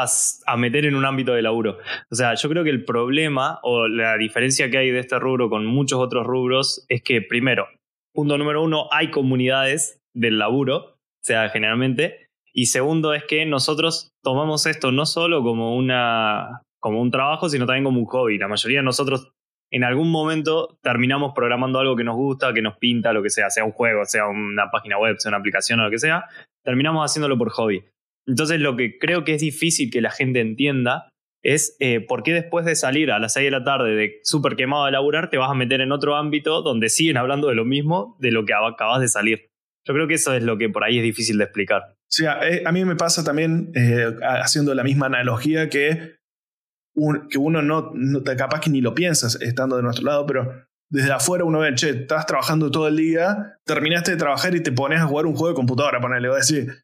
a, 0.45 0.57
meter 0.57 0.85
en 0.85 0.95
un 0.95 1.05
ámbito 1.05 1.33
de 1.33 1.41
laburo. 1.41 1.77
O 2.11 2.15
sea, 2.15 2.33
yo 2.33 2.49
creo 2.49 2.65
que 2.65 2.69
el 2.69 2.83
problema 2.83 3.59
o 3.63 3.87
la 3.87 4.17
diferencia 4.17 4.69
que 4.69 4.77
hay 4.77 4.91
de 4.91 4.99
este 4.99 5.17
rubro 5.19 5.49
con 5.49 5.65
muchos 5.65 5.99
otros 5.99 6.27
rubros 6.27 6.85
es 6.89 7.01
que, 7.01 7.21
primero, 7.21 7.67
punto 8.13 8.37
número 8.37 8.61
uno, 8.61 8.89
hay 8.91 9.09
comunidades 9.09 10.01
del 10.13 10.37
laburo, 10.37 10.77
o 10.77 11.23
sea, 11.23 11.47
generalmente. 11.49 12.27
Y 12.53 12.67
segundo 12.67 13.13
es 13.13 13.23
que 13.23 13.45
nosotros 13.45 14.11
tomamos 14.21 14.65
esto 14.65 14.91
no 14.91 15.05
solo 15.05 15.43
como 15.43 15.77
una 15.77 16.61
como 16.81 17.01
un 17.01 17.11
trabajo, 17.11 17.47
sino 17.47 17.65
también 17.65 17.85
como 17.85 17.99
un 17.99 18.05
hobby. 18.05 18.37
La 18.37 18.49
mayoría 18.49 18.79
de 18.79 18.83
nosotros 18.83 19.31
en 19.73 19.83
algún 19.83 20.11
momento 20.11 20.77
terminamos 20.83 21.33
programando 21.33 21.79
algo 21.79 21.95
que 21.95 22.03
nos 22.03 22.15
gusta, 22.15 22.53
que 22.53 22.61
nos 22.61 22.77
pinta, 22.77 23.11
lo 23.11 23.23
que 23.23 23.31
sea, 23.31 23.49
sea 23.49 23.65
un 23.65 23.71
juego, 23.71 24.05
sea 24.05 24.27
una 24.27 24.69
página 24.71 24.99
web, 24.99 25.15
sea 25.17 25.29
una 25.29 25.39
aplicación 25.39 25.79
o 25.79 25.85
lo 25.85 25.89
que 25.89 25.97
sea, 25.97 26.25
terminamos 26.63 27.03
haciéndolo 27.03 27.39
por 27.39 27.49
hobby. 27.49 27.83
Entonces 28.27 28.59
lo 28.61 28.77
que 28.77 28.99
creo 28.99 29.23
que 29.23 29.33
es 29.33 29.41
difícil 29.41 29.89
que 29.89 29.99
la 29.99 30.11
gente 30.11 30.41
entienda 30.41 31.09
es 31.43 31.75
eh, 31.79 32.01
por 32.01 32.21
qué 32.21 32.33
después 32.33 32.65
de 32.65 32.75
salir 32.75 33.11
a 33.11 33.17
las 33.17 33.33
6 33.33 33.45
de 33.45 33.51
la 33.51 33.63
tarde 33.63 33.95
de 33.95 34.19
súper 34.23 34.55
quemado 34.55 34.85
de 34.85 34.91
laburar 34.91 35.31
te 35.31 35.37
vas 35.37 35.49
a 35.49 35.55
meter 35.55 35.81
en 35.81 35.91
otro 35.91 36.15
ámbito 36.15 36.61
donde 36.61 36.89
siguen 36.89 37.17
hablando 37.17 37.47
de 37.49 37.55
lo 37.55 37.65
mismo 37.65 38.15
de 38.19 38.31
lo 38.31 38.45
que 38.45 38.53
acabas 38.53 39.01
de 39.01 39.07
salir. 39.07 39.49
Yo 39.87 39.95
creo 39.95 40.07
que 40.07 40.13
eso 40.13 40.35
es 40.35 40.43
lo 40.43 40.59
que 40.59 40.69
por 40.69 40.83
ahí 40.83 40.99
es 40.99 41.03
difícil 41.03 41.39
de 41.39 41.45
explicar. 41.45 41.95
Sí, 42.07 42.27
a, 42.27 42.47
eh, 42.47 42.63
mí 42.71 42.85
me 42.85 42.95
pasa 42.95 43.23
también, 43.23 43.71
eh, 43.75 44.05
haciendo 44.21 44.75
la 44.75 44.83
misma 44.83 45.07
analogía, 45.07 45.67
que 45.67 46.15
que 47.29 47.37
uno 47.37 47.61
no, 47.61 47.91
no, 47.93 48.23
capaz 48.23 48.61
que 48.61 48.69
ni 48.69 48.81
lo 48.81 48.93
piensas 48.93 49.39
estando 49.41 49.77
de 49.77 49.83
nuestro 49.83 50.05
lado, 50.05 50.25
pero 50.25 50.67
desde 50.89 51.11
afuera 51.11 51.43
uno 51.43 51.59
ve, 51.59 51.73
che, 51.75 51.89
estás 51.89 52.25
trabajando 52.25 52.69
todo 52.69 52.87
el 52.87 52.97
día, 52.97 53.59
terminaste 53.65 54.11
de 54.11 54.17
trabajar 54.17 54.55
y 54.55 54.61
te 54.61 54.71
pones 54.71 55.01
a 55.01 55.07
jugar 55.07 55.25
un 55.25 55.33
juego 55.33 55.49
de 55.49 55.55
computadora, 55.55 55.99
ponerle, 55.99 56.27
voy 56.27 56.35
a 56.35 56.39
decir, 56.39 56.83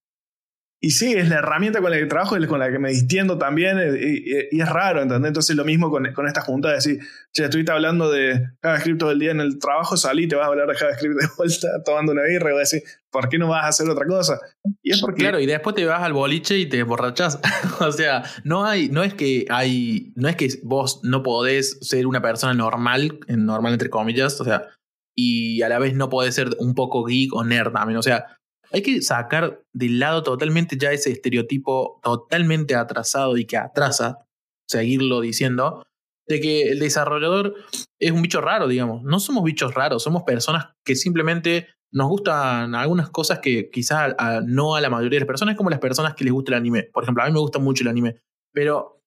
y 0.82 0.92
sí, 0.92 1.14
es 1.14 1.28
la 1.28 1.40
herramienta 1.40 1.82
con 1.82 1.92
la 1.92 1.98
que 1.98 2.06
trabajo 2.06 2.38
y 2.38 2.48
con 2.48 2.60
la 2.60 2.72
que 2.72 2.80
me 2.80 2.90
distiendo 2.90 3.38
también, 3.38 3.78
eh, 3.80 4.48
y, 4.50 4.62
es 4.62 4.70
raro, 4.70 5.02
¿entendés? 5.02 5.28
Entonces 5.28 5.56
lo 5.56 5.66
mismo 5.66 5.92
con, 5.92 6.14
con 6.14 6.26
esta 6.26 6.42
junta, 6.42 6.70
de 6.70 6.76
decir, 6.76 7.00
che, 7.34 7.44
estuviste 7.44 7.72
hablando 7.72 8.10
de 8.10 8.48
JavaScript 8.64 9.00
todo 9.00 9.12
el 9.12 9.20
día 9.20 9.32
en 9.32 9.42
el 9.42 9.60
trabajo, 9.60 9.98
salí, 9.98 10.28
te 10.28 10.38
vas 10.38 10.46
a 10.46 10.48
hablar 10.48 10.68
de 10.68 10.76
JavaScript 10.76 11.16
de 11.20 11.28
vuelta, 11.38 11.68
tomando 11.86 12.14
una 12.14 12.24
birra, 12.24 12.50
y 12.50 12.54
voy 12.54 12.60
a 12.60 12.62
decir, 12.62 12.84
¿por 13.12 13.30
qué 13.30 13.38
no 13.38 13.48
vas 13.48 13.66
a 13.66 13.68
hacer 13.68 13.90
otra 13.90 14.06
cosa? 14.06 14.40
Y 14.82 14.92
es 14.92 15.02
porque... 15.02 15.22
Claro, 15.22 15.40
y 15.40 15.46
después 15.46 15.76
te 15.76 15.86
vas 15.86 16.02
al 16.02 16.14
boliche 16.14 16.58
y 16.58 16.68
te 16.68 16.84
borrachas. 16.84 17.40
o 17.80 17.92
sea, 17.92 18.24
no 18.44 18.66
hay, 18.66 18.90
no 18.90 19.04
es 19.04 19.14
que 19.14 19.46
hay, 19.50 20.14
no 20.16 20.28
es 20.30 20.36
que 20.36 20.50
vos 20.64 21.02
no 21.04 21.24
podés 21.24 21.78
ser 21.82 22.08
una 22.08 22.22
persona 22.22 22.54
normal, 22.54 23.20
normal 23.28 23.74
entre 23.74 23.90
comillas, 23.90 24.40
o 24.40 24.44
sea, 24.44 24.68
y 25.16 25.62
a 25.62 25.70
la 25.70 25.80
vez 25.80 25.96
no 25.96 26.10
podés 26.10 26.36
ser 26.36 26.56
un 26.60 26.76
poco 26.76 27.04
geek 27.04 27.34
o 27.34 27.44
nerd 27.44 27.74
también, 27.74 27.98
o 27.98 28.04
sea, 28.04 28.38
hay 28.72 28.82
que 28.82 29.02
sacar 29.02 29.64
de 29.74 29.90
lado 29.90 30.24
totalmente 30.24 30.78
ya 30.78 30.92
ese 30.92 31.12
estereotipo 31.12 32.00
totalmente 32.04 32.76
atrasado 32.76 33.38
y 33.38 33.46
que 33.46 33.58
atrasa, 33.58 34.28
seguirlo 34.68 35.22
diciendo, 35.22 35.86
de 36.28 36.40
que 36.40 36.70
el 36.70 36.80
desarrollador 36.80 37.56
es 38.00 38.12
un 38.12 38.22
bicho 38.22 38.40
raro, 38.42 38.68
digamos. 38.68 39.02
No 39.04 39.20
somos 39.20 39.44
bichos 39.44 39.74
raros, 39.74 40.04
somos 40.04 40.24
personas 40.24 40.68
que 40.86 40.96
simplemente 40.96 41.68
nos 41.92 42.08
gustan 42.08 42.76
algunas 42.76 43.10
cosas 43.10 43.40
que 43.40 43.70
quizás 43.70 44.16
no 44.46 44.76
a 44.76 44.82
la 44.82 44.90
mayoría 44.90 45.18
de 45.18 45.22
las 45.22 45.28
personas, 45.28 45.56
como 45.56 45.70
las 45.70 45.80
personas 45.80 46.14
que 46.14 46.24
les 46.24 46.34
gusta 46.34 46.52
el 46.52 46.58
anime. 46.58 46.84
Por 46.94 47.04
ejemplo, 47.04 47.24
a 47.24 47.28
mí 47.28 47.34
me 47.34 47.40
gusta 47.40 47.60
mucho 47.60 47.84
el 47.84 47.90
anime, 47.90 48.22
pero, 48.54 49.02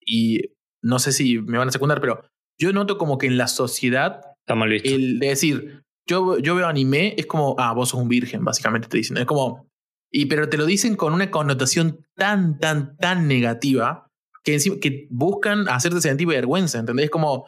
y 0.00 0.40
no 0.82 0.98
sé 0.98 1.12
si 1.12 1.38
me 1.40 1.58
van 1.58 1.68
a 1.68 1.72
secundar, 1.72 2.00
pero 2.00 2.22
yo 2.58 2.72
noto 2.72 2.98
como 2.98 3.18
que 3.18 3.26
en 3.26 3.38
la 3.38 3.48
sociedad, 3.48 4.20
Está 4.40 4.54
mal 4.54 4.68
visto. 4.68 4.88
el 4.88 5.18
de 5.18 5.28
decir, 5.28 5.84
yo, 6.06 6.38
yo 6.38 6.54
veo 6.54 6.66
anime, 6.66 7.14
es 7.16 7.26
como, 7.26 7.56
ah, 7.58 7.72
vos 7.72 7.88
sos 7.90 8.00
un 8.00 8.08
virgen, 8.08 8.44
básicamente 8.44 8.88
te 8.88 8.98
dicen. 8.98 9.16
Es 9.16 9.24
como, 9.24 9.66
y 10.10 10.26
pero 10.26 10.48
te 10.48 10.58
lo 10.58 10.66
dicen 10.66 10.96
con 10.96 11.14
una 11.14 11.30
connotación 11.30 12.06
tan, 12.14 12.58
tan, 12.58 12.96
tan 12.98 13.26
negativa 13.26 14.10
que, 14.44 14.54
encima, 14.54 14.76
que 14.80 15.08
buscan 15.10 15.68
hacerte 15.68 16.00
sentir 16.00 16.26
vergüenza, 16.26 16.78
¿entendés? 16.78 17.10
Como, 17.10 17.46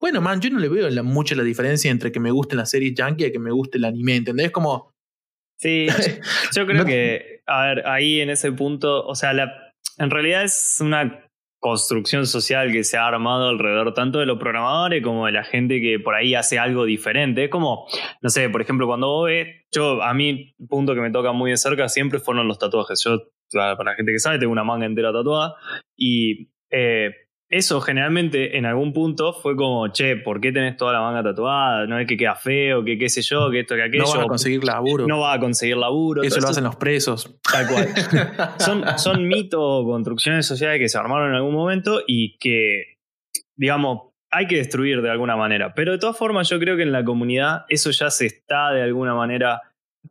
bueno, 0.00 0.20
man, 0.20 0.40
yo 0.40 0.50
no 0.50 0.58
le 0.58 0.68
veo 0.68 1.04
mucho 1.04 1.34
la 1.34 1.42
diferencia 1.42 1.90
entre 1.90 2.10
que 2.10 2.20
me 2.20 2.30
guste 2.30 2.56
la 2.56 2.66
serie 2.66 2.94
yankee 2.94 3.26
y 3.26 3.32
que 3.32 3.38
me 3.38 3.50
guste 3.50 3.78
el 3.78 3.84
anime, 3.84 4.16
¿entendés? 4.16 4.50
Como... 4.50 4.92
Sí, 5.58 5.88
yo 6.56 6.66
creo 6.66 6.86
que, 6.86 7.42
a 7.46 7.66
ver, 7.66 7.86
ahí 7.86 8.20
en 8.20 8.30
ese 8.30 8.50
punto, 8.52 9.06
o 9.06 9.14
sea, 9.14 9.34
la, 9.34 9.74
en 9.98 10.10
realidad 10.10 10.42
es 10.42 10.78
una 10.80 11.26
construcción 11.60 12.26
social 12.26 12.72
que 12.72 12.84
se 12.84 12.96
ha 12.96 13.06
armado 13.06 13.50
alrededor 13.50 13.92
tanto 13.92 14.18
de 14.18 14.24
los 14.24 14.38
programadores 14.38 15.02
como 15.02 15.26
de 15.26 15.32
la 15.32 15.44
gente 15.44 15.82
que 15.82 16.00
por 16.00 16.14
ahí 16.14 16.34
hace 16.34 16.58
algo 16.58 16.86
diferente. 16.86 17.44
Es 17.44 17.50
como, 17.50 17.86
no 18.22 18.30
sé, 18.30 18.48
por 18.48 18.62
ejemplo, 18.62 18.86
cuando 18.86 19.08
vos 19.08 19.26
ves, 19.26 19.48
yo, 19.70 20.02
a 20.02 20.14
mí, 20.14 20.54
punto 20.68 20.94
que 20.94 21.02
me 21.02 21.10
toca 21.10 21.32
muy 21.32 21.50
de 21.50 21.58
cerca 21.58 21.90
siempre 21.90 22.18
fueron 22.18 22.48
los 22.48 22.58
tatuajes. 22.58 23.02
Yo, 23.04 23.28
para 23.52 23.84
la 23.84 23.94
gente 23.94 24.12
que 24.12 24.18
sabe, 24.18 24.38
tengo 24.38 24.52
una 24.52 24.64
manga 24.64 24.86
entera 24.86 25.12
tatuada 25.12 25.54
y 25.94 26.48
eh, 26.70 27.10
eso 27.50 27.80
generalmente 27.80 28.56
en 28.56 28.64
algún 28.64 28.92
punto 28.92 29.32
fue 29.32 29.56
como, 29.56 29.88
che, 29.88 30.16
¿por 30.16 30.40
qué 30.40 30.52
tenés 30.52 30.76
toda 30.76 30.92
la 30.92 31.00
manga 31.00 31.20
tatuada? 31.24 31.84
No 31.84 31.98
es 31.98 32.06
que 32.06 32.16
queda 32.16 32.36
feo, 32.36 32.84
que 32.84 32.96
qué 32.96 33.08
sé 33.08 33.22
yo, 33.22 33.50
que 33.50 33.60
esto, 33.60 33.74
que 33.74 33.82
aquello. 33.82 34.04
No 34.04 34.16
va 34.18 34.22
a 34.22 34.26
conseguir 34.28 34.62
laburo. 34.62 35.06
No 35.08 35.18
va 35.18 35.32
a 35.32 35.40
conseguir 35.40 35.76
laburo. 35.76 36.22
Eso 36.22 36.40
lo 36.40 36.46
hacen 36.46 36.62
los 36.62 36.76
presos. 36.76 37.40
Tal 37.42 37.66
cual. 37.66 37.88
son, 38.60 38.84
son 38.98 39.26
mitos 39.26 39.60
o 39.60 39.84
construcciones 39.84 40.46
sociales 40.46 40.78
que 40.78 40.88
se 40.88 40.96
armaron 40.96 41.30
en 41.30 41.34
algún 41.34 41.54
momento 41.54 42.02
y 42.06 42.38
que, 42.38 42.98
digamos, 43.56 44.12
hay 44.30 44.46
que 44.46 44.56
destruir 44.56 45.02
de 45.02 45.10
alguna 45.10 45.36
manera. 45.36 45.74
Pero 45.74 45.90
de 45.90 45.98
todas 45.98 46.16
formas, 46.16 46.48
yo 46.48 46.60
creo 46.60 46.76
que 46.76 46.84
en 46.84 46.92
la 46.92 47.04
comunidad 47.04 47.64
eso 47.68 47.90
ya 47.90 48.10
se 48.10 48.26
está 48.26 48.70
de 48.70 48.82
alguna 48.82 49.16
manera. 49.16 49.60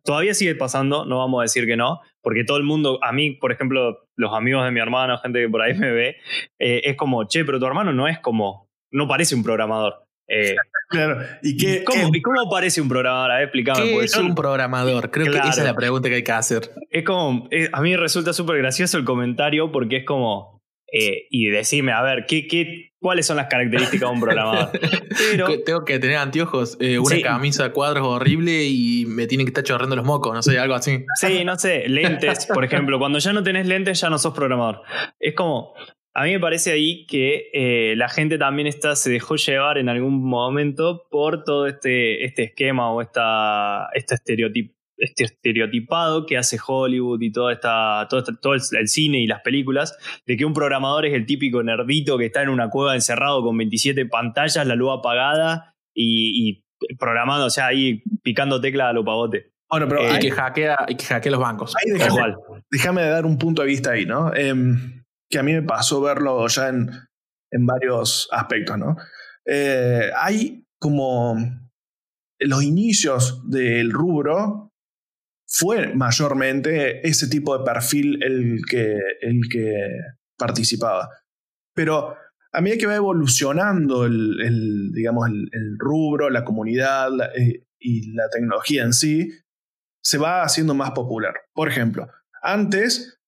Todavía 0.03 0.33
sigue 0.33 0.55
pasando, 0.55 1.05
no 1.05 1.19
vamos 1.19 1.39
a 1.39 1.43
decir 1.43 1.65
que 1.65 1.77
no, 1.77 2.01
porque 2.21 2.43
todo 2.43 2.57
el 2.57 2.63
mundo, 2.63 2.99
a 3.01 3.13
mí, 3.13 3.31
por 3.31 3.53
ejemplo, 3.53 4.08
los 4.19 4.33
amigos 4.33 4.65
de 4.65 4.71
mi 4.71 4.81
hermano, 4.81 5.17
gente 5.17 5.39
que 5.39 5.49
por 5.49 5.61
ahí 5.61 5.73
me 5.73 5.91
ve, 5.91 6.17
eh, 6.59 6.81
es 6.83 6.97
como, 6.97 7.25
che, 7.25 7.45
pero 7.45 7.57
tu 7.57 7.65
hermano 7.65 7.93
no 7.93 8.07
es 8.07 8.19
como, 8.19 8.69
no 8.91 9.07
parece 9.07 9.33
un 9.33 9.43
programador. 9.43 10.03
Eh, 10.27 10.55
claro. 10.89 11.21
¿Y, 11.41 11.55
qué, 11.55 11.85
¿cómo, 11.85 12.09
¿Y 12.13 12.21
cómo 12.21 12.49
parece 12.49 12.81
un 12.81 12.89
programador? 12.89 13.31
A 13.31 13.35
ver, 13.35 13.43
explícame. 13.45 13.81
¿Qué 13.81 14.03
es 14.03 14.17
un 14.17 14.35
programador? 14.35 15.09
Creo 15.09 15.31
que 15.31 15.37
esa 15.37 15.61
es 15.61 15.63
la 15.63 15.73
pregunta 15.73 16.09
que 16.09 16.15
hay 16.15 16.23
que 16.23 16.31
hacer. 16.33 16.69
Es 16.89 17.05
como, 17.05 17.47
eh, 17.49 17.69
a 17.71 17.81
mí 17.81 17.95
resulta 17.95 18.33
súper 18.33 18.57
gracioso 18.57 18.97
el 18.97 19.05
comentario 19.05 19.71
porque 19.71 19.97
es 19.97 20.05
como, 20.05 20.59
y 20.91 21.47
decime, 21.47 21.93
a 21.93 22.01
ver, 22.01 22.25
¿qué, 22.27 22.45
qué, 22.45 22.88
cuáles 22.99 23.25
son 23.25 23.37
las 23.37 23.47
características 23.47 24.09
de 24.09 24.13
un 24.13 24.19
programador. 24.19 24.71
Tengo 25.65 25.85
que 25.85 25.99
tener 25.99 26.17
anteojos, 26.17 26.77
eh, 26.79 26.99
una 26.99 27.21
camisa 27.21 27.63
de 27.63 27.71
cuadros 27.71 28.05
horrible 28.05 28.65
y 28.65 29.05
me 29.07 29.27
tienen 29.27 29.45
que 29.45 29.51
estar 29.51 29.63
chorreando 29.63 29.95
los 29.95 30.05
mocos, 30.05 30.33
no 30.33 30.41
sé, 30.41 30.59
algo 30.59 30.75
así. 30.75 31.05
Sí, 31.19 31.43
no 31.43 31.57
sé, 31.57 31.87
lentes, 31.87 32.45
por 32.45 32.63
ejemplo. 32.63 32.99
Cuando 32.99 33.19
ya 33.19 33.33
no 33.33 33.43
tenés 33.43 33.65
lentes, 33.67 33.99
ya 33.99 34.09
no 34.09 34.19
sos 34.19 34.33
programador. 34.33 34.81
Es 35.19 35.33
como, 35.33 35.73
a 36.13 36.23
mí 36.23 36.31
me 36.31 36.39
parece 36.39 36.71
ahí 36.71 37.05
que 37.05 37.49
eh, 37.53 37.95
la 37.95 38.09
gente 38.09 38.37
también 38.37 38.67
está, 38.67 38.95
se 38.95 39.09
dejó 39.09 39.35
llevar 39.35 39.77
en 39.77 39.89
algún 39.89 40.23
momento 40.23 41.07
por 41.09 41.43
todo 41.43 41.67
este, 41.67 42.25
este 42.25 42.43
esquema 42.43 42.91
o 42.91 43.01
esta, 43.01 43.89
este 43.93 44.15
estereotipo 44.15 44.78
este 44.99 45.23
estereotipado 45.23 46.25
que 46.25 46.37
hace 46.37 46.57
Hollywood 46.65 47.21
y 47.21 47.31
toda 47.31 47.53
esta, 47.53 48.07
todo, 48.09 48.23
todo 48.41 48.53
el, 48.53 48.87
cine 48.87 49.21
y 49.21 49.27
las 49.27 49.41
películas, 49.41 49.97
de 50.25 50.37
que 50.37 50.45
un 50.45 50.53
programador 50.53 51.05
es 51.05 51.13
el 51.13 51.25
típico 51.25 51.63
nerdito 51.63 52.17
que 52.17 52.25
está 52.25 52.41
en 52.43 52.49
una 52.49 52.69
cueva 52.69 52.95
encerrado 52.95 53.43
con 53.43 53.57
27 53.57 54.05
pantallas, 54.05 54.65
la 54.65 54.75
luz 54.75 54.97
apagada 54.99 55.75
y, 55.93 56.63
programando, 56.97 57.45
o 57.45 57.49
sea, 57.49 57.67
ahí 57.67 58.03
picando 58.23 58.61
tecla 58.61 58.89
a 58.89 58.93
lo 58.93 59.03
pavote. 59.03 59.53
Bueno, 59.69 59.87
pero 59.87 60.01
hay 60.01 60.17
eh, 60.17 60.19
que 60.19 60.31
hackea, 60.31 60.85
hay 60.87 60.95
que 60.95 61.05
hackea 61.05 61.31
los 61.31 61.41
bancos. 61.41 61.75
déjame, 61.85 62.35
déjame, 62.71 63.01
dar 63.03 63.25
un 63.25 63.37
punto 63.37 63.61
de 63.61 63.67
vista 63.67 63.91
ahí, 63.91 64.05
¿no? 64.05 64.33
Em, 64.33 65.03
que 65.29 65.37
a 65.37 65.43
mí 65.43 65.53
me 65.53 65.61
pasó 65.61 66.01
verlo 66.01 66.47
ya 66.47 66.69
en, 66.69 66.89
en 67.51 67.65
varios 67.65 68.27
aspectos, 68.31 68.77
¿no? 68.77 68.95
Eh, 69.45 70.09
hay 70.15 70.65
como 70.79 71.35
los 72.39 72.63
inicios 72.63 73.49
del 73.49 73.91
rubro 73.91 74.68
fue 75.49 75.93
mayormente 75.95 77.07
ese 77.07 77.27
tipo 77.27 77.57
de 77.57 77.65
perfil 77.65 78.23
el 78.23 78.61
que, 78.69 78.95
el 79.21 79.41
que 79.51 79.73
participaba. 80.37 81.09
Pero 81.73 82.15
a 82.51 82.61
medida 82.61 82.77
que 82.77 82.85
va 82.85 82.95
evolucionando 82.95 84.05
el, 84.05 84.91
digamos, 84.93 85.27
el, 85.29 85.75
rubro, 85.77 86.29
la 86.29 86.43
comunidad 86.43 87.09
eh, 87.35 87.65
y 87.79 88.11
la 88.13 88.29
tecnología 88.31 88.83
en 88.83 88.93
sí, 88.93 89.29
se 90.03 90.17
va 90.17 90.43
haciendo 90.43 90.73
más 90.73 90.91
popular. 90.91 91.33
Por 91.53 91.67
ejemplo, 91.67 92.07
antes 92.41 93.19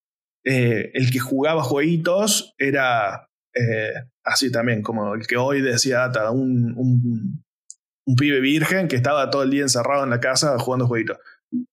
eh, 0.46 0.92
el 0.94 1.12
que 1.12 1.20
jugaba 1.20 1.64
jueguitos 1.64 2.54
era 2.58 3.30
eh, 3.54 3.94
así 4.24 4.52
también, 4.52 4.82
como 4.82 5.16
el 5.16 5.28
que 5.28 5.38
hoy 5.38 5.62
decía 5.62 6.12
un, 6.32 6.74
un, 6.78 7.44
un, 8.06 8.16
pibe 8.16 8.40
virgen 8.40 8.88
que 8.88 8.96
estaba 8.96 9.30
todo 9.30 9.44
el 9.44 9.52
día 9.52 9.64
encerrado 9.64 10.04
en 10.04 10.10
la 10.10 10.20
casa 10.20 10.58
jugando 10.58 10.88
jueguitos. 10.88 11.18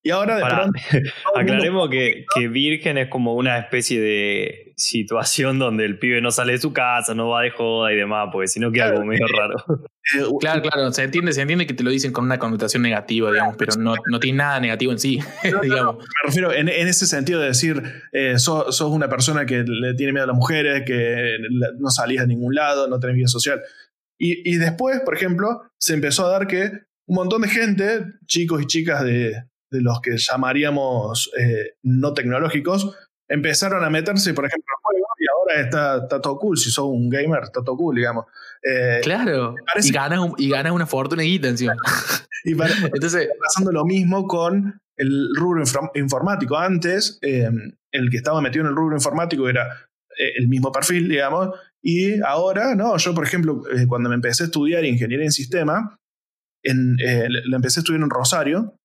Y 0.03 0.11
ahora 0.11 0.37
de 0.37 0.45
pronto. 0.45 0.81
Aclaremos 1.37 1.89
que, 1.89 2.25
que, 2.35 2.49
virgen 2.49 2.99
es 2.99 3.09
como 3.09 3.35
una 3.35 3.59
especie 3.59 4.01
de 4.01 4.73
situación 4.77 5.59
donde 5.59 5.85
el 5.85 5.99
pibe 5.99 6.21
no 6.21 6.31
sale 6.31 6.53
de 6.53 6.59
su 6.59 6.73
casa, 6.73 7.15
no 7.15 7.29
va 7.29 7.43
de 7.43 7.51
joda 7.51 7.93
y 7.93 7.97
demás, 7.97 8.29
porque 8.33 8.49
si 8.49 8.61
no 8.61 8.73
queda 8.73 8.87
algo 8.87 9.05
medio 9.05 9.27
raro. 9.27 9.57
Eh, 10.17 10.25
claro, 10.41 10.63
claro, 10.63 10.91
se 10.91 11.03
entiende, 11.03 11.35
se 11.35 11.43
entiende 11.43 11.67
que 11.67 11.75
te 11.75 11.85
lo 11.85 11.91
dicen 11.91 12.13
con 12.13 12.25
una 12.25 12.39
connotación 12.39 12.83
negativa, 12.83 13.31
digamos, 13.31 13.57
pero 13.59 13.75
no, 13.79 13.95
no 14.11 14.19
tiene 14.19 14.39
nada 14.39 14.59
negativo 14.59 14.91
en 14.91 14.99
sí. 14.99 15.21
digamos. 15.43 15.97
me 15.99 16.05
refiero 16.25 16.51
en, 16.51 16.71
en, 16.71 16.89
ese 16.89 17.07
sentido 17.07 17.41
de 17.41 17.49
decir, 17.49 17.83
eh, 18.13 18.39
sos, 18.39 18.81
una 18.81 19.11
persona 19.11 19.45
que 19.45 19.65
le 19.67 19.93
tiene 19.93 20.15
miedo 20.15 20.25
a 20.25 20.29
las 20.29 20.37
mujeres, 20.37 20.85
que 20.87 21.37
no 21.79 21.91
salís 21.91 22.21
a 22.21 22.27
ningún 22.27 22.55
lado, 22.55 22.89
no 22.89 22.99
tenés 22.99 23.17
vida 23.17 23.29
social. 23.29 23.61
Y, 24.19 24.51
y 24.51 24.57
después, 24.57 24.99
por 25.05 25.15
ejemplo, 25.15 25.61
se 25.77 25.93
empezó 25.93 26.25
a 26.25 26.31
dar 26.31 26.47
que 26.47 26.71
un 27.05 27.15
montón 27.15 27.43
de 27.43 27.49
gente, 27.49 28.07
chicos 28.25 28.63
y 28.63 28.67
chicas 28.67 29.05
de, 29.05 29.45
de 29.71 29.81
los 29.83 30.01
que 30.01 30.17
llamaríamos 30.17 31.31
eh, 31.39 31.75
no 31.83 32.15
tecnológicos, 32.15 32.95
empezaron 33.29 33.85
a 33.85 33.91
meterse, 33.91 34.35
por 34.35 34.47
ejemplo, 34.47 34.73
en 34.77 34.83
juegos 34.83 35.11
y 35.19 35.27
ahora 35.29 35.61
está, 35.61 35.97
está, 36.05 36.21
todo 36.21 36.39
cool. 36.39 36.57
Si 36.57 36.71
sos 36.71 36.87
un 36.87 37.09
gamer, 37.11 37.43
está 37.45 37.63
todo 37.63 37.77
cool, 37.77 37.97
digamos. 37.97 38.27
Eh, 38.63 39.01
claro. 39.03 39.55
Y 39.81 39.91
ganas, 39.91 40.21
y 40.39 40.49
ganas 40.49 40.73
una 40.73 40.87
fortuna 40.87 41.25
y 41.25 41.37
encima. 41.37 41.75
y 42.45 42.53
Entonces, 42.95 43.29
pasando 43.41 43.73
lo 43.73 43.85
mismo 43.85 44.27
con 44.27 44.81
el 44.97 45.29
rubro 45.37 45.63
informático. 45.95 46.57
Antes, 46.57 47.19
em, 47.23 47.73
el 47.93 48.11
que 48.11 48.17
estaba 48.17 48.41
metido 48.41 48.65
en 48.65 48.71
el 48.71 48.77
rubro 48.77 48.97
informático 48.97 49.49
era 49.49 49.67
eh, 50.19 50.33
el 50.37 50.49
mismo 50.49 50.73
perfil, 50.73 51.09
digamos, 51.09 51.51
y 51.81 52.21
ahora, 52.23 52.75
no, 52.75 52.97
yo, 52.97 53.15
por 53.15 53.25
ejemplo, 53.25 53.63
cuando 53.87 54.09
me 54.09 54.17
empecé 54.17 54.43
a 54.43 54.47
estudiar 54.47 54.85
ingeniería 54.85 55.25
en 55.25 55.33
sistema, 55.33 56.01
en, 56.65 56.97
la 56.97 57.57
empecé 57.57 57.79
a 57.79 57.83
estudiar 57.83 58.03
en 58.03 58.11
Rosario, 58.11 58.79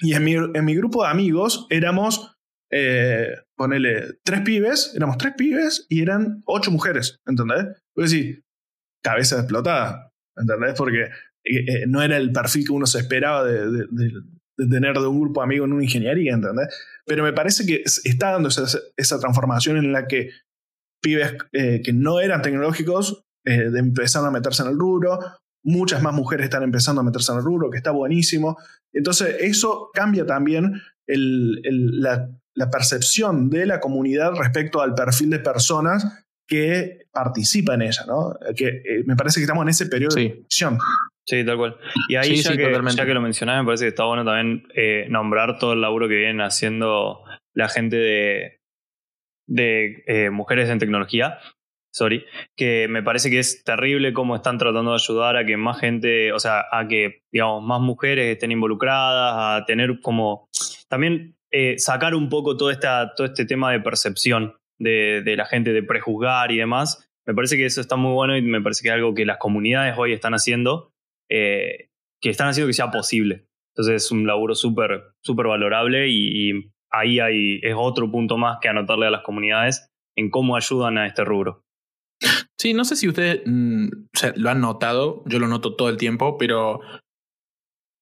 y 0.00 0.14
en 0.14 0.24
mi, 0.24 0.34
en 0.34 0.64
mi 0.64 0.74
grupo 0.74 1.02
de 1.02 1.10
amigos 1.10 1.66
éramos, 1.70 2.36
eh, 2.70 3.28
ponele, 3.56 4.18
tres 4.24 4.40
pibes, 4.40 4.92
éramos 4.94 5.18
tres 5.18 5.34
pibes 5.36 5.86
y 5.88 6.02
eran 6.02 6.42
ocho 6.46 6.70
mujeres, 6.70 7.20
¿entendés? 7.26 7.66
Pues 7.94 8.10
sí, 8.10 8.42
cabeza 9.02 9.38
explotada, 9.38 10.12
¿entendés? 10.36 10.74
Porque 10.76 11.02
eh, 11.02 11.10
eh, 11.44 11.84
no 11.86 12.02
era 12.02 12.16
el 12.16 12.32
perfil 12.32 12.66
que 12.66 12.72
uno 12.72 12.86
se 12.86 12.98
esperaba 12.98 13.44
de, 13.44 13.86
tener 14.56 14.98
de 14.98 15.06
un 15.06 15.20
grupo 15.20 15.40
de 15.40 15.44
amigos 15.44 15.66
en 15.66 15.74
una 15.74 15.84
ingeniería, 15.84 16.34
¿entendés? 16.34 16.68
Pero 17.06 17.22
me 17.22 17.32
parece 17.32 17.66
que 17.66 17.82
está 17.84 18.32
dando 18.32 18.48
esa, 18.48 18.66
esa 18.96 19.20
transformación 19.20 19.76
en 19.76 19.92
la 19.92 20.06
que 20.06 20.30
pibes 21.02 21.34
que 21.52 21.92
no 21.92 22.18
eran 22.18 22.40
tecnológicos 22.40 23.24
empezaron 23.44 24.28
a 24.28 24.30
meterse 24.30 24.62
en 24.62 24.70
el 24.70 24.78
rubro, 24.78 25.18
muchas 25.64 26.02
más 26.02 26.14
mujeres 26.14 26.44
están 26.44 26.62
empezando 26.62 27.00
a 27.00 27.04
meterse 27.04 27.32
en 27.32 27.38
el 27.38 27.44
rubro, 27.44 27.70
que 27.70 27.78
está 27.78 27.90
buenísimo. 27.90 28.58
Entonces, 28.92 29.36
eso 29.40 29.90
cambia 29.92 30.24
también 30.24 30.80
la, 31.06 32.28
percepción 32.70 33.50
de 33.50 33.66
la 33.66 33.80
comunidad 33.80 34.34
respecto 34.34 34.80
al 34.80 34.94
perfil 34.94 35.30
de 35.30 35.38
personas 35.40 36.24
que 36.46 37.06
participan 37.10 37.82
en 37.82 37.88
ella, 37.88 38.04
¿no? 38.06 38.36
Que 38.54 38.66
eh, 38.68 39.02
me 39.06 39.16
parece 39.16 39.40
que 39.40 39.44
estamos 39.44 39.62
en 39.62 39.70
ese 39.70 39.86
periodo 39.86 40.14
de 40.14 40.28
transición. 40.28 40.78
Sí, 41.26 41.42
tal 41.44 41.56
cual. 41.56 41.76
Y 42.08 42.16
ahí, 42.16 42.36
ya, 42.36 42.52
que, 42.52 42.58
ya, 42.58 43.06
que, 43.06 43.14
lo 43.14 43.22
mencionaba, 43.22 43.62
me 43.62 43.66
parece 43.66 43.86
que 43.86 43.88
está 43.88 44.04
bueno 44.04 44.24
también 44.24 44.66
eh, 44.74 45.06
nombrar 45.08 45.58
todo 45.58 45.72
el 45.72 45.80
laburo 45.80 46.06
que 46.06 46.16
vienen 46.16 46.42
haciendo 46.42 47.20
la 47.54 47.68
gente 47.68 47.96
de, 47.96 48.60
de 49.46 50.04
eh, 50.06 50.30
mujeres 50.30 50.68
en 50.68 50.78
tecnología, 50.78 51.38
sorry, 51.94 52.24
que 52.56 52.88
me 52.88 53.04
parece 53.04 53.30
que 53.30 53.38
es 53.38 53.62
terrible 53.62 54.12
cómo 54.12 54.34
están 54.34 54.58
tratando 54.58 54.90
de 54.90 54.96
ayudar 54.96 55.36
a 55.36 55.46
que 55.46 55.56
más 55.56 55.78
gente, 55.78 56.32
o 56.32 56.40
sea, 56.40 56.64
a 56.72 56.88
que, 56.88 57.22
digamos, 57.30 57.62
más 57.62 57.80
mujeres 57.80 58.32
estén 58.32 58.50
involucradas, 58.50 59.62
a 59.62 59.64
tener 59.64 60.00
como, 60.00 60.48
también 60.88 61.36
eh, 61.52 61.78
sacar 61.78 62.16
un 62.16 62.28
poco 62.28 62.56
todo, 62.56 62.72
esta, 62.72 63.14
todo 63.14 63.28
este 63.28 63.46
tema 63.46 63.70
de 63.70 63.78
percepción 63.78 64.56
de, 64.76 65.22
de, 65.24 65.36
la 65.36 65.46
gente, 65.46 65.72
de 65.72 65.84
prejuzgar 65.84 66.50
y 66.50 66.56
demás. 66.56 67.08
Me 67.26 67.34
parece 67.34 67.56
que 67.56 67.64
eso 67.64 67.80
está 67.80 67.94
muy 67.94 68.12
bueno 68.12 68.36
y 68.36 68.42
me 68.42 68.60
parece 68.60 68.82
que 68.82 68.88
es 68.88 68.94
algo 68.94 69.14
que 69.14 69.24
las 69.24 69.38
comunidades 69.38 69.94
hoy 69.96 70.12
están 70.12 70.34
haciendo, 70.34 70.92
eh, 71.30 71.90
que 72.20 72.28
están 72.28 72.48
haciendo 72.48 72.66
que 72.66 72.74
sea 72.74 72.90
posible. 72.90 73.46
Entonces 73.72 74.04
es 74.04 74.10
un 74.10 74.26
laburo 74.26 74.56
súper, 74.56 75.12
súper 75.22 75.46
valorable 75.46 76.08
y, 76.08 76.50
y 76.50 76.72
ahí 76.90 77.20
hay, 77.20 77.60
es 77.62 77.74
otro 77.76 78.10
punto 78.10 78.36
más 78.36 78.58
que 78.60 78.68
anotarle 78.68 79.06
a 79.06 79.10
las 79.10 79.22
comunidades 79.22 79.92
en 80.16 80.30
cómo 80.30 80.56
ayudan 80.56 80.98
a 80.98 81.06
este 81.06 81.24
rubro. 81.24 81.63
Sí, 82.58 82.72
no 82.72 82.84
sé 82.84 82.96
si 82.96 83.08
ustedes 83.08 83.42
mm, 83.44 83.88
lo 84.36 84.50
han 84.50 84.60
notado, 84.60 85.22
yo 85.26 85.38
lo 85.38 85.48
noto 85.48 85.76
todo 85.76 85.88
el 85.88 85.96
tiempo, 85.96 86.38
pero 86.38 86.80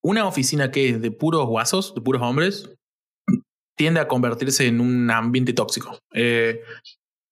una 0.04 0.26
oficina 0.26 0.70
que 0.70 0.90
es 0.90 1.00
de 1.00 1.10
puros 1.10 1.46
guasos, 1.46 1.94
de 1.94 2.00
puros 2.00 2.22
hombres, 2.22 2.70
tiende 3.76 4.00
a 4.00 4.08
convertirse 4.08 4.66
en 4.66 4.80
un 4.80 5.10
ambiente 5.10 5.52
tóxico. 5.52 5.98
Eh, 6.12 6.60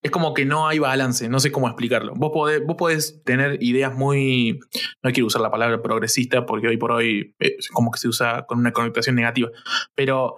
es 0.02 0.10
como 0.10 0.32
que 0.32 0.46
no 0.46 0.66
hay 0.66 0.78
balance, 0.78 1.28
no 1.28 1.40
sé 1.40 1.52
cómo 1.52 1.68
explicarlo. 1.68 2.14
Vos 2.16 2.32
podés, 2.76 3.22
tener 3.22 3.62
ideas 3.62 3.94
muy, 3.94 4.58
no 5.02 5.12
quiero 5.12 5.26
usar 5.26 5.42
la 5.42 5.50
palabra 5.50 5.82
progresista 5.82 6.46
porque 6.46 6.68
hoy 6.68 6.78
por 6.78 6.92
hoy 6.92 7.34
es 7.38 7.68
como 7.68 7.90
que 7.90 7.98
se 7.98 8.08
usa 8.08 8.46
con 8.46 8.58
una 8.58 8.72
connotación 8.72 9.14
negativa, 9.14 9.50
pero 9.94 10.36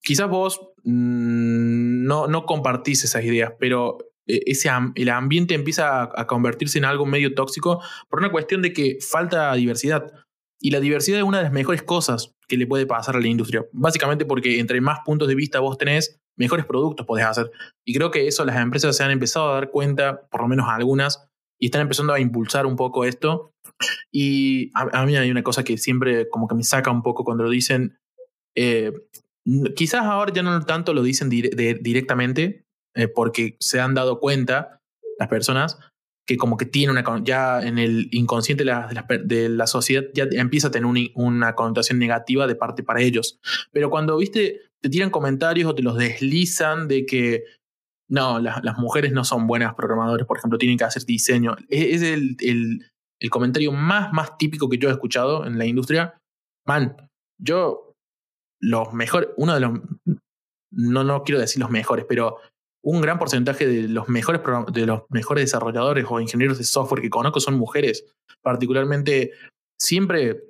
quizás 0.00 0.28
vos 0.28 0.60
mm, 0.84 2.04
no, 2.04 2.46
compartís 2.46 3.02
esas 3.04 3.24
ideas, 3.24 3.52
pero 3.58 3.98
ese, 4.46 4.70
el 4.94 5.08
ambiente 5.08 5.54
empieza 5.54 6.02
a, 6.02 6.26
convertirse 6.26 6.78
en 6.78 6.84
algo 6.84 7.06
medio 7.06 7.34
tóxico 7.34 7.82
por 8.08 8.20
una 8.20 8.30
cuestión 8.30 8.62
de 8.62 8.72
que 8.72 8.98
falta 9.00 9.54
diversidad. 9.54 10.12
Y 10.62 10.70
la 10.70 10.80
diversidad 10.80 11.18
es 11.18 11.24
una 11.24 11.38
de 11.38 11.44
las 11.44 11.52
mejores 11.52 11.82
cosas 11.82 12.34
que 12.46 12.58
le 12.58 12.66
puede 12.66 12.86
pasar 12.86 13.16
a 13.16 13.20
la 13.20 13.28
industria. 13.28 13.64
Básicamente 13.72 14.26
porque 14.26 14.60
entre 14.60 14.80
más 14.80 14.98
puntos 15.04 15.26
de 15.26 15.34
vista 15.34 15.60
vos 15.60 15.78
tenés, 15.78 16.20
mejores 16.36 16.66
productos 16.66 17.06
podés 17.06 17.24
hacer. 17.24 17.50
Y 17.84 17.94
creo 17.94 18.10
que 18.10 18.26
eso 18.26 18.44
las 18.44 18.56
empresas 18.56 18.96
se 18.96 19.02
han 19.02 19.10
empezado 19.10 19.50
a 19.50 19.54
dar 19.54 19.70
cuenta, 19.70 20.26
por 20.30 20.42
lo 20.42 20.48
menos 20.48 20.66
algunas, 20.68 21.26
y 21.58 21.66
están 21.66 21.82
empezando 21.82 22.12
a 22.12 22.20
impulsar 22.20 22.66
un 22.66 22.76
poco 22.76 23.04
esto. 23.04 23.52
Y 24.12 24.70
a, 24.74 25.04
mí 25.06 25.16
hay 25.16 25.30
una 25.30 25.42
cosa 25.42 25.64
que 25.64 25.78
siempre 25.78 26.28
como 26.28 26.48
que 26.48 26.54
me 26.54 26.64
saca 26.64 26.90
un 26.90 27.02
poco 27.02 27.24
cuando 27.24 27.44
lo 27.44 27.50
dicen. 27.50 27.98
Eh, 28.56 28.92
quizás 29.76 30.02
ahora 30.02 30.32
ya 30.32 30.42
no 30.42 30.60
tanto 30.64 30.92
lo 30.92 31.02
dicen 31.02 31.30
directamente, 31.30 32.64
eh, 32.94 33.08
porque 33.08 33.56
se 33.60 33.80
han 33.80 33.94
dado 33.94 34.20
cuenta 34.20 34.80
las 35.18 35.28
personas 35.28 35.78
que 36.26 36.36
como 36.36 36.56
que 36.56 36.66
tiene 36.66 36.92
una 36.92 37.04
ya 37.24 37.60
en 37.60 37.78
el 37.78 38.08
inconsciente 38.12 38.62
de 38.62 38.70
la, 38.70 39.06
de 39.24 39.48
la, 39.48 39.66
sociedad 39.66 40.04
ya 40.14 40.28
empieza 40.30 40.68
a 40.68 40.70
tener 40.70 41.10
una 41.14 41.56
connotación 41.56 41.98
negativa 41.98 42.46
de 42.46 42.54
parte 42.54 42.84
para 42.84 43.00
ellos. 43.00 43.40
Pero 43.72 43.90
cuando, 43.90 44.16
viste, 44.16 44.60
te 44.80 44.88
tiran 44.88 45.10
comentarios 45.10 45.68
o 45.68 45.74
te 45.74 45.82
los 45.82 45.96
deslizan 45.96 46.86
de 46.86 47.04
que 47.04 47.44
no, 48.08 48.40
las 48.40 48.78
mujeres 48.78 49.12
no 49.12 49.24
son 49.24 49.46
buenas 49.46 49.74
programadores, 49.74 50.26
por 50.26 50.38
ejemplo, 50.38 50.58
tienen 50.58 50.78
que 50.78 50.84
hacer 50.84 51.04
diseño. 51.04 51.56
Es, 51.68 52.02
el, 52.02 52.36
el, 52.40 52.86
el, 53.20 53.30
comentario 53.30 53.72
más, 53.72 54.12
más 54.12 54.36
típico 54.36 54.68
que 54.68 54.78
yo 54.78 54.88
he 54.88 54.92
escuchado 54.92 55.46
en 55.46 55.58
la 55.58 55.66
industria. 55.66 56.18
Man, 56.66 56.96
yo, 57.40 57.92
los 58.60 58.92
mejores, 58.92 59.30
uno 59.36 59.54
de 59.54 59.60
los, 59.60 59.80
no, 60.72 61.04
no 61.04 61.22
quiero 61.22 61.40
decir 61.40 61.60
los 61.60 61.70
mejores, 61.70 62.04
pero 62.08 62.38
un 62.82 63.00
gran 63.00 63.18
porcentaje 63.18 63.66
de 63.66 63.88
los 63.88 64.08
mejores, 64.08 64.40
de 64.72 64.86
los 64.86 65.02
mejores 65.10 65.44
desarrolladores 65.44 66.06
o 66.08 66.20
ingenieros 66.20 66.58
de 66.58 66.64
software 66.64 67.02
que 67.02 67.10
conozco 67.10 67.40
son 67.40 67.58
mujeres. 67.58 68.04
Particularmente, 68.42 69.32
siempre 69.78 70.42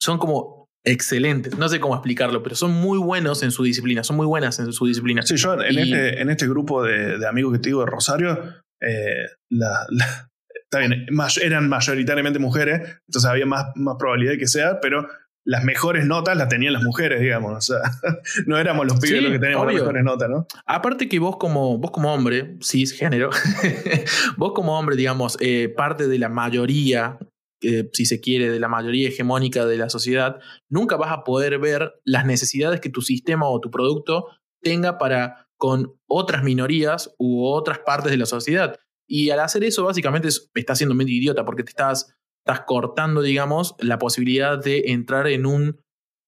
son 0.00 0.18
como 0.18 0.68
excelentes. 0.84 1.56
No 1.58 1.68
sé 1.68 1.80
cómo 1.80 1.94
explicarlo, 1.94 2.42
pero 2.42 2.54
son 2.54 2.72
muy 2.72 2.98
buenos 2.98 3.42
en 3.42 3.50
su 3.50 3.62
disciplina. 3.62 4.04
Son 4.04 4.16
muy 4.16 4.26
buenas 4.26 4.58
en 4.58 4.72
su 4.72 4.86
disciplina. 4.86 5.22
Sí, 5.22 5.36
yo 5.36 5.54
en, 5.54 5.78
este, 5.78 6.20
en 6.20 6.30
este 6.30 6.46
grupo 6.46 6.82
de, 6.82 7.26
amigos 7.26 7.54
que 7.54 7.58
te 7.58 7.68
digo 7.70 7.80
de 7.80 7.86
Rosario, 7.86 8.62
eh, 8.80 9.26
está 9.50 10.78
bien, 10.78 11.06
eran 11.42 11.68
mayoritariamente 11.68 12.38
mujeres, 12.38 12.80
entonces 13.06 13.30
había 13.30 13.46
más, 13.46 13.66
más 13.76 13.96
probabilidad 13.98 14.32
de 14.32 14.38
que 14.38 14.46
sea, 14.46 14.80
pero 14.80 15.08
las 15.44 15.62
mejores 15.62 16.06
notas 16.06 16.36
las 16.36 16.48
tenían 16.48 16.72
las 16.72 16.82
mujeres, 16.82 17.20
digamos. 17.20 17.56
O 17.56 17.60
sea, 17.60 17.90
no 18.46 18.58
éramos 18.58 18.86
los 18.86 18.98
pibes 18.98 19.22
los 19.22 19.32
que 19.32 19.38
teníamos 19.38 19.66
las 19.66 19.74
mejores 19.76 20.04
notas, 20.04 20.30
¿no? 20.30 20.46
Aparte 20.66 21.08
que 21.08 21.18
vos 21.18 21.36
como, 21.36 21.78
vos 21.78 21.90
como 21.90 22.12
hombre, 22.12 22.56
cisgénero, 22.62 23.30
vos 24.36 24.52
como 24.54 24.78
hombre, 24.78 24.96
digamos, 24.96 25.36
eh, 25.40 25.68
parte 25.68 26.08
de 26.08 26.18
la 26.18 26.28
mayoría, 26.28 27.18
eh, 27.62 27.90
si 27.92 28.06
se 28.06 28.20
quiere, 28.20 28.50
de 28.50 28.60
la 28.60 28.68
mayoría 28.68 29.08
hegemónica 29.08 29.66
de 29.66 29.76
la 29.76 29.90
sociedad, 29.90 30.40
nunca 30.68 30.96
vas 30.96 31.12
a 31.12 31.24
poder 31.24 31.58
ver 31.58 31.92
las 32.04 32.24
necesidades 32.24 32.80
que 32.80 32.90
tu 32.90 33.02
sistema 33.02 33.48
o 33.48 33.60
tu 33.60 33.70
producto 33.70 34.28
tenga 34.62 34.98
para 34.98 35.46
con 35.56 35.94
otras 36.06 36.42
minorías 36.42 37.14
u 37.18 37.44
otras 37.44 37.78
partes 37.80 38.10
de 38.10 38.18
la 38.18 38.26
sociedad. 38.26 38.76
Y 39.06 39.30
al 39.30 39.40
hacer 39.40 39.64
eso, 39.64 39.84
básicamente 39.84 40.28
estás 40.54 40.78
siendo 40.78 40.94
medio 40.94 41.14
idiota 41.14 41.44
porque 41.44 41.62
te 41.62 41.70
estás 41.70 42.14
estás 42.46 42.64
cortando, 42.66 43.22
digamos, 43.22 43.74
la 43.78 43.98
posibilidad 43.98 44.62
de 44.62 44.84
entrar 44.88 45.26
en 45.28 45.46
un 45.46 45.80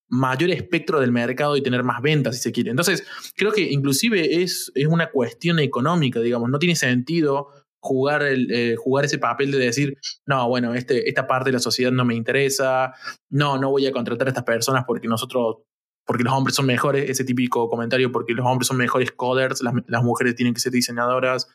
mayor 0.08 0.50
espectro 0.50 1.00
del 1.00 1.12
mercado 1.12 1.56
y 1.56 1.62
tener 1.62 1.82
más 1.82 2.00
ventas, 2.00 2.36
si 2.36 2.42
se 2.42 2.52
quiere. 2.52 2.70
Entonces, 2.70 3.06
creo 3.36 3.52
que 3.52 3.62
inclusive 3.62 4.42
es, 4.42 4.72
es 4.74 4.86
una 4.86 5.10
cuestión 5.10 5.58
económica, 5.58 6.20
digamos, 6.20 6.48
no 6.48 6.58
tiene 6.58 6.76
sentido 6.76 7.48
jugar, 7.80 8.22
el, 8.22 8.50
eh, 8.50 8.76
jugar 8.76 9.04
ese 9.04 9.18
papel 9.18 9.50
de 9.50 9.58
decir, 9.58 9.98
no, 10.26 10.48
bueno, 10.48 10.74
este, 10.74 11.08
esta 11.08 11.26
parte 11.26 11.50
de 11.50 11.54
la 11.54 11.58
sociedad 11.60 11.92
no 11.92 12.04
me 12.04 12.14
interesa, 12.14 12.94
no, 13.30 13.58
no 13.58 13.70
voy 13.70 13.86
a 13.86 13.92
contratar 13.92 14.28
a 14.28 14.30
estas 14.30 14.44
personas 14.44 14.84
porque 14.86 15.08
nosotros, 15.08 15.58
porque 16.06 16.24
los 16.24 16.32
hombres 16.32 16.56
son 16.56 16.66
mejores, 16.66 17.10
ese 17.10 17.24
típico 17.24 17.68
comentario, 17.68 18.10
porque 18.10 18.32
los 18.32 18.46
hombres 18.46 18.68
son 18.68 18.78
mejores 18.78 19.12
coders, 19.12 19.62
las, 19.62 20.02
mujeres 20.02 20.34
tienen 20.34 20.54
que 20.54 20.60
ser 20.60 20.72
diseñadoras, 20.72 21.48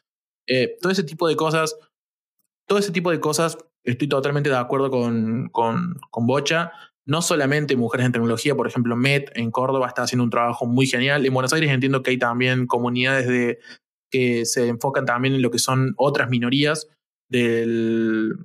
eh, 0.47 0.77
todo 0.81 0.91
ese 0.91 1.03
tipo 1.03 1.27
de 1.27 1.35
cosas, 1.35 1.77
todo 2.67 2.79
ese 2.79 2.91
tipo 2.91 3.11
de 3.11 3.19
cosas 3.19 3.57
estoy 3.83 4.07
totalmente 4.07 4.49
de 4.49 4.57
acuerdo 4.57 4.89
con, 4.91 5.49
con, 5.49 5.95
con 6.09 6.27
Bocha. 6.27 6.71
No 7.05 7.21
solamente 7.21 7.75
mujeres 7.75 8.05
en 8.05 8.11
tecnología, 8.11 8.55
por 8.55 8.67
ejemplo, 8.67 8.95
MET 8.95 9.31
en 9.35 9.51
Córdoba 9.51 9.87
está 9.87 10.03
haciendo 10.03 10.23
un 10.23 10.29
trabajo 10.29 10.65
muy 10.65 10.87
genial. 10.87 11.25
En 11.25 11.33
Buenos 11.33 11.53
Aires 11.53 11.71
entiendo 11.71 12.03
que 12.03 12.11
hay 12.11 12.17
también 12.17 12.67
comunidades 12.67 13.27
de, 13.27 13.59
que 14.11 14.45
se 14.45 14.67
enfocan 14.67 15.05
también 15.05 15.33
en 15.33 15.41
lo 15.41 15.49
que 15.49 15.57
son 15.57 15.93
otras 15.97 16.29
minorías 16.29 16.87
del, 17.29 18.35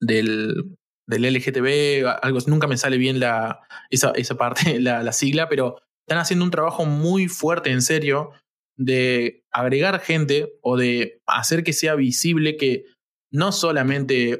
del, 0.00 0.76
del 1.06 1.34
LGTB, 1.34 2.06
algo, 2.20 2.40
nunca 2.48 2.66
me 2.66 2.76
sale 2.76 2.98
bien 2.98 3.20
la, 3.20 3.60
esa, 3.90 4.10
esa 4.10 4.36
parte, 4.36 4.80
la, 4.80 5.02
la 5.02 5.12
sigla, 5.12 5.48
pero 5.48 5.76
están 6.06 6.18
haciendo 6.18 6.44
un 6.44 6.50
trabajo 6.50 6.84
muy 6.84 7.28
fuerte, 7.28 7.70
en 7.70 7.80
serio, 7.80 8.32
de 8.76 9.44
agregar 9.52 10.00
gente 10.00 10.52
o 10.60 10.76
de 10.76 11.22
hacer 11.26 11.62
que 11.62 11.72
sea 11.72 11.94
visible 11.94 12.56
que 12.56 12.84
no 13.32 13.50
solamente 13.50 14.32
eh, 14.32 14.38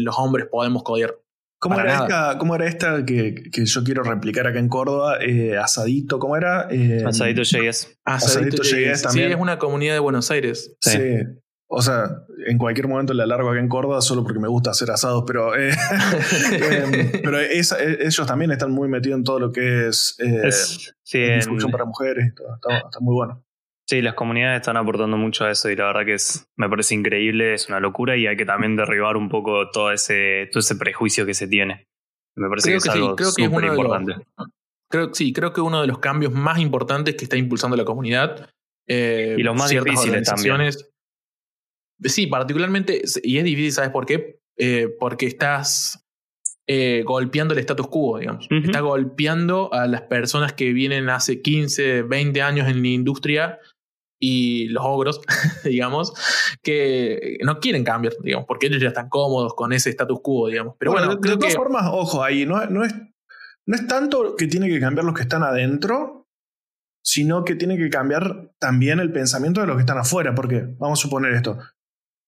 los 0.00 0.18
hombres 0.18 0.46
podemos 0.50 0.82
codear. 0.82 1.14
¿Cómo 1.58 1.78
era, 1.78 1.94
esta, 1.94 2.38
¿Cómo 2.38 2.56
era, 2.56 2.66
esta, 2.66 3.04
que, 3.04 3.34
que, 3.52 3.64
yo 3.64 3.84
quiero 3.84 4.02
replicar 4.02 4.48
acá 4.48 4.58
en 4.58 4.68
Córdoba? 4.68 5.18
Eh, 5.20 5.56
asadito, 5.56 6.18
¿cómo 6.18 6.36
era? 6.36 6.66
Eh, 6.68 7.04
Asadito 7.06 7.42
JS. 7.42 8.00
Asadito, 8.04 8.64
JS 8.64 9.02
también. 9.02 9.28
Sí, 9.28 9.32
es 9.32 9.38
una 9.38 9.60
comunidad 9.60 9.94
de 9.94 10.00
Buenos 10.00 10.28
Aires. 10.32 10.74
Sí. 10.80 10.98
O 11.68 11.80
sea, 11.80 12.24
en 12.48 12.58
cualquier 12.58 12.88
momento 12.88 13.14
la 13.14 13.26
largo 13.26 13.48
acá 13.48 13.60
en 13.60 13.68
Córdoba 13.68 14.02
solo 14.02 14.24
porque 14.24 14.40
me 14.40 14.48
gusta 14.48 14.72
hacer 14.72 14.90
asados, 14.90 15.22
pero, 15.24 15.54
em, 15.56 15.70
pero 17.22 17.38
ellos 17.38 18.26
también 18.26 18.50
están 18.50 18.72
muy 18.72 18.88
metidos 18.88 19.18
en 19.18 19.24
todo 19.24 19.38
lo 19.38 19.52
que 19.52 19.86
es, 19.86 20.16
es 20.18 20.94
para 21.70 21.84
mujeres 21.84 22.26
y 22.26 22.34
todo. 22.34 22.56
está 22.56 22.98
muy 23.00 23.14
bueno. 23.14 23.44
Sí, 23.92 24.00
las 24.00 24.14
comunidades 24.14 24.62
están 24.62 24.78
aportando 24.78 25.18
mucho 25.18 25.44
a 25.44 25.50
eso 25.50 25.68
y 25.68 25.76
la 25.76 25.84
verdad 25.84 26.06
que 26.06 26.14
es, 26.14 26.48
me 26.56 26.66
parece 26.66 26.94
increíble, 26.94 27.52
es 27.52 27.68
una 27.68 27.78
locura 27.78 28.16
y 28.16 28.26
hay 28.26 28.38
que 28.38 28.46
también 28.46 28.74
derribar 28.74 29.18
un 29.18 29.28
poco 29.28 29.70
todo 29.70 29.92
ese, 29.92 30.48
todo 30.50 30.60
ese 30.60 30.76
prejuicio 30.76 31.26
que 31.26 31.34
se 31.34 31.46
tiene. 31.46 31.88
Me 32.34 32.48
parece 32.48 32.70
que, 32.70 32.76
es 32.76 32.88
algo 32.88 33.14
súper 33.18 33.64
importante. 33.64 34.14
creo, 34.90 35.12
sí, 35.12 35.34
creo 35.34 35.52
que 35.52 35.60
uno 35.60 35.82
de 35.82 35.88
los 35.88 35.98
cambios 35.98 36.32
más 36.32 36.58
importantes 36.58 37.16
que 37.16 37.24
está 37.24 37.36
impulsando 37.36 37.76
la 37.76 37.84
comunidad. 37.84 38.48
Eh, 38.88 39.36
y 39.36 39.42
los 39.42 39.54
más 39.54 39.68
difíciles 39.68 40.26
también. 40.26 40.70
Sí, 42.02 42.28
particularmente, 42.28 43.02
y 43.22 43.36
es 43.36 43.44
difícil, 43.44 43.72
¿sabes 43.72 43.90
por 43.90 44.06
qué? 44.06 44.40
Eh, 44.56 44.88
porque 44.98 45.26
estás 45.26 46.08
eh, 46.66 47.02
golpeando 47.04 47.52
el 47.52 47.60
status 47.60 47.88
quo, 47.88 48.18
digamos. 48.18 48.48
Estás 48.50 48.80
golpeando 48.80 49.70
a 49.74 49.86
las 49.86 50.00
personas 50.00 50.54
que 50.54 50.72
vienen 50.72 51.10
hace 51.10 51.42
15, 51.42 52.04
20 52.04 52.40
años 52.40 52.68
en 52.68 52.80
la 52.80 52.88
industria 52.88 53.58
y 54.24 54.68
los 54.68 54.84
ogros, 54.86 55.20
digamos, 55.64 56.14
que 56.62 57.38
no 57.42 57.58
quieren 57.58 57.82
cambiar, 57.82 58.14
digamos, 58.22 58.46
porque 58.46 58.68
ellos 58.68 58.80
ya 58.80 58.88
están 58.88 59.08
cómodos 59.08 59.54
con 59.54 59.72
ese 59.72 59.90
status 59.90 60.20
quo, 60.22 60.46
digamos. 60.46 60.76
Pero 60.78 60.92
bueno, 60.92 61.16
de, 61.16 61.36
todas 61.36 61.56
formas, 61.56 61.90
ojo 61.90 62.22
ahí, 62.22 62.46
no, 62.46 62.64
no, 62.66 62.84
es, 62.84 62.94
no 63.66 63.74
es 63.74 63.86
tanto 63.88 64.36
que 64.36 64.46
tiene 64.46 64.68
que 64.68 64.78
cambiar 64.78 65.04
los 65.04 65.16
que 65.16 65.22
están 65.22 65.42
adentro, 65.42 66.28
sino 67.04 67.44
que 67.44 67.56
tiene 67.56 67.76
que 67.76 67.90
cambiar 67.90 68.52
también 68.60 69.00
el 69.00 69.10
pensamiento 69.10 69.60
de 69.60 69.66
los 69.66 69.74
que 69.74 69.82
están 69.82 69.98
afuera, 69.98 70.36
porque 70.36 70.68
vamos 70.78 71.00
a 71.00 71.02
suponer 71.02 71.32
esto, 71.32 71.58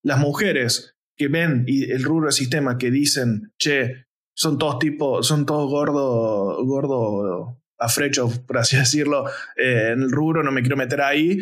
las 0.03 0.19
mujeres 0.19 0.97
que 1.17 1.29
ven 1.29 1.63
y 1.69 1.93
el 1.93 2.03
rubro 2.03 2.25
del 2.25 2.33
sistema 2.33 2.77
que 2.77 2.91
dicen, 2.91 3.53
che, 3.57 4.07
son 4.37 4.59
todos 4.59 4.81
tipos, 4.81 5.29
son 5.29 5.47
todos 5.47 5.71
gordos, 5.71 6.57
gordo 6.67 7.61
afrechos, 7.79 8.41
por 8.41 8.59
así 8.59 8.77
decirlo, 8.79 9.27
eh, 9.57 9.91
en 9.93 10.03
el 10.03 10.11
rubro, 10.11 10.43
no 10.43 10.51
me 10.51 10.63
quiero 10.63 10.77
meter 10.77 11.01
ahí, 11.01 11.39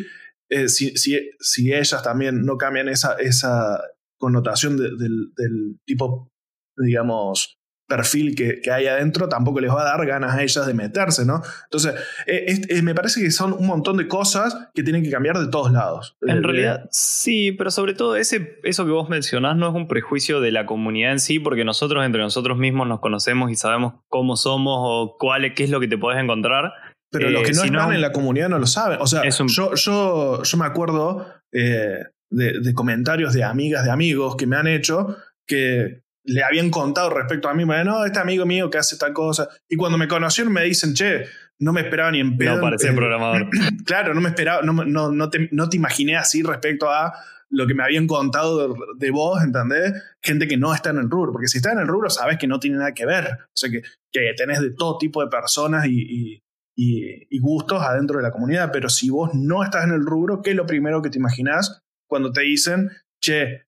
eh, 0.52 0.68
si, 0.68 0.94
si, 0.96 1.72
ellas 1.72 2.02
también 2.02 2.44
no 2.44 2.58
cambian 2.58 2.88
esa, 2.88 3.14
esa 3.14 3.80
connotación 4.18 4.76
del, 4.76 5.80
tipo, 5.86 6.30
digamos, 6.76 7.58
perfil 7.88 8.34
que, 8.34 8.60
hay 8.70 8.86
adentro, 8.86 9.28
tampoco 9.28 9.60
les 9.60 9.70
va 9.70 9.80
a 9.82 9.96
dar 9.96 10.06
ganas 10.06 10.34
a 10.34 10.42
ellas 10.42 10.66
de 10.66 10.74
meterse, 10.74 11.24
¿no? 11.24 11.42
Entonces, 11.64 11.94
eh, 12.26 12.82
me 12.82 12.94
parece 12.94 13.22
que 13.22 13.30
son 13.30 13.52
un 13.54 13.66
montón 13.66 13.96
de 13.96 14.08
cosas 14.08 14.68
que 14.74 14.82
tienen 14.82 15.02
que 15.02 15.10
cambiar 15.10 15.38
de 15.38 15.48
todos 15.48 15.72
lados. 15.72 16.16
En 16.20 16.38
eh, 16.38 16.40
realidad, 16.42 16.88
sí, 16.90 17.52
pero 17.52 17.70
sobre 17.70 17.94
todo 17.94 18.16
ese, 18.16 18.58
eso 18.62 18.84
que 18.84 18.92
vos 18.92 19.08
mencionás 19.08 19.56
no 19.56 19.68
es 19.68 19.74
un 19.74 19.88
prejuicio 19.88 20.40
de 20.40 20.52
la 20.52 20.66
comunidad 20.66 21.12
en 21.12 21.20
sí, 21.20 21.38
porque 21.38 21.64
nosotros 21.64 22.04
entre 22.04 22.20
nosotros 22.20 22.58
mismos 22.58 22.86
nos 22.88 23.00
conocemos 23.00 23.50
y 23.50 23.56
sabemos 23.56 23.94
cómo 24.08 24.36
somos 24.36 24.78
o 24.78 25.16
cuál, 25.18 25.54
qué 25.54 25.64
es 25.64 25.70
lo 25.70 25.80
que 25.80 25.88
te 25.88 25.98
podés 25.98 26.22
encontrar. 26.22 26.72
Pero 27.12 27.30
los 27.30 27.42
que 27.42 27.52
no 27.52 27.64
están 27.64 27.92
en 27.92 28.00
la 28.00 28.10
comunidad 28.10 28.48
no 28.48 28.58
lo 28.58 28.66
saben. 28.66 28.98
O 29.00 29.06
sea, 29.06 29.22
yo, 29.28 29.74
yo, 29.74 30.42
yo 30.42 30.58
me 30.58 30.64
acuerdo 30.66 31.26
de, 31.52 32.08
de 32.30 32.74
comentarios 32.74 33.34
de 33.34 33.44
amigas 33.44 33.84
de 33.84 33.90
amigos 33.90 34.36
que 34.36 34.46
me 34.46 34.56
han 34.56 34.66
hecho 34.66 35.16
que 35.46 36.02
le 36.24 36.42
habían 36.42 36.70
contado 36.70 37.10
respecto 37.10 37.48
a 37.48 37.54
mí, 37.54 37.64
no, 37.64 38.04
este 38.04 38.18
amigo 38.18 38.46
mío 38.46 38.70
que 38.70 38.78
hace 38.78 38.96
tal 38.96 39.12
cosa. 39.12 39.48
Y 39.68 39.76
cuando 39.76 39.98
me 39.98 40.08
conocieron 40.08 40.52
me 40.52 40.62
dicen, 40.62 40.94
che, 40.94 41.26
no 41.58 41.72
me 41.72 41.82
esperaba 41.82 42.10
ni 42.10 42.20
en 42.20 42.36
pedo. 42.36 42.56
No 42.56 42.62
parece 42.62 42.92
programador. 42.92 43.48
claro, 43.84 44.14
no 44.14 44.20
me 44.20 44.28
esperaba, 44.28 44.62
no, 44.62 44.72
no, 44.72 45.10
no, 45.10 45.30
te, 45.30 45.48
no, 45.52 45.68
te, 45.68 45.76
imaginé 45.76 46.16
así 46.16 46.42
respecto 46.42 46.90
a 46.90 47.12
lo 47.50 47.66
que 47.66 47.74
me 47.74 47.82
habían 47.82 48.06
contado 48.06 48.74
de, 48.96 49.10
vos, 49.10 49.42
¿entendés? 49.42 49.92
Gente 50.22 50.48
que 50.48 50.56
no 50.56 50.74
está 50.74 50.90
en 50.90 50.98
el 50.98 51.10
rubro, 51.10 51.32
porque 51.32 51.48
si 51.48 51.58
está 51.58 51.72
en 51.72 51.80
el 51.80 51.86
rubro 51.86 52.08
sabes 52.08 52.38
que 52.38 52.46
no 52.46 52.58
tiene 52.58 52.78
nada 52.78 52.94
que 52.94 53.04
ver. 53.04 53.26
O 53.26 53.52
sea, 53.54 53.70
que, 53.70 53.82
que 54.10 54.32
tenés 54.36 54.60
de 54.60 54.70
todo 54.70 54.96
tipo 54.96 55.22
de 55.22 55.28
personas 55.28 55.86
y, 55.86 56.00
y, 56.00 56.41
y, 56.74 57.38
gustos 57.40 57.82
adentro 57.82 58.18
de 58.18 58.22
la 58.22 58.30
comunidad, 58.30 58.70
pero 58.72 58.88
si 58.88 59.10
vos 59.10 59.30
no 59.34 59.62
estás 59.62 59.84
en 59.84 59.92
el 59.92 60.04
rubro, 60.04 60.42
¿qué 60.42 60.50
es 60.50 60.56
lo 60.56 60.66
primero 60.66 61.02
que 61.02 61.10
te 61.10 61.18
imaginás 61.18 61.82
cuando 62.08 62.32
te 62.32 62.42
dicen, 62.42 62.90
che, 63.20 63.66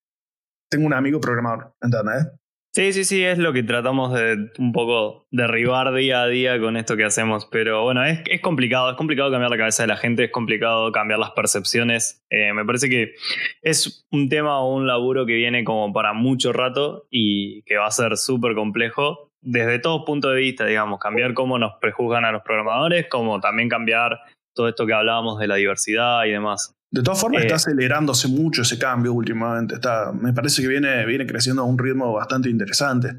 tengo 0.70 0.86
un 0.86 0.94
amigo 0.94 1.20
programador, 1.20 1.74
¿entendés? 1.80 2.28
Sí, 2.74 2.92
sí, 2.92 3.05
sí, 3.05 3.22
es 3.22 3.38
lo 3.38 3.52
que 3.52 3.62
tratamos 3.62 4.12
de 4.12 4.50
un 4.59 4.72
poco 4.72 5.28
derribar 5.30 5.94
día 5.94 6.22
a 6.22 6.26
día 6.26 6.59
con 6.59 6.76
esto 6.76 6.96
que 6.96 7.05
hacemos. 7.05 7.46
Pero 7.46 7.84
bueno, 7.84 8.05
es, 8.05 8.22
es 8.28 8.40
complicado, 8.40 8.90
es 8.90 8.96
complicado 8.96 9.30
cambiar 9.30 9.52
la 9.52 9.57
cabeza 9.57 9.84
de 9.84 9.86
la 9.86 9.96
gente, 9.96 10.24
es 10.24 10.32
complicado 10.32 10.90
cambiar 10.90 11.20
las 11.20 11.30
percepciones. 11.30 12.24
Eh, 12.30 12.52
me 12.52 12.64
parece 12.64 12.88
que 12.88 13.14
es 13.62 14.05
un 14.11 14.28
tema 14.28 14.59
o 14.59 14.74
un 14.74 14.88
laburo 14.88 15.24
que 15.24 15.34
viene 15.34 15.62
como 15.62 15.92
para 15.92 16.14
mucho 16.14 16.52
rato 16.52 17.07
y 17.11 17.62
que 17.62 17.76
va 17.76 17.86
a 17.86 17.92
ser 17.92 18.16
súper 18.16 18.57
complejo 18.57 19.32
desde 19.45 19.78
todos 19.78 20.03
puntos 20.05 20.32
de 20.32 20.38
vista, 20.38 20.64
digamos, 20.64 20.99
cambiar 20.99 21.34
cómo 21.34 21.59
nos 21.59 21.74
prejuzgan 21.80 22.24
a 22.24 22.32
los 22.32 22.42
programadores, 22.42 23.07
como 23.09 23.40
también 23.40 23.68
cambiar 23.68 24.18
todo 24.55 24.68
esto 24.68 24.86
que 24.86 24.95
hablábamos 24.95 25.38
de 25.38 25.47
la 25.47 25.57
diversidad 25.57 26.24
y 26.24 26.30
demás. 26.30 26.74
De 26.90 27.03
todas 27.03 27.20
formas, 27.20 27.42
está 27.42 27.55
eh, 27.55 27.57
acelerándose 27.57 28.28
mucho 28.28 28.62
ese 28.62 28.78
cambio 28.78 29.12
últimamente. 29.12 29.74
Está, 29.74 30.12
me 30.12 30.32
parece 30.32 30.62
que 30.62 30.68
viene, 30.68 31.05
viene 31.07 31.26
creciendo 31.26 31.62
a 31.62 31.64
un 31.64 31.78
ritmo 31.78 32.12
bastante 32.12 32.49
interesante. 32.49 33.12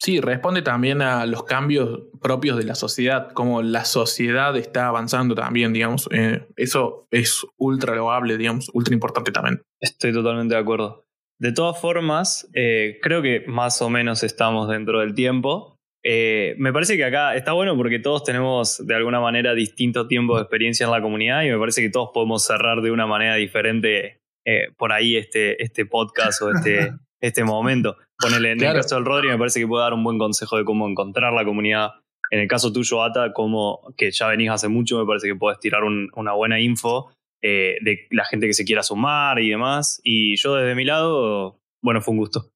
Sí, 0.00 0.20
responde 0.20 0.62
también 0.62 1.02
a 1.02 1.26
los 1.26 1.42
cambios 1.42 2.02
propios 2.22 2.56
de 2.56 2.62
la 2.62 2.76
sociedad, 2.76 3.32
como 3.32 3.62
la 3.62 3.84
sociedad 3.84 4.56
está 4.56 4.86
avanzando 4.86 5.34
también, 5.34 5.72
digamos. 5.72 6.08
Eh, 6.12 6.46
eso 6.56 7.08
es 7.10 7.44
ultra 7.56 7.96
loable, 7.96 8.36
digamos, 8.36 8.70
ultra 8.72 8.94
importante 8.94 9.32
también. 9.32 9.62
Estoy 9.80 10.12
totalmente 10.12 10.54
de 10.54 10.60
acuerdo. 10.60 11.07
De 11.40 11.52
todas 11.52 11.80
formas, 11.80 12.50
eh, 12.52 12.98
creo 13.00 13.22
que 13.22 13.44
más 13.46 13.80
o 13.80 13.88
menos 13.88 14.24
estamos 14.24 14.68
dentro 14.68 15.00
del 15.00 15.14
tiempo. 15.14 15.76
Eh, 16.04 16.54
me 16.58 16.72
parece 16.72 16.96
que 16.96 17.04
acá 17.04 17.36
está 17.36 17.52
bueno 17.52 17.76
porque 17.76 17.98
todos 17.98 18.24
tenemos 18.24 18.84
de 18.84 18.94
alguna 18.94 19.20
manera 19.20 19.54
distinto 19.54 20.08
tiempo 20.08 20.36
de 20.36 20.42
experiencia 20.42 20.86
en 20.86 20.92
la 20.92 21.02
comunidad 21.02 21.42
y 21.42 21.50
me 21.50 21.58
parece 21.58 21.82
que 21.82 21.90
todos 21.90 22.10
podemos 22.12 22.44
cerrar 22.44 22.80
de 22.82 22.90
una 22.90 23.06
manera 23.06 23.34
diferente 23.34 24.20
eh, 24.46 24.68
por 24.76 24.92
ahí 24.92 25.16
este, 25.16 25.62
este 25.62 25.86
podcast 25.86 26.42
o 26.42 26.50
este, 26.50 26.92
este 27.20 27.44
momento. 27.44 27.96
Ponele, 28.20 28.52
en 28.52 28.62
el 28.62 28.74
caso 28.74 28.96
del 28.96 29.04
Rodri 29.04 29.28
me 29.28 29.38
parece 29.38 29.60
que 29.60 29.66
puede 29.66 29.84
dar 29.84 29.94
un 29.94 30.02
buen 30.02 30.18
consejo 30.18 30.56
de 30.56 30.64
cómo 30.64 30.88
encontrar 30.88 31.32
la 31.32 31.44
comunidad. 31.44 31.90
En 32.30 32.40
el 32.40 32.48
caso 32.48 32.72
tuyo, 32.72 33.02
Ata, 33.02 33.32
como 33.32 33.80
que 33.96 34.10
ya 34.10 34.28
venís 34.28 34.50
hace 34.50 34.68
mucho, 34.68 34.98
me 34.98 35.06
parece 35.06 35.28
que 35.28 35.36
puedes 35.36 35.60
tirar 35.60 35.82
una 35.84 36.32
buena 36.32 36.60
info 36.60 37.10
eh, 37.42 37.76
de 37.82 38.06
la 38.10 38.24
gente 38.24 38.46
que 38.46 38.54
se 38.54 38.64
quiera 38.64 38.82
sumar 38.82 39.38
y 39.38 39.50
demás. 39.50 40.00
Y 40.02 40.36
yo 40.36 40.56
desde 40.56 40.74
mi 40.74 40.84
lado, 40.84 41.60
bueno, 41.82 42.00
fue 42.00 42.12
un 42.12 42.18
gusto. 42.18 42.52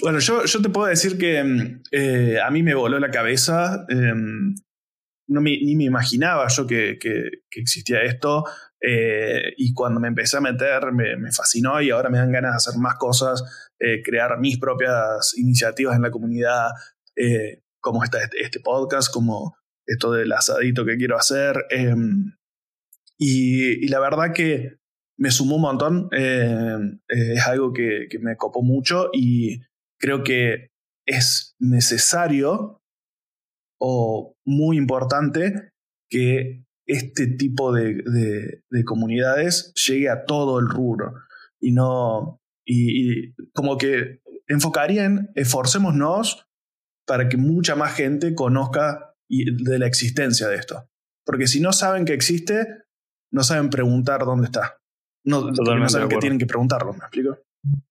Bueno, 0.00 0.20
yo, 0.20 0.46
yo 0.46 0.62
te 0.62 0.70
puedo 0.70 0.88
decir 0.88 1.18
que 1.18 1.44
mm, 1.44 1.82
eh, 1.92 2.38
a 2.42 2.50
mí 2.50 2.62
me 2.62 2.74
voló 2.74 2.98
la 2.98 3.10
cabeza. 3.10 3.84
Em, 3.90 4.54
no 5.28 5.40
ni 5.42 5.76
me 5.76 5.84
imaginaba 5.84 6.48
yo 6.48 6.66
que, 6.66 6.98
que, 6.98 7.28
existía 7.50 8.02
esto. 8.02 8.44
Eh, 8.80 9.52
y 9.58 9.74
cuando 9.74 10.00
me 10.00 10.08
empecé 10.08 10.38
a 10.38 10.40
meter 10.40 10.92
me, 10.92 11.16
me, 11.16 11.30
fascinó 11.30 11.80
y 11.82 11.90
ahora 11.90 12.08
me 12.08 12.18
dan 12.18 12.32
ganas 12.32 12.52
de 12.52 12.56
hacer 12.56 12.80
más 12.80 12.94
cosas, 12.96 13.42
crear 14.02 14.38
mis 14.40 14.58
propias 14.58 15.34
iniciativas 15.36 15.94
en 15.94 16.02
la 16.02 16.10
comunidad, 16.10 16.70
como 17.80 18.02
este, 18.02 18.18
este, 18.40 18.60
podcast, 18.60 19.12
como 19.12 19.56
esto 19.86 20.12
del 20.12 20.32
asadito 20.32 20.84
que 20.84 20.96
quiero 20.96 21.16
hacer. 21.16 21.64
Em, 21.70 22.36
y, 23.18 23.84
y, 23.84 23.88
la 23.88 24.00
verdad 24.00 24.32
que 24.34 24.76
me 25.18 25.30
sumó 25.30 25.56
un 25.56 25.62
montón, 25.62 26.08
em, 26.12 27.00
es 27.08 27.46
algo 27.46 27.72
que, 27.72 28.08
que 28.10 28.18
me 28.18 28.36
copó 28.36 28.62
mucho 28.62 29.10
y 29.12 29.60
creo 29.98 30.24
que 30.24 30.70
es 31.06 31.54
necesario 31.58 32.82
o 33.80 34.36
muy 34.44 34.76
importante 34.76 35.72
que 36.08 36.64
este 36.86 37.26
tipo 37.26 37.72
de, 37.72 38.62
comunidades 38.84 39.72
llegue 39.74 40.08
a 40.08 40.24
todo 40.24 40.58
el 40.58 40.68
rubro 40.68 41.14
y 41.60 41.72
no 41.72 42.40
y, 42.64 43.32
como 43.52 43.78
que 43.78 44.20
enfocaría 44.46 45.04
en 45.04 45.30
esforcémonos 45.34 46.46
para 47.06 47.28
que 47.28 47.36
mucha 47.36 47.74
más 47.74 47.94
gente 47.94 48.34
conozca 48.34 49.11
de 49.32 49.78
la 49.78 49.86
existencia 49.86 50.48
de 50.48 50.56
esto. 50.56 50.86
Porque 51.24 51.46
si 51.46 51.60
no 51.60 51.72
saben 51.72 52.04
que 52.04 52.14
existe 52.14 52.66
no 53.32 53.42
saben 53.42 53.70
preguntar 53.70 54.20
dónde 54.24 54.46
está. 54.46 54.76
No, 55.24 55.50
no 55.50 55.88
saben 55.88 56.08
que 56.08 56.18
tienen 56.18 56.38
que 56.38 56.46
preguntarlo 56.46 56.92
me 56.92 56.98
explico 56.98 57.38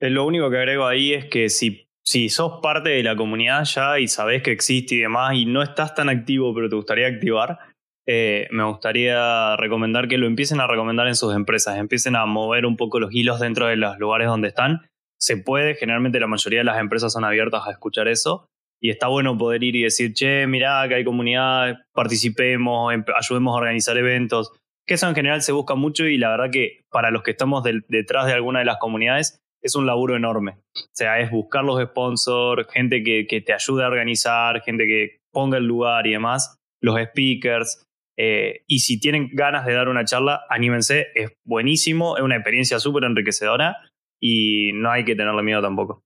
eh, 0.02 0.10
lo 0.10 0.26
único 0.26 0.50
que 0.50 0.58
agrego 0.58 0.86
ahí 0.86 1.14
es 1.14 1.26
que 1.26 1.50
si 1.50 1.88
si 2.04 2.30
sos 2.30 2.60
parte 2.62 2.90
de 2.90 3.04
la 3.04 3.16
comunidad 3.16 3.64
ya 3.64 4.00
y 4.00 4.08
sabés 4.08 4.44
que 4.44 4.52
existe 4.52 4.96
y 4.96 5.00
demás 5.00 5.36
y 5.36 5.46
no 5.46 5.62
estás 5.62 5.96
tan 5.96 6.10
activo 6.10 6.54
pero 6.54 6.68
te 6.68 6.76
gustaría 6.76 7.08
activar, 7.08 7.60
eh, 8.08 8.48
me 8.52 8.64
gustaría 8.66 9.56
recomendar 9.56 10.08
que 10.08 10.18
lo 10.18 10.28
empiecen 10.28 10.60
a 10.60 10.68
recomendar 10.68 11.08
en 11.08 11.16
sus 11.16 11.34
empresas, 11.36 11.78
empiecen 11.78 12.16
a 12.16 12.26
mover 12.26 12.66
un 12.66 12.76
poco 12.76 13.00
los 13.00 13.14
hilos 13.14 13.40
dentro 13.40 13.68
de 13.68 13.78
los 13.78 13.98
lugares 14.00 14.28
donde 14.28 14.48
están. 14.48 14.82
Se 15.20 15.38
puede, 15.38 15.76
generalmente 15.76 16.20
la 16.20 16.28
mayoría 16.28 16.60
de 16.60 16.66
las 16.66 16.80
empresas 16.80 17.14
son 17.14 17.24
abiertas 17.24 17.68
a 17.68 17.72
escuchar 17.72 18.08
eso 18.08 18.48
y 18.82 18.90
está 18.90 19.08
bueno 19.08 19.38
poder 19.38 19.64
ir 19.64 19.76
y 19.76 19.84
decir, 19.84 20.14
che, 20.14 20.48
mirá 20.48 20.88
que 20.88 20.96
hay 20.96 21.04
comunidad, 21.04 21.78
participemos, 21.94 22.94
ayudemos 23.16 23.54
a 23.54 23.58
organizar 23.58 23.98
eventos, 23.98 24.52
que 24.88 24.96
eso 24.96 25.08
en 25.08 25.16
general 25.16 25.42
se 25.44 25.52
busca 25.52 25.76
mucho 25.76 26.06
y 26.06 26.18
la 26.18 26.30
verdad 26.30 26.50
que 26.52 26.82
para 26.90 27.12
los 27.12 27.22
que 27.22 27.32
estamos 27.32 27.64
detrás 27.64 28.26
de 28.26 28.34
alguna 28.34 28.60
de 28.60 28.66
las 28.66 28.78
comunidades 28.78 29.40
es 29.62 29.76
un 29.76 29.86
laburo 29.86 30.16
enorme. 30.16 30.58
O 30.76 30.96
sea, 30.96 31.20
es 31.20 31.30
buscar 31.30 31.64
los 31.64 31.82
sponsors, 31.82 32.68
gente 32.72 33.04
que, 33.04 33.28
que 33.28 33.42
te 33.42 33.54
ayude 33.54 33.84
a 33.84 33.88
organizar, 33.88 34.62
gente 34.64 34.88
que 34.88 35.20
ponga 35.32 35.60
el 35.60 35.66
lugar 35.66 36.08
y 36.08 36.12
demás, 36.12 36.58
los 36.82 37.00
speakers. 37.00 37.84
Eh, 38.18 38.64
y 38.68 38.80
si 38.80 39.00
tienen 39.00 39.30
ganas 39.34 39.66
de 39.66 39.74
dar 39.74 39.88
una 39.88 40.06
charla, 40.06 40.42
anímense, 40.50 41.08
es 41.14 41.32
buenísimo, 41.46 42.18
es 42.18 42.24
una 42.24 42.36
experiencia 42.36 42.80
súper 42.80 43.04
enriquecedora 43.04 43.78
y 44.20 44.72
no 44.74 44.92
hay 44.92 45.06
que 45.06 45.16
tenerle 45.16 45.44
miedo 45.44 45.62
tampoco. 45.62 46.04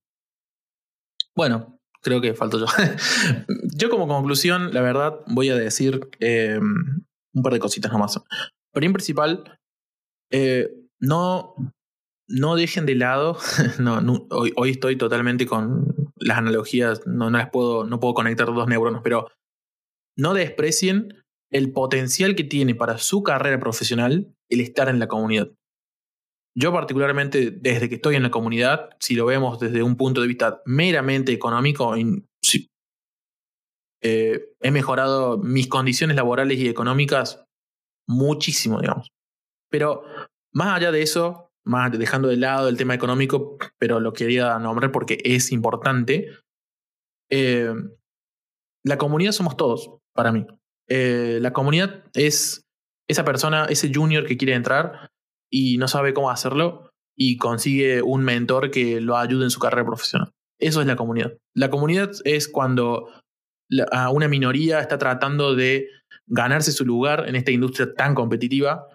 Bueno, 1.34 1.75
creo 2.06 2.20
que 2.20 2.34
falto 2.34 2.60
yo. 2.60 2.66
yo 3.76 3.90
como 3.90 4.06
conclusión, 4.06 4.72
la 4.72 4.80
verdad, 4.80 5.20
voy 5.26 5.48
a 5.48 5.56
decir 5.56 6.08
eh, 6.20 6.60
un 6.60 7.42
par 7.42 7.52
de 7.52 7.58
cositas 7.58 7.90
nomás. 7.90 8.22
Pero 8.72 8.86
en 8.86 8.92
principal, 8.92 9.58
eh, 10.30 10.70
no 11.00 11.56
no 12.28 12.56
dejen 12.56 12.86
de 12.86 12.94
lado, 12.94 13.38
hoy, 14.30 14.70
estoy 14.70 14.96
totalmente 14.96 15.46
con 15.46 16.12
las 16.16 16.38
analogías, 16.38 17.06
no, 17.06 17.30
no 17.30 17.38
las 17.38 17.50
puedo, 17.50 17.84
no 17.84 18.00
puedo 18.00 18.14
conectar 18.14 18.46
dos 18.46 18.68
neuronas, 18.68 19.00
pero 19.02 19.28
no 20.16 20.34
desprecien 20.34 21.24
el 21.50 21.72
potencial 21.72 22.34
que 22.34 22.44
tiene 22.44 22.74
para 22.74 22.98
su 22.98 23.22
carrera 23.22 23.60
profesional 23.60 24.32
el 24.48 24.60
estar 24.60 24.88
en 24.88 24.98
la 24.98 25.08
comunidad. 25.08 25.50
Yo 26.58 26.72
particularmente, 26.72 27.50
desde 27.50 27.90
que 27.90 27.96
estoy 27.96 28.16
en 28.16 28.22
la 28.22 28.30
comunidad, 28.30 28.88
si 28.98 29.14
lo 29.14 29.26
vemos 29.26 29.60
desde 29.60 29.82
un 29.82 29.96
punto 29.96 30.22
de 30.22 30.26
vista 30.26 30.62
meramente 30.64 31.32
económico, 31.32 31.94
eh, 34.02 34.54
he 34.60 34.70
mejorado 34.70 35.36
mis 35.36 35.68
condiciones 35.68 36.16
laborales 36.16 36.58
y 36.58 36.68
económicas 36.68 37.44
muchísimo, 38.08 38.80
digamos. 38.80 39.08
Pero 39.70 40.04
más 40.54 40.76
allá 40.76 40.92
de 40.92 41.02
eso, 41.02 41.50
más 41.66 41.92
dejando 41.92 42.28
de 42.28 42.38
lado 42.38 42.68
el 42.68 42.78
tema 42.78 42.94
económico, 42.94 43.58
pero 43.78 44.00
lo 44.00 44.14
quería 44.14 44.58
nombrar 44.58 44.92
porque 44.92 45.18
es 45.24 45.52
importante. 45.52 46.30
Eh, 47.30 47.74
la 48.82 48.96
comunidad 48.96 49.32
somos 49.32 49.58
todos, 49.58 49.98
para 50.14 50.32
mí. 50.32 50.46
Eh, 50.88 51.38
la 51.42 51.52
comunidad 51.52 52.04
es 52.14 52.64
esa 53.08 53.26
persona, 53.26 53.66
ese 53.66 53.92
junior 53.92 54.24
que 54.24 54.38
quiere 54.38 54.54
entrar 54.54 55.10
y 55.50 55.78
no 55.78 55.88
sabe 55.88 56.14
cómo 56.14 56.30
hacerlo 56.30 56.90
y 57.16 57.36
consigue 57.38 58.02
un 58.02 58.24
mentor 58.24 58.70
que 58.70 59.00
lo 59.00 59.16
ayude 59.16 59.44
en 59.44 59.50
su 59.50 59.60
carrera 59.60 59.86
profesional. 59.86 60.32
Eso 60.58 60.80
es 60.80 60.86
la 60.86 60.96
comunidad. 60.96 61.36
La 61.54 61.70
comunidad 61.70 62.10
es 62.24 62.48
cuando 62.48 63.10
una 64.12 64.28
minoría 64.28 64.80
está 64.80 64.98
tratando 64.98 65.54
de 65.54 65.88
ganarse 66.26 66.72
su 66.72 66.84
lugar 66.84 67.28
en 67.28 67.36
esta 67.36 67.50
industria 67.50 67.92
tan 67.94 68.14
competitiva 68.14 68.86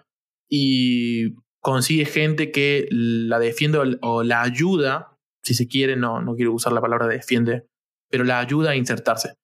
y 0.48 1.34
consigue 1.60 2.04
gente 2.04 2.50
que 2.50 2.88
la 2.90 3.38
defiende 3.38 3.98
o 4.00 4.22
la 4.22 4.42
ayuda, 4.42 5.16
si 5.44 5.54
se 5.54 5.66
quiere, 5.66 5.96
no, 5.96 6.20
no 6.20 6.34
quiero 6.34 6.52
usar 6.52 6.72
la 6.72 6.80
palabra 6.80 7.06
defiende, 7.06 7.66
pero 8.10 8.24
la 8.24 8.38
ayuda 8.38 8.70
a 8.70 8.76
insertarse. 8.76 9.34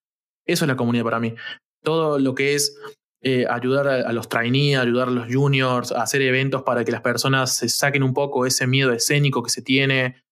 Eso 0.46 0.64
es 0.64 0.68
la 0.68 0.76
comunidad 0.76 1.04
para 1.04 1.20
mí. 1.20 1.34
Todo 1.82 2.18
lo 2.18 2.34
que 2.34 2.54
es 2.54 2.78
eh, 3.20 3.46
ayudar 3.48 3.88
a, 3.88 4.12
los 4.12 4.28
trainees, 4.28 4.78
ayudar 4.78 5.08
a 5.08 5.10
los 5.10 5.26
juniors, 5.32 5.90
hacer 5.92 6.22
eventos 6.22 6.62
para 6.62 6.84
que 6.84 6.92
las 6.92 7.00
personas 7.00 7.56
se 7.56 7.68
saquen 7.68 8.04
un 8.04 8.14
poco 8.14 8.46
ese 8.46 8.66
miedo 8.66 8.92
escénico 8.92 9.42
que 9.42 9.50
se 9.50 9.62
tiene. 9.62 10.22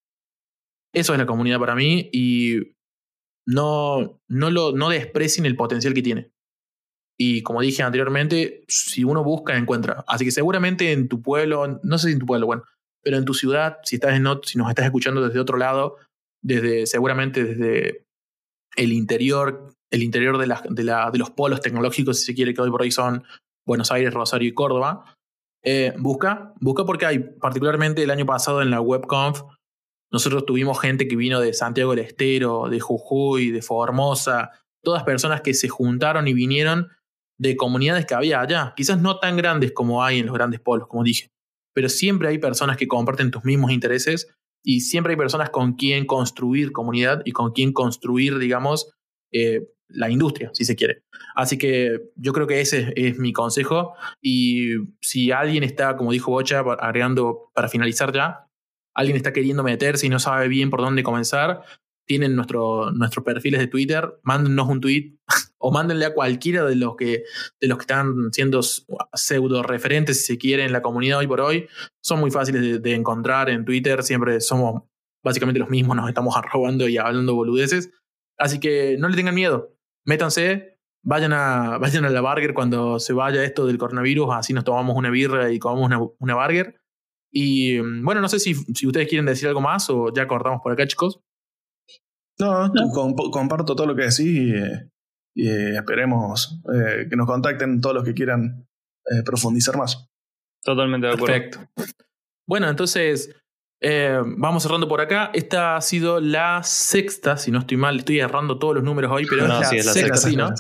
Eso 0.95 1.13
es 1.13 1.19
la 1.19 1.27
comunidad 1.27 1.59
para 1.59 1.75
mí 1.75 2.09
y 2.13 2.77
no, 3.47 4.21
no, 4.29 4.51
lo, 4.51 4.73
no 4.73 4.89
desprecien 4.89 5.47
el 5.47 5.57
potencial 5.57 5.95
que 5.95 6.03
tiene. 6.03 6.31
Y 7.19 7.43
como 7.43 7.61
dije 7.61 7.83
anteriormente, 7.83 8.65
si 8.69 9.03
uno 9.03 9.25
busca, 9.25 9.57
encuentra. 9.57 10.05
Así 10.07 10.25
que 10.25 10.31
seguramente 10.31 10.93
en 10.93 11.09
tu 11.09 11.23
pueblo, 11.23 11.81
no 11.83 11.99
sé 11.99 12.09
si 12.09 12.13
en 12.13 12.21
tu 12.21 12.27
pueblo, 12.27 12.47
bueno, 12.47 12.65
pero 13.03 13.17
en 13.17 13.25
tu 13.25 13.35
ciudad, 13.35 13.79
si 13.83 13.97
estás 13.97 14.17
si 14.45 14.59
nos 14.59 14.69
estás 14.69 14.85
escuchando 14.85 15.27
desde 15.27 15.41
otro 15.41 15.57
lado, 15.57 15.97
desde 16.43 16.87
seguramente 16.87 17.43
desde 17.45 18.05
el 18.77 18.93
interior, 18.93 19.76
el 19.91 20.03
interior 20.03 20.39
de, 20.39 20.47
la, 20.47 20.63
de, 20.69 20.85
la, 20.85 21.11
de 21.11 21.19
los 21.19 21.31
polos 21.31 21.61
tecnológicos, 21.61 22.19
si 22.19 22.27
se 22.27 22.35
quiere, 22.35 22.55
que 22.55 22.61
hoy 22.61 22.71
por 22.71 22.83
hoy 22.83 22.91
son 22.91 23.25
Buenos 23.67 23.91
Aires, 23.91 24.13
Rosario 24.13 24.49
y 24.49 24.55
Córdoba, 24.55 25.17
eh, 25.65 25.95
busca, 25.99 26.55
busca 26.61 26.85
porque 26.85 27.07
hay, 27.07 27.19
particularmente 27.19 28.03
el 28.03 28.11
año 28.11 28.27
pasado 28.27 28.63
en 28.63 28.71
la 28.71 28.81
WebConf, 28.81 29.43
nosotros 30.13 30.47
tuvimos 30.47 30.81
gente 30.81 31.09
que 31.09 31.17
vino 31.17 31.41
de 31.41 31.53
Santiago 31.53 31.95
del 31.95 32.05
Estero, 32.05 32.69
de 32.69 32.81
Jujuy, 32.81 33.51
de 33.51 33.63
Formosa, 33.63 34.51
todas 34.83 35.03
personas 35.03 35.41
que 35.41 35.55
se 35.55 35.69
juntaron 35.69 36.29
y 36.29 36.35
vinieron 36.35 36.89
de 37.39 37.57
comunidades 37.57 38.07
que 38.07 38.15
había 38.15 38.41
allá. 38.41 38.73
Quizás 38.77 39.01
no 39.01 39.19
tan 39.19 39.37
grandes 39.37 39.73
como 39.73 40.05
hay 40.05 40.21
en 40.21 40.27
los 40.27 40.35
grandes 40.35 40.61
polos, 40.61 40.87
como 40.89 41.03
dije, 41.03 41.31
pero 41.75 41.89
siempre 41.89 42.29
hay 42.29 42.39
personas 42.39 42.77
que 42.77 42.89
comparten 42.89 43.31
tus 43.31 43.45
mismos 43.45 43.73
intereses 43.73 44.29
y 44.65 44.81
siempre 44.81 45.13
hay 45.13 45.17
personas 45.17 45.51
con 45.51 45.75
quien 45.75 46.07
construir 46.07 46.73
comunidad 46.73 47.23
y 47.25 47.33
con 47.33 47.53
quien 47.53 47.73
construir, 47.73 48.39
digamos, 48.39 48.93
eh, 49.33 49.69
la 49.89 50.11
industria, 50.11 50.51
si 50.53 50.65
se 50.65 50.77
quiere. 50.77 51.03
Así 51.35 51.59
que 51.59 52.01
yo 52.17 52.33
creo 52.33 52.47
que 52.47 52.61
ese 52.61 52.93
es 52.97 53.19
mi 53.19 53.33
consejo. 53.33 53.95
Y 54.21 54.71
si 55.01 55.31
alguien 55.31 55.63
está, 55.63 55.97
como 55.97 56.13
dijo 56.13 56.31
Bocha, 56.31 56.61
agregando 56.61 57.51
para 57.55 57.69
finalizar 57.69 58.13
ya, 58.13 58.49
alguien 58.95 59.17
está 59.17 59.33
queriendo 59.33 59.63
meterse 59.63 60.07
y 60.07 60.11
no 60.11 60.19
sabe 60.19 60.49
bien 60.49 60.71
por 60.71 60.81
dónde 60.81 61.03
comenzar, 61.03 61.63
tienen 62.07 62.37
nuestro, 62.37 62.93
nuestros 62.93 63.25
perfiles 63.25 63.61
de 63.61 63.67
Twitter, 63.67 64.19
mándennos 64.23 64.69
un 64.69 64.81
tweet 64.81 65.17
o 65.59 65.73
mándenle 65.73 66.07
a 66.07 66.15
cualquiera 66.15 66.65
de 66.65 66.77
los 66.77 66.97
que, 66.97 67.25
de 67.61 67.69
los 67.69 67.79
que 67.79 67.83
están 67.83 68.33
siendo 68.33 68.63
pseudo 68.63 69.63
referentes, 69.63 70.21
si 70.21 70.33
se 70.35 70.39
quiere, 70.39 70.65
en 70.65 70.73
la 70.73 70.83
comunidad 70.83 71.19
hoy 71.19 71.27
por 71.27 71.41
hoy. 71.41 71.69
Son 72.01 72.21
muy 72.21 72.31
fáciles 72.31 72.83
de, 72.83 72.95
encontrar 72.95 73.51
en 73.51 73.65
Twitter, 73.65 74.03
siempre 74.03 74.41
somos 74.41 74.85
básicamente 75.23 75.59
los 75.59 75.69
mismos, 75.69 75.97
nos 75.97 76.09
estamos 76.09 76.37
arrobando 76.37 76.89
y 76.89 76.97
hablando 76.97 77.35
boludeces. 77.35 77.91
Así 78.39 78.61
que 78.61 78.97
no 78.99 79.09
le 79.09 79.17
tengan 79.17 79.35
miedo, 79.35 79.76
métanse, 80.07 80.79
vayan 81.03 81.33
a, 81.35 81.79
vayan 81.81 82.05
a 82.07 82.11
la 82.11 82.21
Burger 82.23 82.55
cuando 82.55 82.99
se 82.99 83.13
vaya 83.13 83.45
esto 83.45 83.67
del 83.67 83.79
coronavirus, 83.79 84.29
así 84.33 84.55
nos 84.55 84.65
tomamos 84.65 84.97
una 84.97 85.11
birra 85.11 85.53
y 85.53 85.59
comamos 85.59 85.87
una, 85.87 86.01
una 86.19 86.35
Burger. 86.35 86.81
Y 87.31 87.79
mm, 87.81 88.05
bueno, 88.05 88.23
no 88.23 88.29
sé 88.29 88.39
si, 88.39 88.55
si 88.55 88.87
ustedes 88.87 89.09
quieren 89.09 89.27
decir 89.27 89.49
algo 89.49 89.61
más 89.61 89.91
o 89.91 90.13
ya 90.15 90.27
cortamos 90.27 90.63
por 90.63 90.73
acá, 90.73 90.87
chicos. 90.87 91.21
No, 92.39 92.71
comparto 93.33 93.75
todo 93.75 93.87
lo 93.87 93.97
que 93.97 94.03
decís 94.03 94.21
y, 95.35 95.75
esperemos 95.75 96.61
eh, 96.73 97.07
que 97.09 97.17
nos 97.17 97.27
contacten 97.27 97.81
todos 97.81 97.95
los 97.95 98.05
que 98.05 98.15
quieran 98.15 98.67
eh, 99.07 99.23
profundizar 99.25 99.77
más. 99.77 100.09
Totalmente 100.63 101.07
de 101.07 101.13
acuerdo. 101.15 101.35
Perfecto. 101.35 101.59
Bueno, 102.47 102.69
entonces 102.69 103.35
eh, 103.81 104.21
vamos 104.25 104.63
cerrando 104.63 104.89
por 104.89 105.01
acá. 105.01 105.31
Esta 105.35 105.77
ha 105.77 105.81
sido 105.81 106.21
la 106.21 106.63
sexta, 106.63 107.37
si 107.37 107.51
no 107.51 107.61
estoy 107.61 107.77
mal, 107.77 107.99
estoy 107.99 108.21
errando 108.21 108.59
todos 108.59 108.75
los 108.75 108.85
números 108.85 109.11
hoy, 109.13 109.27
pero 109.29 109.43
es, 109.43 109.49
la 109.49 109.65
sexta, 109.65 110.17
sí, 110.17 110.37
¿no? 110.37 110.51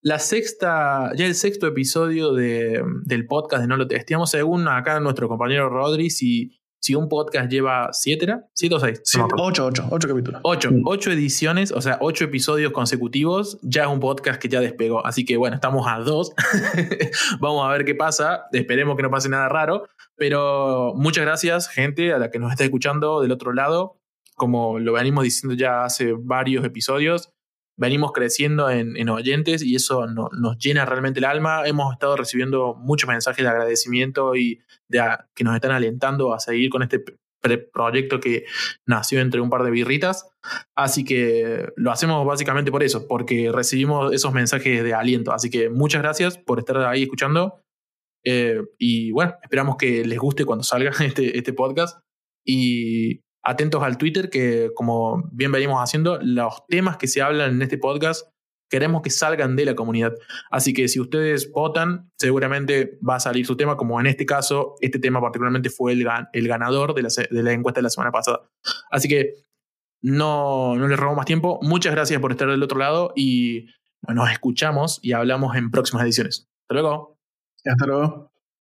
La 0.00 0.18
sexta, 0.18 1.12
ya 1.14 1.26
el 1.26 1.34
sexto 1.34 1.66
episodio 1.66 2.32
de, 2.32 2.82
del 3.04 3.26
podcast 3.26 3.62
de 3.62 3.68
No 3.68 3.76
lo 3.76 3.86
testeamos, 3.86 4.30
según 4.30 4.66
acá 4.66 4.98
nuestro 4.98 5.28
compañero 5.28 5.68
Rodri, 5.68 6.10
si 6.10 6.58
si 6.82 6.96
un 6.96 7.08
podcast 7.08 7.48
lleva 7.48 7.90
siete, 7.92 8.24
¿era? 8.24 8.44
¿Siete 8.54 8.74
o 8.74 8.80
seis? 8.80 9.00
ocho, 9.38 9.66
ocho, 9.66 9.86
ocho 9.88 10.08
capítulos. 10.08 10.40
Ocho, 10.42 10.70
ocho 10.84 11.12
ediciones, 11.12 11.70
o 11.70 11.80
sea, 11.80 11.98
ocho 12.00 12.24
episodios 12.24 12.72
consecutivos, 12.72 13.60
ya 13.62 13.82
es 13.82 13.88
un 13.88 14.00
podcast 14.00 14.42
que 14.42 14.48
ya 14.48 14.60
despegó. 14.60 15.06
Así 15.06 15.24
que 15.24 15.36
bueno, 15.36 15.54
estamos 15.54 15.86
a 15.86 16.00
dos. 16.00 16.32
Vamos 17.40 17.64
a 17.64 17.70
ver 17.70 17.84
qué 17.84 17.94
pasa. 17.94 18.46
Esperemos 18.50 18.96
que 18.96 19.04
no 19.04 19.10
pase 19.10 19.28
nada 19.28 19.48
raro. 19.48 19.84
Pero 20.22 20.94
muchas 20.94 21.24
gracias, 21.24 21.68
gente, 21.68 22.12
a 22.12 22.18
la 22.18 22.30
que 22.30 22.38
nos 22.38 22.52
está 22.52 22.62
escuchando 22.62 23.22
del 23.22 23.32
otro 23.32 23.52
lado. 23.52 23.98
Como 24.36 24.78
lo 24.78 24.92
venimos 24.92 25.24
diciendo 25.24 25.56
ya 25.56 25.82
hace 25.84 26.12
varios 26.16 26.64
episodios, 26.64 27.32
venimos 27.76 28.12
creciendo 28.12 28.70
en, 28.70 29.08
oyentes 29.08 29.64
y 29.64 29.74
eso 29.74 30.06
nos 30.06 30.58
llena 30.58 30.84
realmente 30.84 31.18
el 31.18 31.24
alma. 31.24 31.66
Hemos 31.66 31.92
estado 31.92 32.16
recibiendo 32.16 32.76
muchos 32.76 33.08
mensajes 33.08 33.44
de 33.44 33.50
agradecimiento 33.50 34.36
y 34.36 34.60
de 34.88 35.02
que 35.34 35.42
nos 35.42 35.56
están 35.56 35.72
alentando 35.72 36.32
a 36.32 36.38
seguir 36.38 36.70
con 36.70 36.84
este 36.84 37.02
proyecto 37.72 38.20
que 38.20 38.44
nació 38.86 39.18
entre 39.18 39.40
un 39.40 39.50
par 39.50 39.64
de 39.64 39.72
birritas. 39.72 40.30
Así 40.76 41.04
que 41.04 41.66
lo 41.74 41.90
hacemos 41.90 42.24
básicamente 42.24 42.70
por 42.70 42.84
eso, 42.84 43.08
porque 43.08 43.50
recibimos 43.52 44.12
esos 44.12 44.32
mensajes 44.32 44.84
de 44.84 44.94
aliento. 44.94 45.32
Así 45.32 45.50
que 45.50 45.68
muchas 45.68 46.00
gracias 46.00 46.38
por 46.38 46.60
estar 46.60 46.76
ahí 46.76 47.02
escuchando. 47.02 47.61
Eh, 48.24 48.60
y 48.78 49.10
bueno, 49.12 49.34
esperamos 49.42 49.76
que 49.76 50.04
les 50.04 50.18
guste 50.18 50.44
cuando 50.44 50.62
salga 50.64 50.90
este, 51.00 51.36
este 51.36 51.52
podcast. 51.52 51.98
Y 52.44 53.20
atentos 53.44 53.82
al 53.82 53.98
Twitter, 53.98 54.30
que 54.30 54.70
como 54.74 55.28
bien 55.32 55.52
venimos 55.52 55.78
haciendo, 55.82 56.18
los 56.22 56.66
temas 56.68 56.96
que 56.96 57.08
se 57.08 57.22
hablan 57.22 57.54
en 57.54 57.62
este 57.62 57.78
podcast 57.78 58.26
queremos 58.72 59.02
que 59.02 59.10
salgan 59.10 59.54
de 59.54 59.66
la 59.66 59.74
comunidad. 59.74 60.14
Así 60.50 60.72
que 60.72 60.88
si 60.88 60.98
ustedes 60.98 61.52
votan, 61.52 62.10
seguramente 62.18 62.98
va 63.06 63.16
a 63.16 63.20
salir 63.20 63.44
su 63.44 63.54
tema, 63.54 63.76
como 63.76 64.00
en 64.00 64.06
este 64.06 64.24
caso, 64.24 64.76
este 64.80 64.98
tema 64.98 65.20
particularmente 65.20 65.68
fue 65.68 65.92
el, 65.92 66.08
el 66.32 66.48
ganador 66.48 66.94
de 66.94 67.02
la, 67.02 67.08
de 67.30 67.42
la, 67.42 67.52
encuesta 67.52 67.80
de 67.80 67.82
la 67.82 67.90
semana 67.90 68.10
pasada. 68.10 68.48
Así 68.90 69.08
que 69.08 69.34
no, 70.00 70.74
no 70.76 70.88
les 70.88 70.98
robo 70.98 71.14
más 71.14 71.26
tiempo. 71.26 71.60
Muchas 71.60 71.92
gracias 71.92 72.18
por 72.18 72.30
estar 72.30 72.48
del 72.48 72.62
otro 72.62 72.78
lado 72.78 73.12
y 73.14 73.66
nos 74.08 74.30
escuchamos 74.30 75.00
y 75.02 75.12
hablamos 75.12 75.54
en 75.54 75.70
próximas 75.70 76.04
ediciones. 76.04 76.48
Hasta 76.62 76.80
luego. 76.80 77.21
Hasta 77.64 77.86
luego. 77.86 78.31